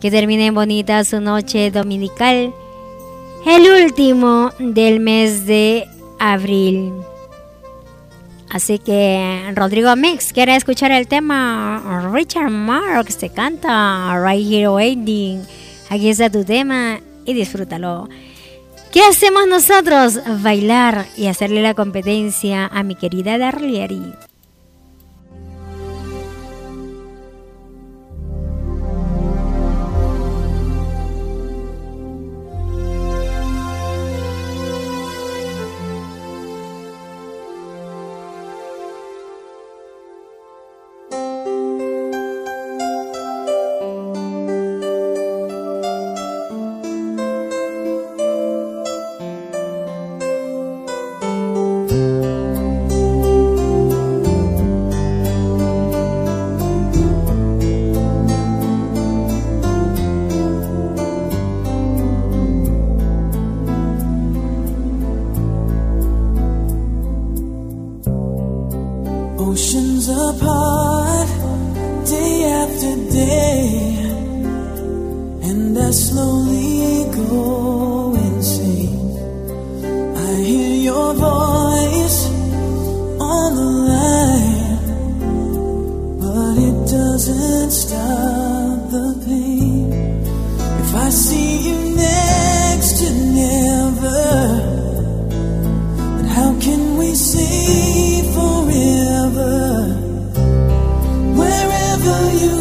Que 0.00 0.10
terminen 0.10 0.54
bonita 0.54 1.04
su 1.04 1.20
noche 1.20 1.70
dominical. 1.70 2.52
El 3.46 3.84
último 3.84 4.50
del 4.58 5.00
mes 5.00 5.46
de 5.46 5.86
abril. 6.18 6.92
Así 8.50 8.80
que 8.80 9.52
Rodrigo 9.54 9.94
Mix, 9.94 10.32
¿quiere 10.32 10.56
escuchar 10.56 10.90
el 10.90 11.06
tema? 11.06 12.10
Richard 12.12 12.50
Marx 12.50 13.16
te 13.16 13.30
canta 13.30 14.20
Right 14.20 14.44
Here 14.44 14.68
Waiting. 14.68 15.42
Aquí 15.88 16.08
está 16.08 16.28
tu 16.30 16.44
tema 16.44 16.98
y 17.24 17.32
disfrútalo. 17.32 18.08
¿Qué 18.92 19.02
hacemos 19.02 19.46
nosotros? 19.46 20.18
Bailar 20.42 21.06
y 21.16 21.28
hacerle 21.28 21.62
la 21.62 21.74
competencia 21.74 22.66
a 22.66 22.82
mi 22.82 22.96
querida 22.96 23.38
Darlieri. 23.38 24.02
you. 102.10 102.59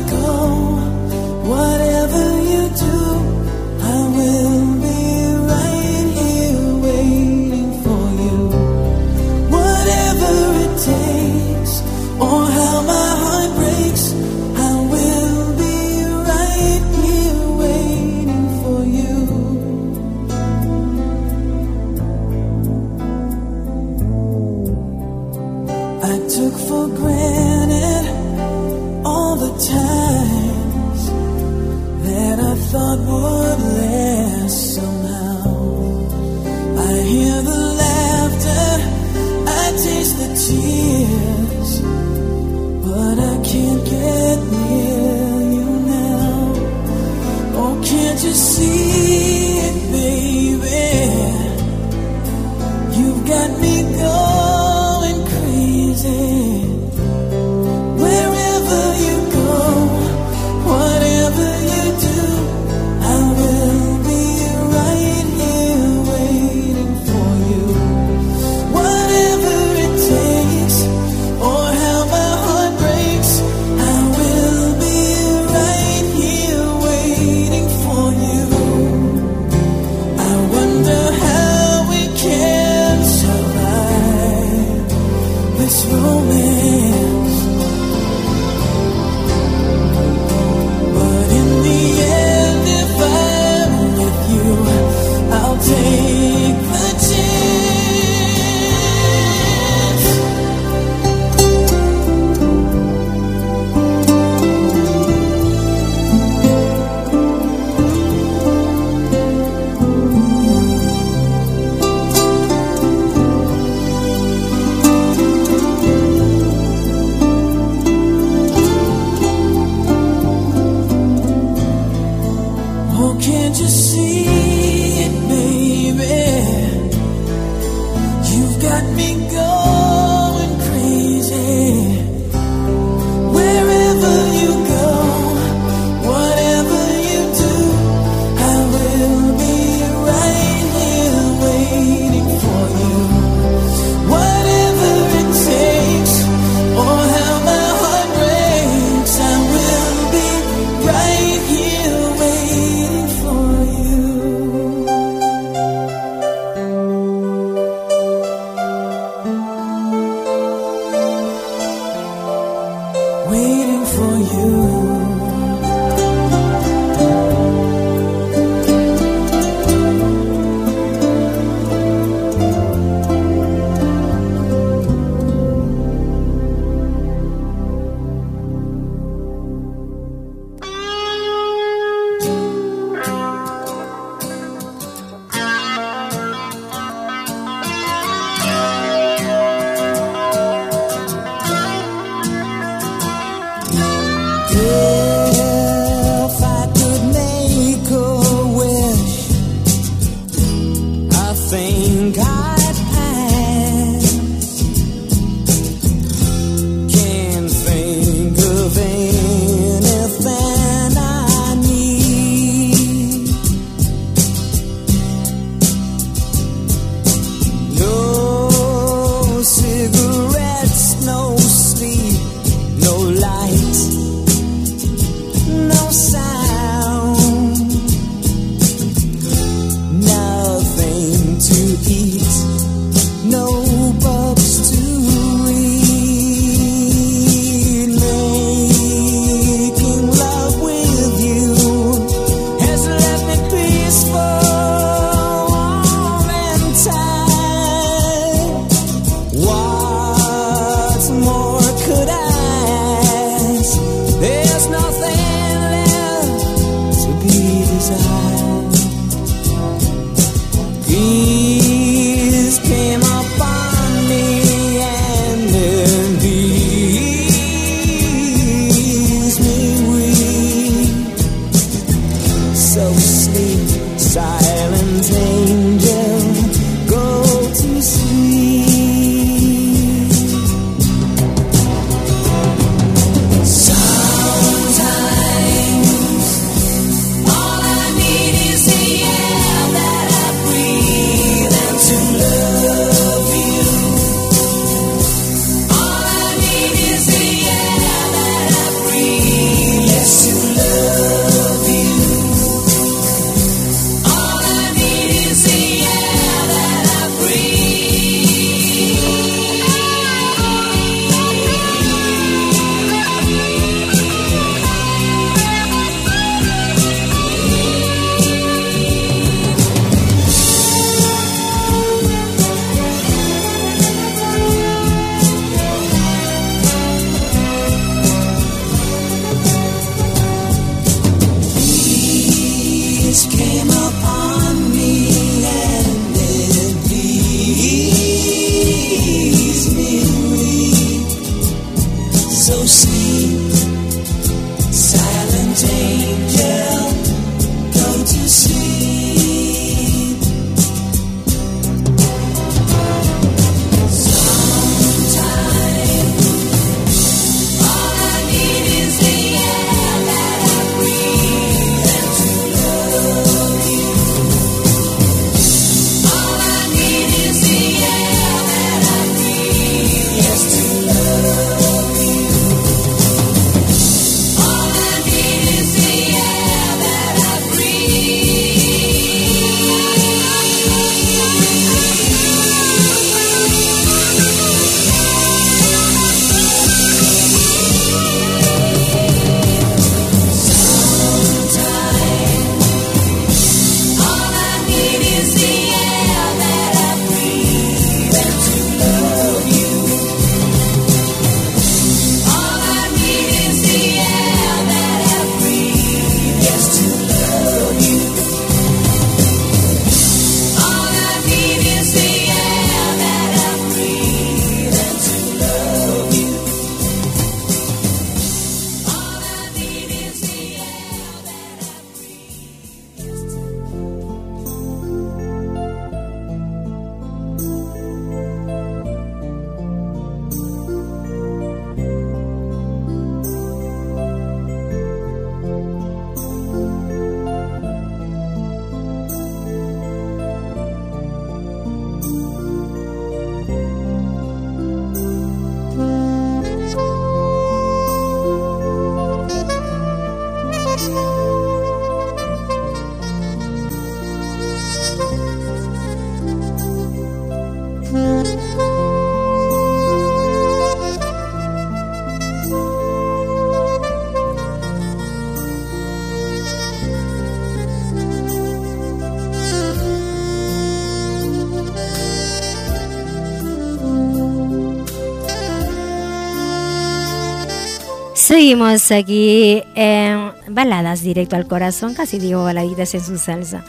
Seguimos 478.49 478.91
aquí 478.91 479.61
en 479.75 480.33
Baladas 480.47 481.03
Directo 481.03 481.35
al 481.35 481.45
Corazón, 481.45 481.93
casi 481.93 482.17
digo 482.17 482.43
baladitas 482.43 482.95
en 482.95 483.01
su 483.01 483.19
salsa. 483.19 483.63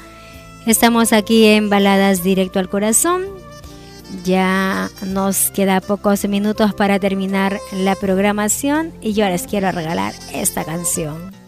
Estamos 0.64 1.12
aquí 1.12 1.44
en 1.44 1.68
Baladas 1.68 2.22
Directo 2.22 2.60
al 2.60 2.70
Corazón. 2.70 3.26
Ya 4.24 4.88
nos 5.06 5.50
queda 5.50 5.82
pocos 5.82 6.26
minutos 6.26 6.72
para 6.72 6.98
terminar 6.98 7.60
la 7.72 7.94
programación 7.94 8.90
y 9.02 9.12
yo 9.12 9.26
les 9.26 9.42
quiero 9.42 9.70
regalar 9.70 10.14
esta 10.32 10.64
canción. 10.64 11.39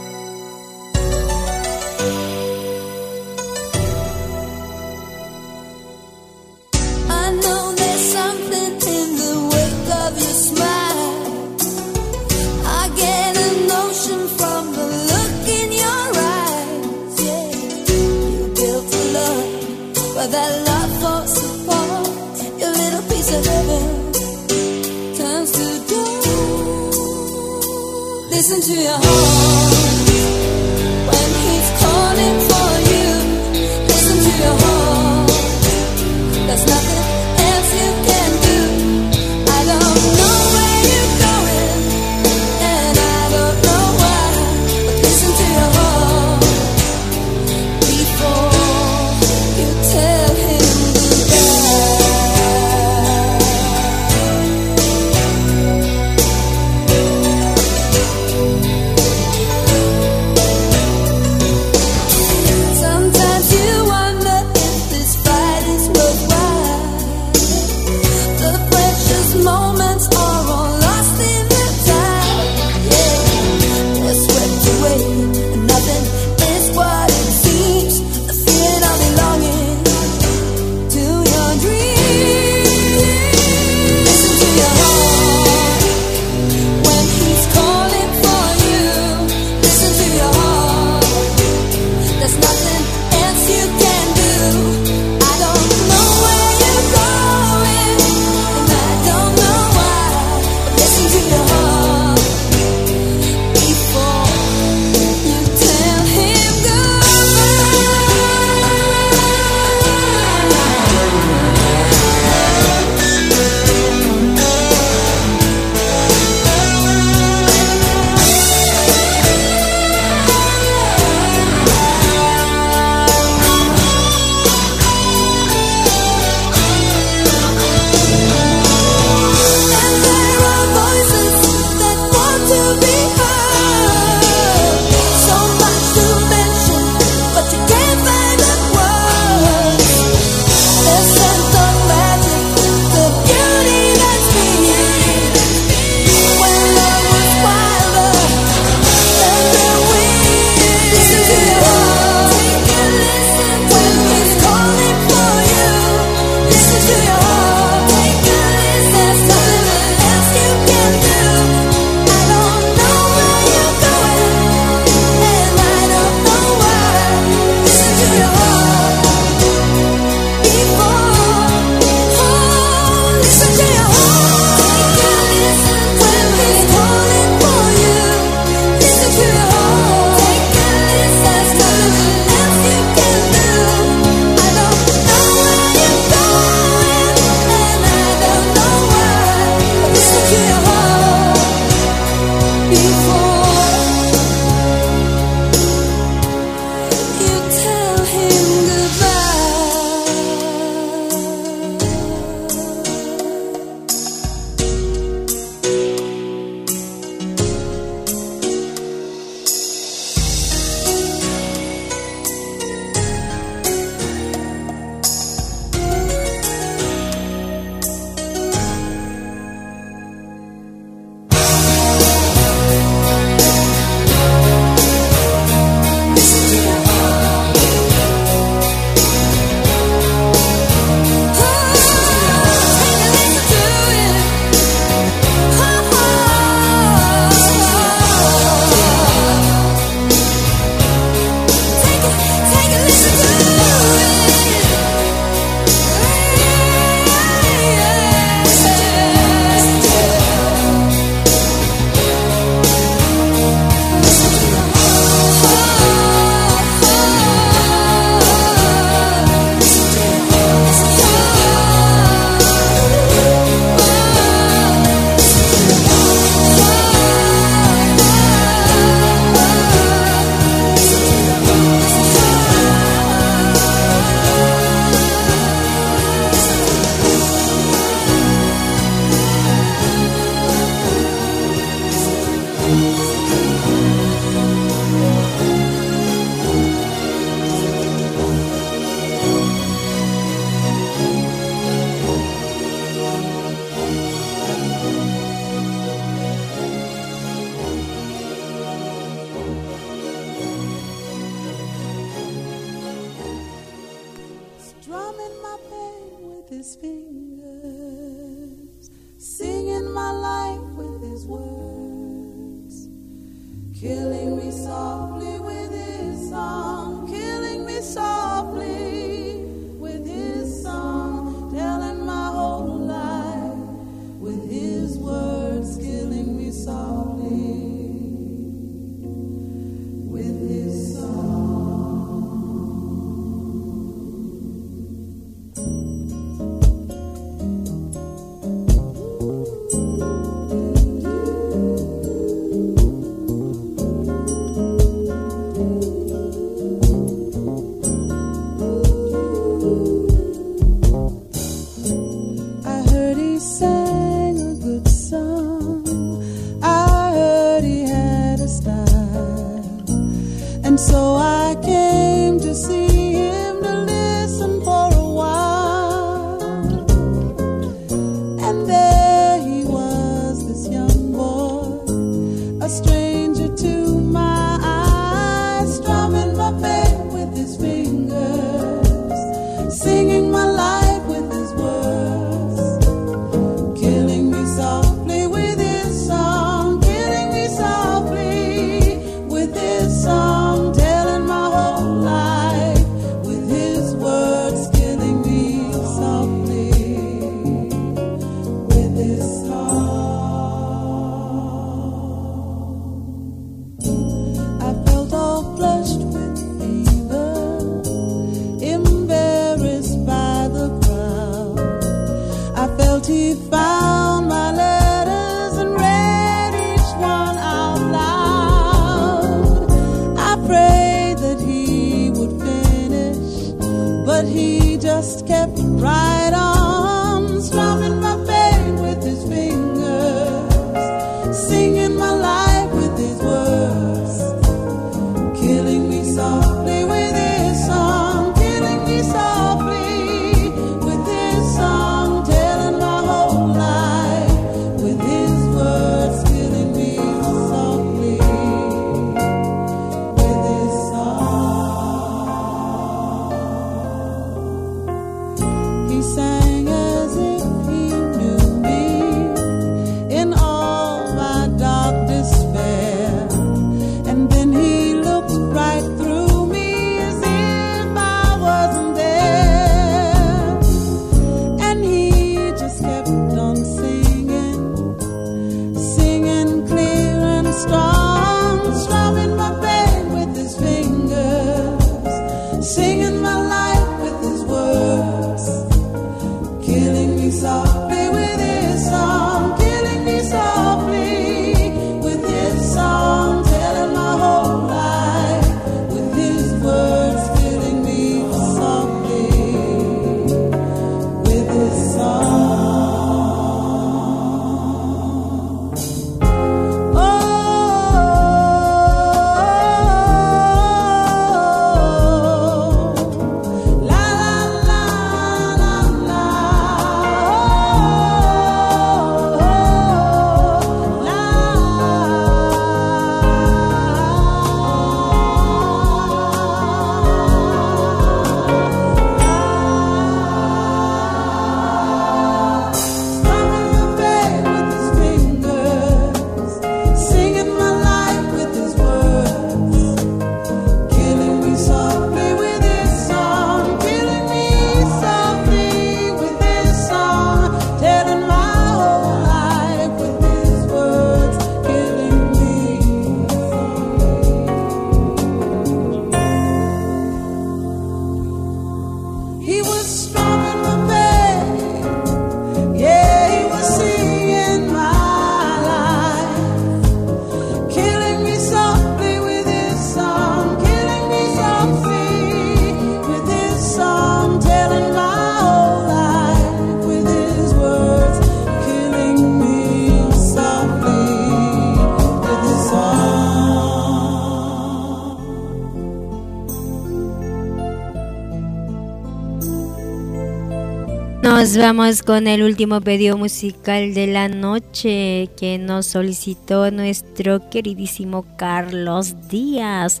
Nos 591.52 591.60
vamos 591.60 592.02
con 592.02 592.28
el 592.28 592.42
último 592.42 592.80
pedido 592.80 593.18
musical 593.18 593.92
de 593.92 594.06
la 594.06 594.26
noche 594.28 595.28
que 595.36 595.58
nos 595.58 595.84
solicitó 595.84 596.70
nuestro 596.70 597.50
queridísimo 597.50 598.24
Carlos 598.38 599.28
Díaz. 599.28 600.00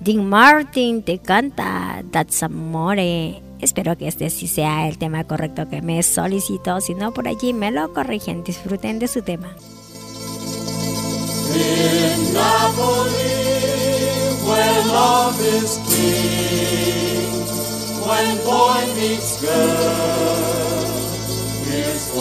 Dean 0.00 0.26
Martin 0.26 1.02
te 1.02 1.18
canta 1.18 2.02
That's 2.12 2.42
Amore. 2.42 3.42
Espero 3.60 3.98
que 3.98 4.08
este 4.08 4.30
sí 4.30 4.46
sea 4.46 4.88
el 4.88 4.96
tema 4.96 5.24
correcto 5.24 5.68
que 5.68 5.82
me 5.82 6.02
solicitó. 6.02 6.80
Si 6.80 6.94
no, 6.94 7.12
por 7.12 7.28
allí 7.28 7.52
me 7.52 7.70
lo 7.70 7.92
corrigen. 7.92 8.42
Disfruten 8.42 8.98
de 8.98 9.08
su 9.08 9.20
tema. 9.20 9.54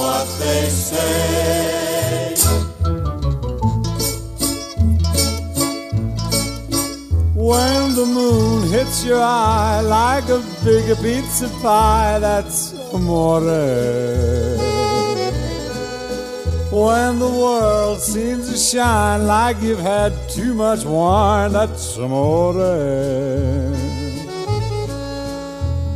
what 0.06 0.28
they 0.40 0.64
say. 0.70 2.36
When 7.50 7.96
the 8.00 8.06
moon 8.18 8.70
hits 8.76 9.06
your 9.06 9.22
eye 9.22 9.82
like 9.82 10.28
a 10.30 10.42
big 10.64 10.86
pizza 11.04 11.50
pie, 11.62 12.20
that's 12.20 12.60
amore. 12.94 13.42
When 16.86 17.20
the 17.26 17.34
world 17.44 18.00
seems 18.00 18.44
to 18.52 18.58
shine 18.58 19.22
like 19.28 19.58
you've 19.62 19.86
had 19.96 20.12
too 20.30 20.54
much 20.54 20.84
wine, 20.86 21.52
that's 21.54 21.98
amore 21.98 23.55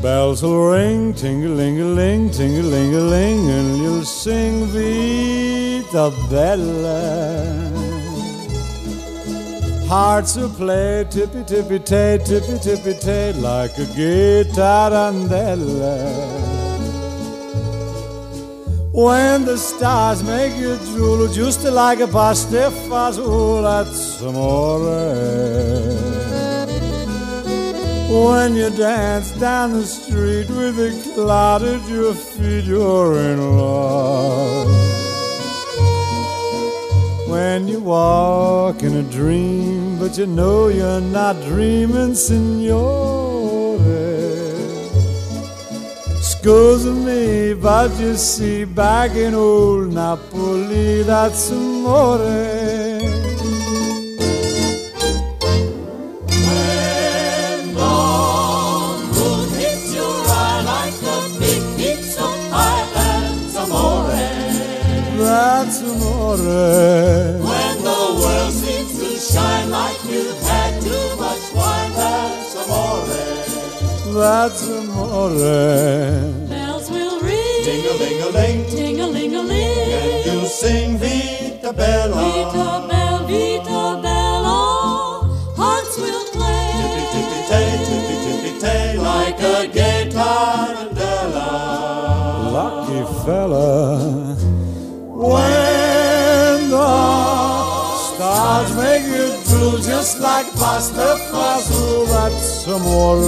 bells 0.09 0.41
will 0.41 0.71
ring, 0.71 1.13
ting-a-ling-a-ling, 1.13 2.31
ting-a-ling-a-ling, 2.37 3.41
and 3.57 3.69
you'll 3.81 4.03
sing 4.03 4.53
Vita 4.73 6.05
Bella. 6.31 6.99
Hearts 9.91 10.35
will 10.37 10.53
play 10.61 11.05
tippy-tippy-tay, 11.15 12.11
tippy-tippy-tay, 12.29 13.33
like 13.49 13.75
a 13.85 13.87
guitar 13.99 14.89
andella. 15.05 15.97
When 18.91 19.45
the 19.45 19.57
stars 19.57 20.23
make 20.23 20.55
you 20.63 20.73
drool, 20.89 21.27
just 21.41 21.63
like 21.81 21.99
a 21.99 22.07
pasta 22.07 22.71
oh, 22.91 23.79
at 23.79 23.87
some 23.93 24.33
more. 24.33 25.98
When 28.09 28.55
you 28.55 28.71
dance 28.71 29.29
down 29.33 29.73
the 29.73 29.85
street 29.85 30.49
with 30.49 30.79
a 30.79 31.13
cloud 31.13 31.61
at 31.61 31.87
your 31.87 32.15
feet, 32.15 32.65
you're 32.65 33.15
in 33.19 33.39
love. 33.55 34.67
When 37.29 37.67
you 37.67 37.79
walk 37.79 38.81
in 38.81 38.95
a 38.95 39.03
dream, 39.03 39.99
but 39.99 40.17
you 40.17 40.25
know 40.25 40.69
you're 40.69 41.01
not 41.01 41.35
dreaming, 41.43 42.15
signore. 42.15 43.77
Excuse 46.17 46.85
me, 46.87 47.53
but 47.53 47.91
you 47.99 48.15
see, 48.15 48.63
back 48.65 49.11
in 49.11 49.35
old 49.35 49.93
Napoli, 49.93 51.03
that's 51.03 51.51
amore. 51.51 52.68
That's 65.59 65.81
amore. 65.81 66.37
When 66.37 67.77
the 67.83 68.01
world 68.21 68.53
seems 68.53 68.97
to 68.97 69.09
shine 69.19 69.69
like 69.69 69.99
you've 70.05 70.41
had 70.43 70.81
too 70.81 71.15
much 71.19 71.53
wine, 71.53 71.91
that's 71.99 72.55
amore. 72.63 73.03
That's 74.15 74.63
amore. 74.69 75.35
Bells 76.47 76.89
will 76.89 77.19
ring, 77.19 77.63
Ding-a-ling-a-ling, 77.65 78.69
ting-a-ling-a-ling, 78.69 79.91
and 79.99 80.25
you'll 80.25 80.45
sing 80.45 80.97
Vita 80.97 81.73
Bella. 81.73 82.15
Vita 82.15 82.87
Bella, 82.87 83.27
Vita 83.27 83.99
Bella, 84.01 84.57
hearts 85.57 85.97
will 85.97 86.25
play. 86.31 86.71
Tippy 86.79 87.03
tippy 87.11 87.39
tay, 87.49 87.67
tippy 87.83 88.15
tippy 88.23 88.59
tay, 88.61 88.97
like 88.97 89.39
a 89.41 89.67
gay 89.67 90.07
tarantella. 90.09 91.49
Lucky 92.53 93.03
fella. 93.25 94.28
When 95.29 96.69
the 96.71 96.89
stars 97.97 98.71
make 98.75 99.05
you 99.05 99.27
drool 99.45 99.77
just 99.77 100.19
like 100.19 100.47
pasta 100.55 101.17
fazool, 101.29 102.07
that's 102.07 102.65
amore. 102.65 103.21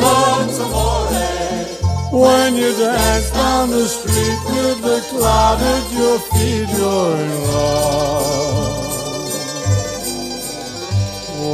That's 0.00 0.58
amore. 0.58 0.98
When 2.10 2.56
you 2.56 2.72
dance 2.76 3.30
down 3.30 3.70
the 3.70 3.86
street 3.86 4.40
with 4.50 4.82
the 4.82 5.00
cloud 5.10 5.60
at 5.62 5.92
your 5.92 6.18
feet, 6.18 6.68
you're 6.76 7.16
in 7.26 7.42
love. 7.52 8.88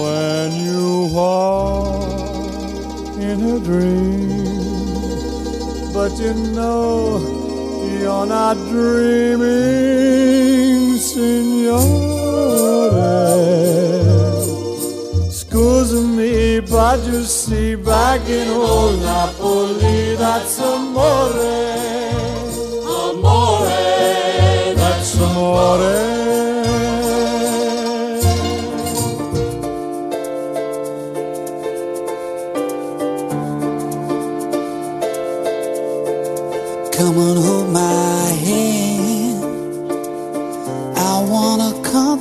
When 0.00 0.48
you 0.64 0.84
walk 1.12 2.08
in 3.18 3.38
a 3.42 3.58
dream, 3.60 4.72
but 5.92 6.12
you 6.18 6.32
know 6.32 7.43
you're 8.04 8.26
not 8.26 8.56
dreaming, 8.68 9.40
signore. 10.98 11.80
Scusa 15.38 16.00
me, 16.16 16.60
but 16.60 16.98
you 17.06 17.22
see, 17.22 17.74
back 17.76 18.28
in 18.28 18.48
old 18.50 19.00
Napoli, 19.00 20.16
that's 20.16 20.58
amore. 20.58 21.32
Amore, 23.00 23.68
that's 24.76 25.14
amore. 25.20 26.23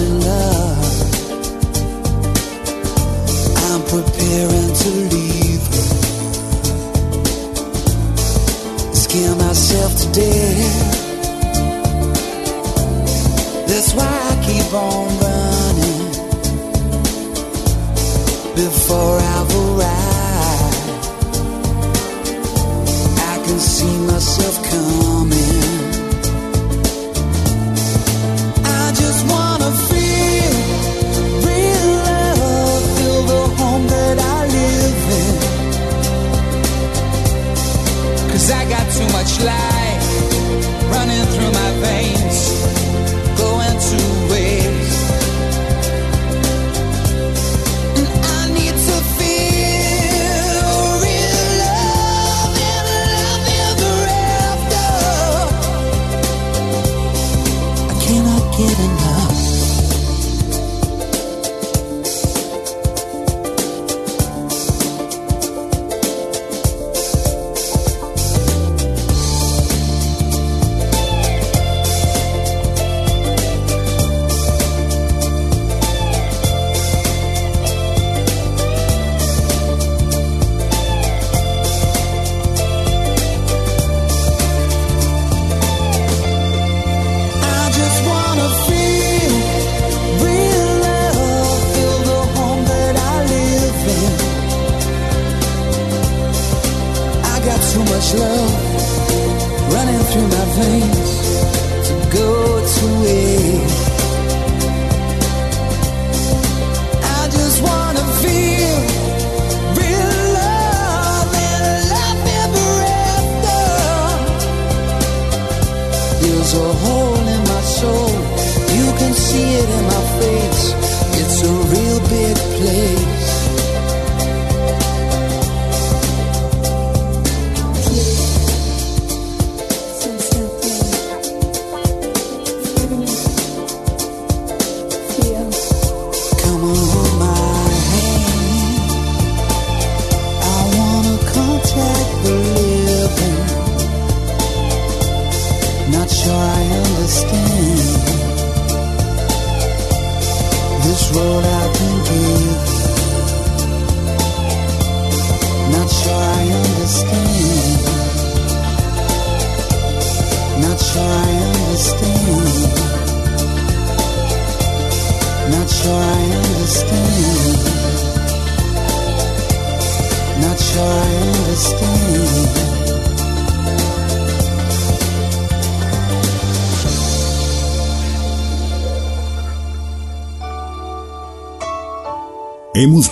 in 0.00 0.20
love, 0.20 0.47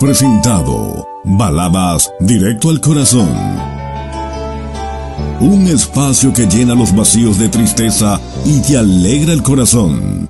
Presentado 0.01 1.09
Baladas 1.25 2.13
Directo 2.21 2.69
al 2.69 2.81
Corazón. 2.81 3.31
Un 5.41 5.67
espacio 5.69 6.35
que 6.35 6.47
llena 6.47 6.75
los 6.75 6.95
vacíos 6.95 7.39
de 7.39 7.49
tristeza 7.49 8.21
y 8.45 8.61
te 8.61 8.77
alegra 8.77 9.33
el 9.33 9.43
corazón. 9.43 10.29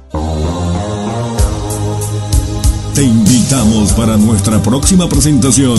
Te 2.94 3.02
invitamos 3.02 3.92
para 3.92 4.16
nuestra 4.16 4.62
próxima 4.62 5.08
presentación 5.08 5.78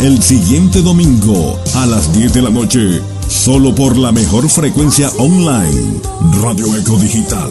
el 0.00 0.20
siguiente 0.20 0.82
domingo 0.82 1.60
a 1.76 1.86
las 1.86 2.12
10 2.12 2.32
de 2.34 2.42
la 2.42 2.50
noche, 2.50 3.00
solo 3.28 3.74
por 3.74 3.96
la 3.96 4.10
mejor 4.10 4.48
frecuencia 4.48 5.10
online, 5.18 6.00
Radio 6.42 6.74
Eco 6.76 6.96
Digital. 6.98 7.50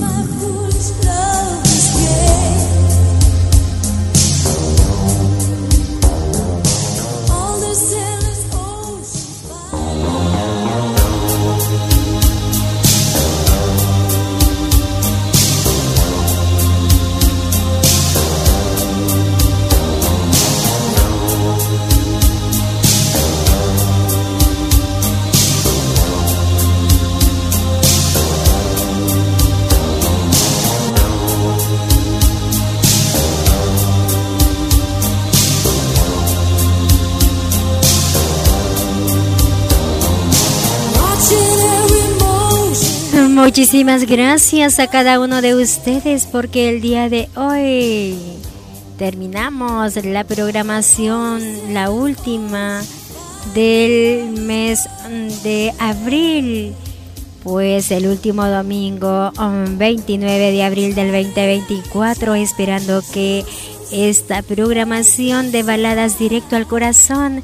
Muchísimas 43.55 44.05
gracias 44.05 44.79
a 44.79 44.87
cada 44.87 45.17
uno 45.21 45.41
de 45.41 45.55
ustedes 45.55 46.25
porque 46.25 46.67
el 46.67 46.81
día 46.81 47.07
de 47.07 47.29
hoy 47.37 48.19
terminamos 48.97 49.95
la 50.03 50.25
programación, 50.25 51.41
la 51.73 51.89
última 51.89 52.81
del 53.53 54.31
mes 54.41 54.89
de 55.43 55.73
abril. 55.79 56.73
Pues 57.45 57.91
el 57.91 58.07
último 58.07 58.45
domingo, 58.45 59.31
um, 59.39 59.77
29 59.77 60.51
de 60.51 60.61
abril 60.61 60.93
del 60.93 61.13
2024, 61.13 62.35
esperando 62.35 63.01
que 63.13 63.45
esta 63.89 64.41
programación 64.41 65.53
de 65.53 65.63
baladas 65.63 66.19
directo 66.19 66.57
al 66.57 66.67
corazón 66.67 67.41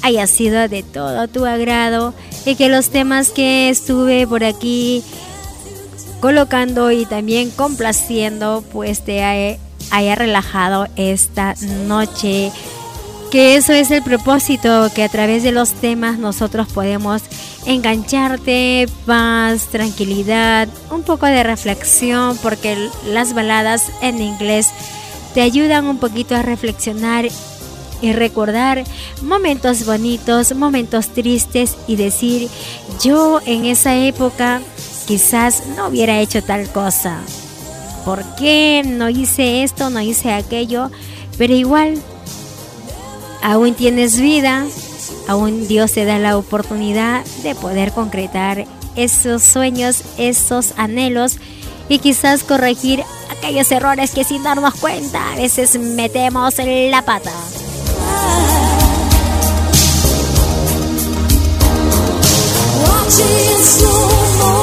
haya 0.00 0.26
sido 0.26 0.68
de 0.68 0.82
todo 0.82 1.28
tu 1.28 1.44
agrado 1.44 2.14
y 2.46 2.54
que 2.54 2.70
los 2.70 2.88
temas 2.88 3.28
que 3.30 3.68
estuve 3.68 4.26
por 4.26 4.42
aquí 4.42 5.04
colocando 6.20 6.90
y 6.92 7.06
también 7.06 7.50
complaciendo 7.50 8.62
pues 8.72 9.00
te 9.00 9.24
haya, 9.24 9.58
relajado 10.14 10.86
esta 10.96 11.54
noche 11.86 12.52
que 13.30 13.56
eso 13.56 13.72
es 13.72 13.90
el 13.90 14.02
propósito 14.02 14.90
que 14.94 15.04
a 15.04 15.08
través 15.08 15.42
de 15.42 15.52
los 15.52 15.72
temas 15.72 16.18
nosotros 16.18 16.68
podemos 16.72 17.22
engancharte 17.66 18.88
paz 19.06 19.66
tranquilidad 19.66 20.68
un 20.90 21.02
poco 21.02 21.26
de 21.26 21.42
reflexión 21.42 22.36
porque 22.42 22.76
las 23.06 23.34
baladas 23.34 23.90
en 24.02 24.20
inglés 24.20 24.68
te 25.34 25.42
ayudan 25.42 25.86
un 25.86 25.98
poquito 25.98 26.34
a 26.34 26.42
reflexionar 26.42 27.28
y 28.02 28.12
recordar 28.12 28.84
momentos 29.22 29.84
bonitos, 29.84 30.54
momentos 30.54 31.08
tristes 31.08 31.76
y 31.86 31.96
decir, 31.96 32.48
yo 33.02 33.40
en 33.44 33.66
esa 33.66 33.94
época 33.96 34.60
quizás 35.10 35.64
no 35.76 35.88
hubiera 35.88 36.20
hecho 36.20 36.40
tal 36.40 36.68
cosa. 36.68 37.18
¿Por 38.04 38.22
qué 38.36 38.84
no 38.86 39.08
hice 39.08 39.64
esto, 39.64 39.90
no 39.90 40.00
hice 40.00 40.32
aquello? 40.32 40.88
Pero 41.36 41.52
igual, 41.52 42.00
aún 43.42 43.74
tienes 43.74 44.20
vida, 44.20 44.64
aún 45.26 45.66
Dios 45.66 45.90
te 45.90 46.04
da 46.04 46.20
la 46.20 46.38
oportunidad 46.38 47.24
de 47.42 47.56
poder 47.56 47.90
concretar 47.90 48.66
esos 48.94 49.42
sueños, 49.42 50.04
esos 50.16 50.74
anhelos 50.76 51.38
y 51.88 51.98
quizás 51.98 52.44
corregir 52.44 53.02
aquellos 53.32 53.72
errores 53.72 54.12
que 54.12 54.22
sin 54.22 54.44
darnos 54.44 54.76
cuenta 54.76 55.32
a 55.32 55.34
veces 55.34 55.76
metemos 55.76 56.54
la 56.58 57.02
pata. 57.04 57.32
Watching. 62.86 64.59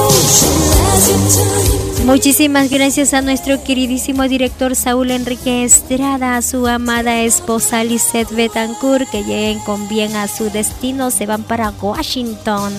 Muchísimas 2.06 2.69
gracias 2.69 3.14
a 3.14 3.22
nuestro 3.22 3.64
queridísimo 3.64 4.24
director 4.24 4.76
Saúl 4.76 5.11
Enrique 5.11 5.64
Estrada, 5.64 6.38
a 6.38 6.42
su 6.42 6.66
amada 6.67 7.22
esposa 7.22 7.84
Lisette 7.84 8.34
Betancourt, 8.34 9.09
que 9.09 9.24
lleguen 9.24 9.59
con 9.59 9.88
bien 9.90 10.16
a 10.16 10.27
su 10.27 10.50
destino, 10.50 11.11
se 11.11 11.26
van 11.26 11.43
para 11.43 11.72
Washington. 11.82 12.74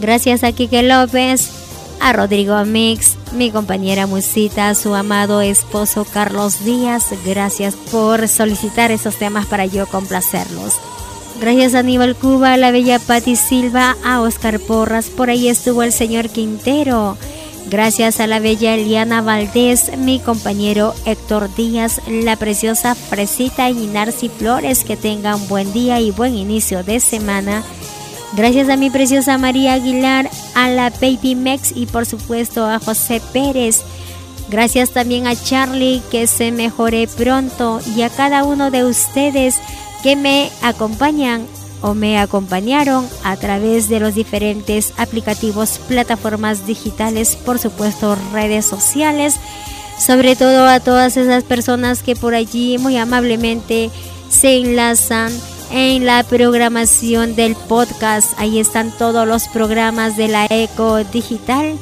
Gracias 0.00 0.42
a 0.42 0.52
Quique 0.52 0.82
López, 0.82 1.50
a 2.00 2.14
Rodrigo 2.14 2.64
Mix, 2.64 3.16
mi 3.32 3.50
compañera 3.50 4.06
Musita, 4.06 4.70
a 4.70 4.74
su 4.74 4.94
amado 4.94 5.42
esposo 5.42 6.06
Carlos 6.10 6.64
Díaz, 6.64 7.04
gracias 7.26 7.74
por 7.74 8.26
solicitar 8.26 8.90
esos 8.90 9.16
temas 9.16 9.46
para 9.46 9.66
yo 9.66 9.86
complacerlos. 9.86 10.80
Gracias 11.40 11.74
a 11.74 11.78
Aníbal 11.78 12.16
Cuba, 12.16 12.52
a 12.52 12.56
la 12.58 12.70
bella 12.70 12.98
Patti 12.98 13.34
Silva, 13.34 13.96
a 14.04 14.20
Oscar 14.20 14.60
Porras, 14.60 15.08
por 15.08 15.30
ahí 15.30 15.48
estuvo 15.48 15.82
el 15.82 15.90
señor 15.90 16.28
Quintero. 16.28 17.16
Gracias 17.70 18.20
a 18.20 18.26
la 18.26 18.40
bella 18.40 18.74
Eliana 18.74 19.22
Valdés, 19.22 19.96
mi 19.96 20.20
compañero 20.20 20.94
Héctor 21.06 21.48
Díaz, 21.54 22.02
la 22.06 22.36
preciosa 22.36 22.94
Fresita 22.94 23.70
y 23.70 23.86
Narci 23.86 24.28
Flores, 24.28 24.84
que 24.84 24.98
tengan 24.98 25.48
buen 25.48 25.72
día 25.72 25.98
y 25.98 26.10
buen 26.10 26.36
inicio 26.36 26.84
de 26.84 27.00
semana. 27.00 27.62
Gracias 28.36 28.68
a 28.68 28.76
mi 28.76 28.90
preciosa 28.90 29.38
María 29.38 29.72
Aguilar, 29.72 30.28
a 30.54 30.68
la 30.68 30.90
Baby 30.90 31.36
Mex 31.36 31.72
y 31.74 31.86
por 31.86 32.04
supuesto 32.04 32.66
a 32.66 32.78
José 32.80 33.22
Pérez. 33.32 33.82
Gracias 34.50 34.90
también 34.90 35.26
a 35.26 35.34
Charlie, 35.34 36.02
que 36.10 36.26
se 36.26 36.52
mejore 36.52 37.08
pronto 37.08 37.80
y 37.96 38.02
a 38.02 38.10
cada 38.10 38.44
uno 38.44 38.70
de 38.70 38.84
ustedes 38.84 39.56
que 40.02 40.16
me 40.16 40.50
acompañan 40.62 41.46
o 41.82 41.94
me 41.94 42.18
acompañaron 42.18 43.08
a 43.24 43.36
través 43.36 43.88
de 43.88 44.00
los 44.00 44.14
diferentes 44.14 44.92
aplicativos, 44.96 45.80
plataformas 45.88 46.66
digitales, 46.66 47.36
por 47.36 47.58
supuesto 47.58 48.16
redes 48.32 48.66
sociales, 48.66 49.36
sobre 49.98 50.36
todo 50.36 50.66
a 50.66 50.80
todas 50.80 51.16
esas 51.16 51.44
personas 51.44 52.02
que 52.02 52.16
por 52.16 52.34
allí 52.34 52.78
muy 52.78 52.96
amablemente 52.96 53.90
se 54.28 54.56
enlazan 54.58 55.32
en 55.70 56.04
la 56.04 56.22
programación 56.24 57.36
del 57.36 57.54
podcast. 57.54 58.32
Ahí 58.38 58.58
están 58.58 58.90
todos 58.90 59.26
los 59.26 59.48
programas 59.48 60.16
de 60.16 60.28
la 60.28 60.46
Eco 60.50 61.02
Digital. 61.04 61.78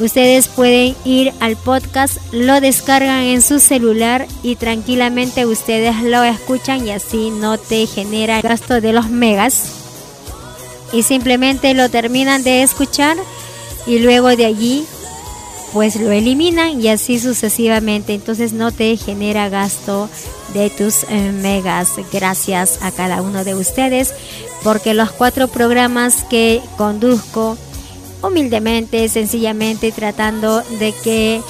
Ustedes 0.00 0.46
pueden 0.46 0.94
ir 1.04 1.32
al 1.40 1.56
podcast, 1.56 2.18
lo 2.30 2.60
descargan 2.60 3.24
en 3.24 3.42
su 3.42 3.58
celular 3.58 4.28
y 4.44 4.54
tranquilamente 4.54 5.44
ustedes 5.44 6.02
lo 6.02 6.22
escuchan 6.22 6.86
y 6.86 6.92
así 6.92 7.30
no 7.30 7.58
te 7.58 7.86
genera 7.86 8.40
gasto 8.40 8.80
de 8.80 8.92
los 8.92 9.10
megas. 9.10 9.72
Y 10.92 11.02
simplemente 11.02 11.74
lo 11.74 11.88
terminan 11.88 12.44
de 12.44 12.62
escuchar 12.62 13.16
y 13.86 13.98
luego 13.98 14.36
de 14.36 14.46
allí 14.46 14.86
pues 15.72 15.96
lo 15.96 16.12
eliminan 16.12 16.80
y 16.80 16.88
así 16.88 17.18
sucesivamente. 17.18 18.14
Entonces 18.14 18.52
no 18.52 18.70
te 18.70 18.96
genera 18.96 19.48
gasto 19.48 20.08
de 20.54 20.70
tus 20.70 21.04
eh, 21.08 21.32
megas. 21.32 21.90
Gracias 22.12 22.78
a 22.82 22.92
cada 22.92 23.20
uno 23.20 23.42
de 23.42 23.56
ustedes 23.56 24.14
porque 24.62 24.94
los 24.94 25.10
cuatro 25.10 25.48
programas 25.48 26.24
que 26.24 26.62
conduzco 26.76 27.58
humildemente, 28.22 29.08
sencillamente 29.08 29.92
tratando 29.92 30.62
de 30.78 30.92
que 30.92 31.40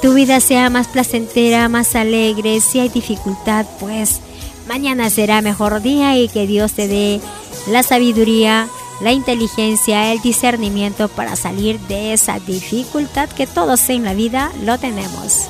tu 0.00 0.14
vida 0.14 0.40
sea 0.40 0.68
más 0.70 0.88
placentera, 0.88 1.68
más 1.68 1.94
alegre. 1.94 2.60
Si 2.60 2.80
hay 2.80 2.88
dificultad, 2.88 3.66
pues 3.78 4.20
mañana 4.66 5.10
será 5.10 5.40
mejor 5.42 5.80
día 5.82 6.18
y 6.18 6.28
que 6.28 6.46
Dios 6.46 6.72
te 6.72 6.88
dé 6.88 7.20
la 7.68 7.82
sabiduría, 7.82 8.68
la 9.00 9.12
inteligencia, 9.12 10.12
el 10.12 10.20
discernimiento 10.20 11.08
para 11.08 11.36
salir 11.36 11.78
de 11.80 12.12
esa 12.12 12.38
dificultad 12.40 13.28
que 13.28 13.46
todos 13.46 13.88
en 13.90 14.04
la 14.04 14.14
vida 14.14 14.52
lo 14.64 14.78
tenemos. 14.78 15.48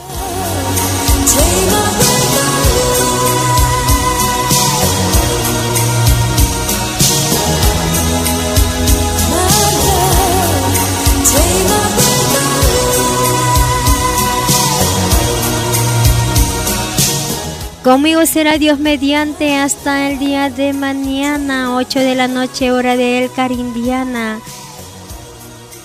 Conmigo 17.83 18.25
será 18.27 18.59
Dios 18.59 18.79
mediante 18.79 19.57
hasta 19.57 20.09
el 20.09 20.21
día 20.21 20.51
de 20.51 20.73
mañana, 20.73 21.75
8 21.75 21.99
de 21.99 22.15
la 22.15 22.29
noche, 22.29 22.71
hora 22.71 22.97
de 22.97 23.25
El 23.25 23.33
Carindiana. 23.33 24.39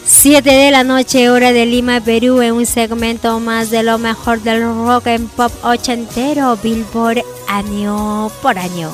7 0.06 0.48
de 0.48 0.69
la 0.69 0.84
noche, 0.84 1.32
hora 1.32 1.51
de 1.51 1.66
Lima, 1.66 2.00
Perú, 2.00 2.42
en 2.43 2.53
un 2.53 2.67
segmento 2.67 3.40
más 3.40 3.72
de 3.72 3.82
lo 3.82 3.98
mejor 3.98 4.42
del 4.42 4.61
rock 4.61 5.08
en 5.08 5.27
pop 5.27 5.51
ochentero, 5.64 6.56
Billboard 6.61 7.24
año 7.48 8.30
por 8.43 8.59
año. 8.59 8.92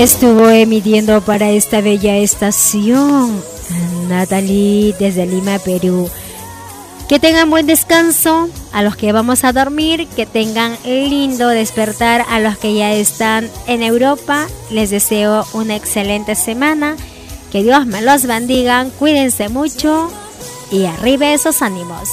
Estuvo 0.00 0.48
emitiendo 0.48 1.20
para 1.20 1.50
esta 1.50 1.82
bella 1.82 2.16
estación 2.16 3.38
Natalie 4.08 4.94
desde 4.98 5.26
Lima, 5.26 5.58
Perú. 5.58 6.08
Que 7.06 7.18
tengan 7.18 7.50
buen 7.50 7.66
descanso 7.66 8.48
a 8.72 8.82
los 8.82 8.96
que 8.96 9.12
vamos 9.12 9.44
a 9.44 9.52
dormir, 9.52 10.08
que 10.16 10.24
tengan 10.24 10.78
lindo 10.86 11.48
despertar 11.48 12.24
a 12.30 12.40
los 12.40 12.56
que 12.56 12.72
ya 12.72 12.94
están 12.94 13.50
en 13.66 13.82
Europa. 13.82 14.46
Les 14.70 14.88
deseo 14.88 15.44
una 15.52 15.76
excelente 15.76 16.34
semana. 16.34 16.96
Que 17.52 17.62
Dios 17.62 17.84
me 17.84 18.00
los 18.00 18.24
bendiga, 18.24 18.86
cuídense 18.98 19.50
mucho 19.50 20.10
y 20.72 20.86
arriba 20.86 21.34
esos 21.34 21.60
ánimos. 21.60 22.08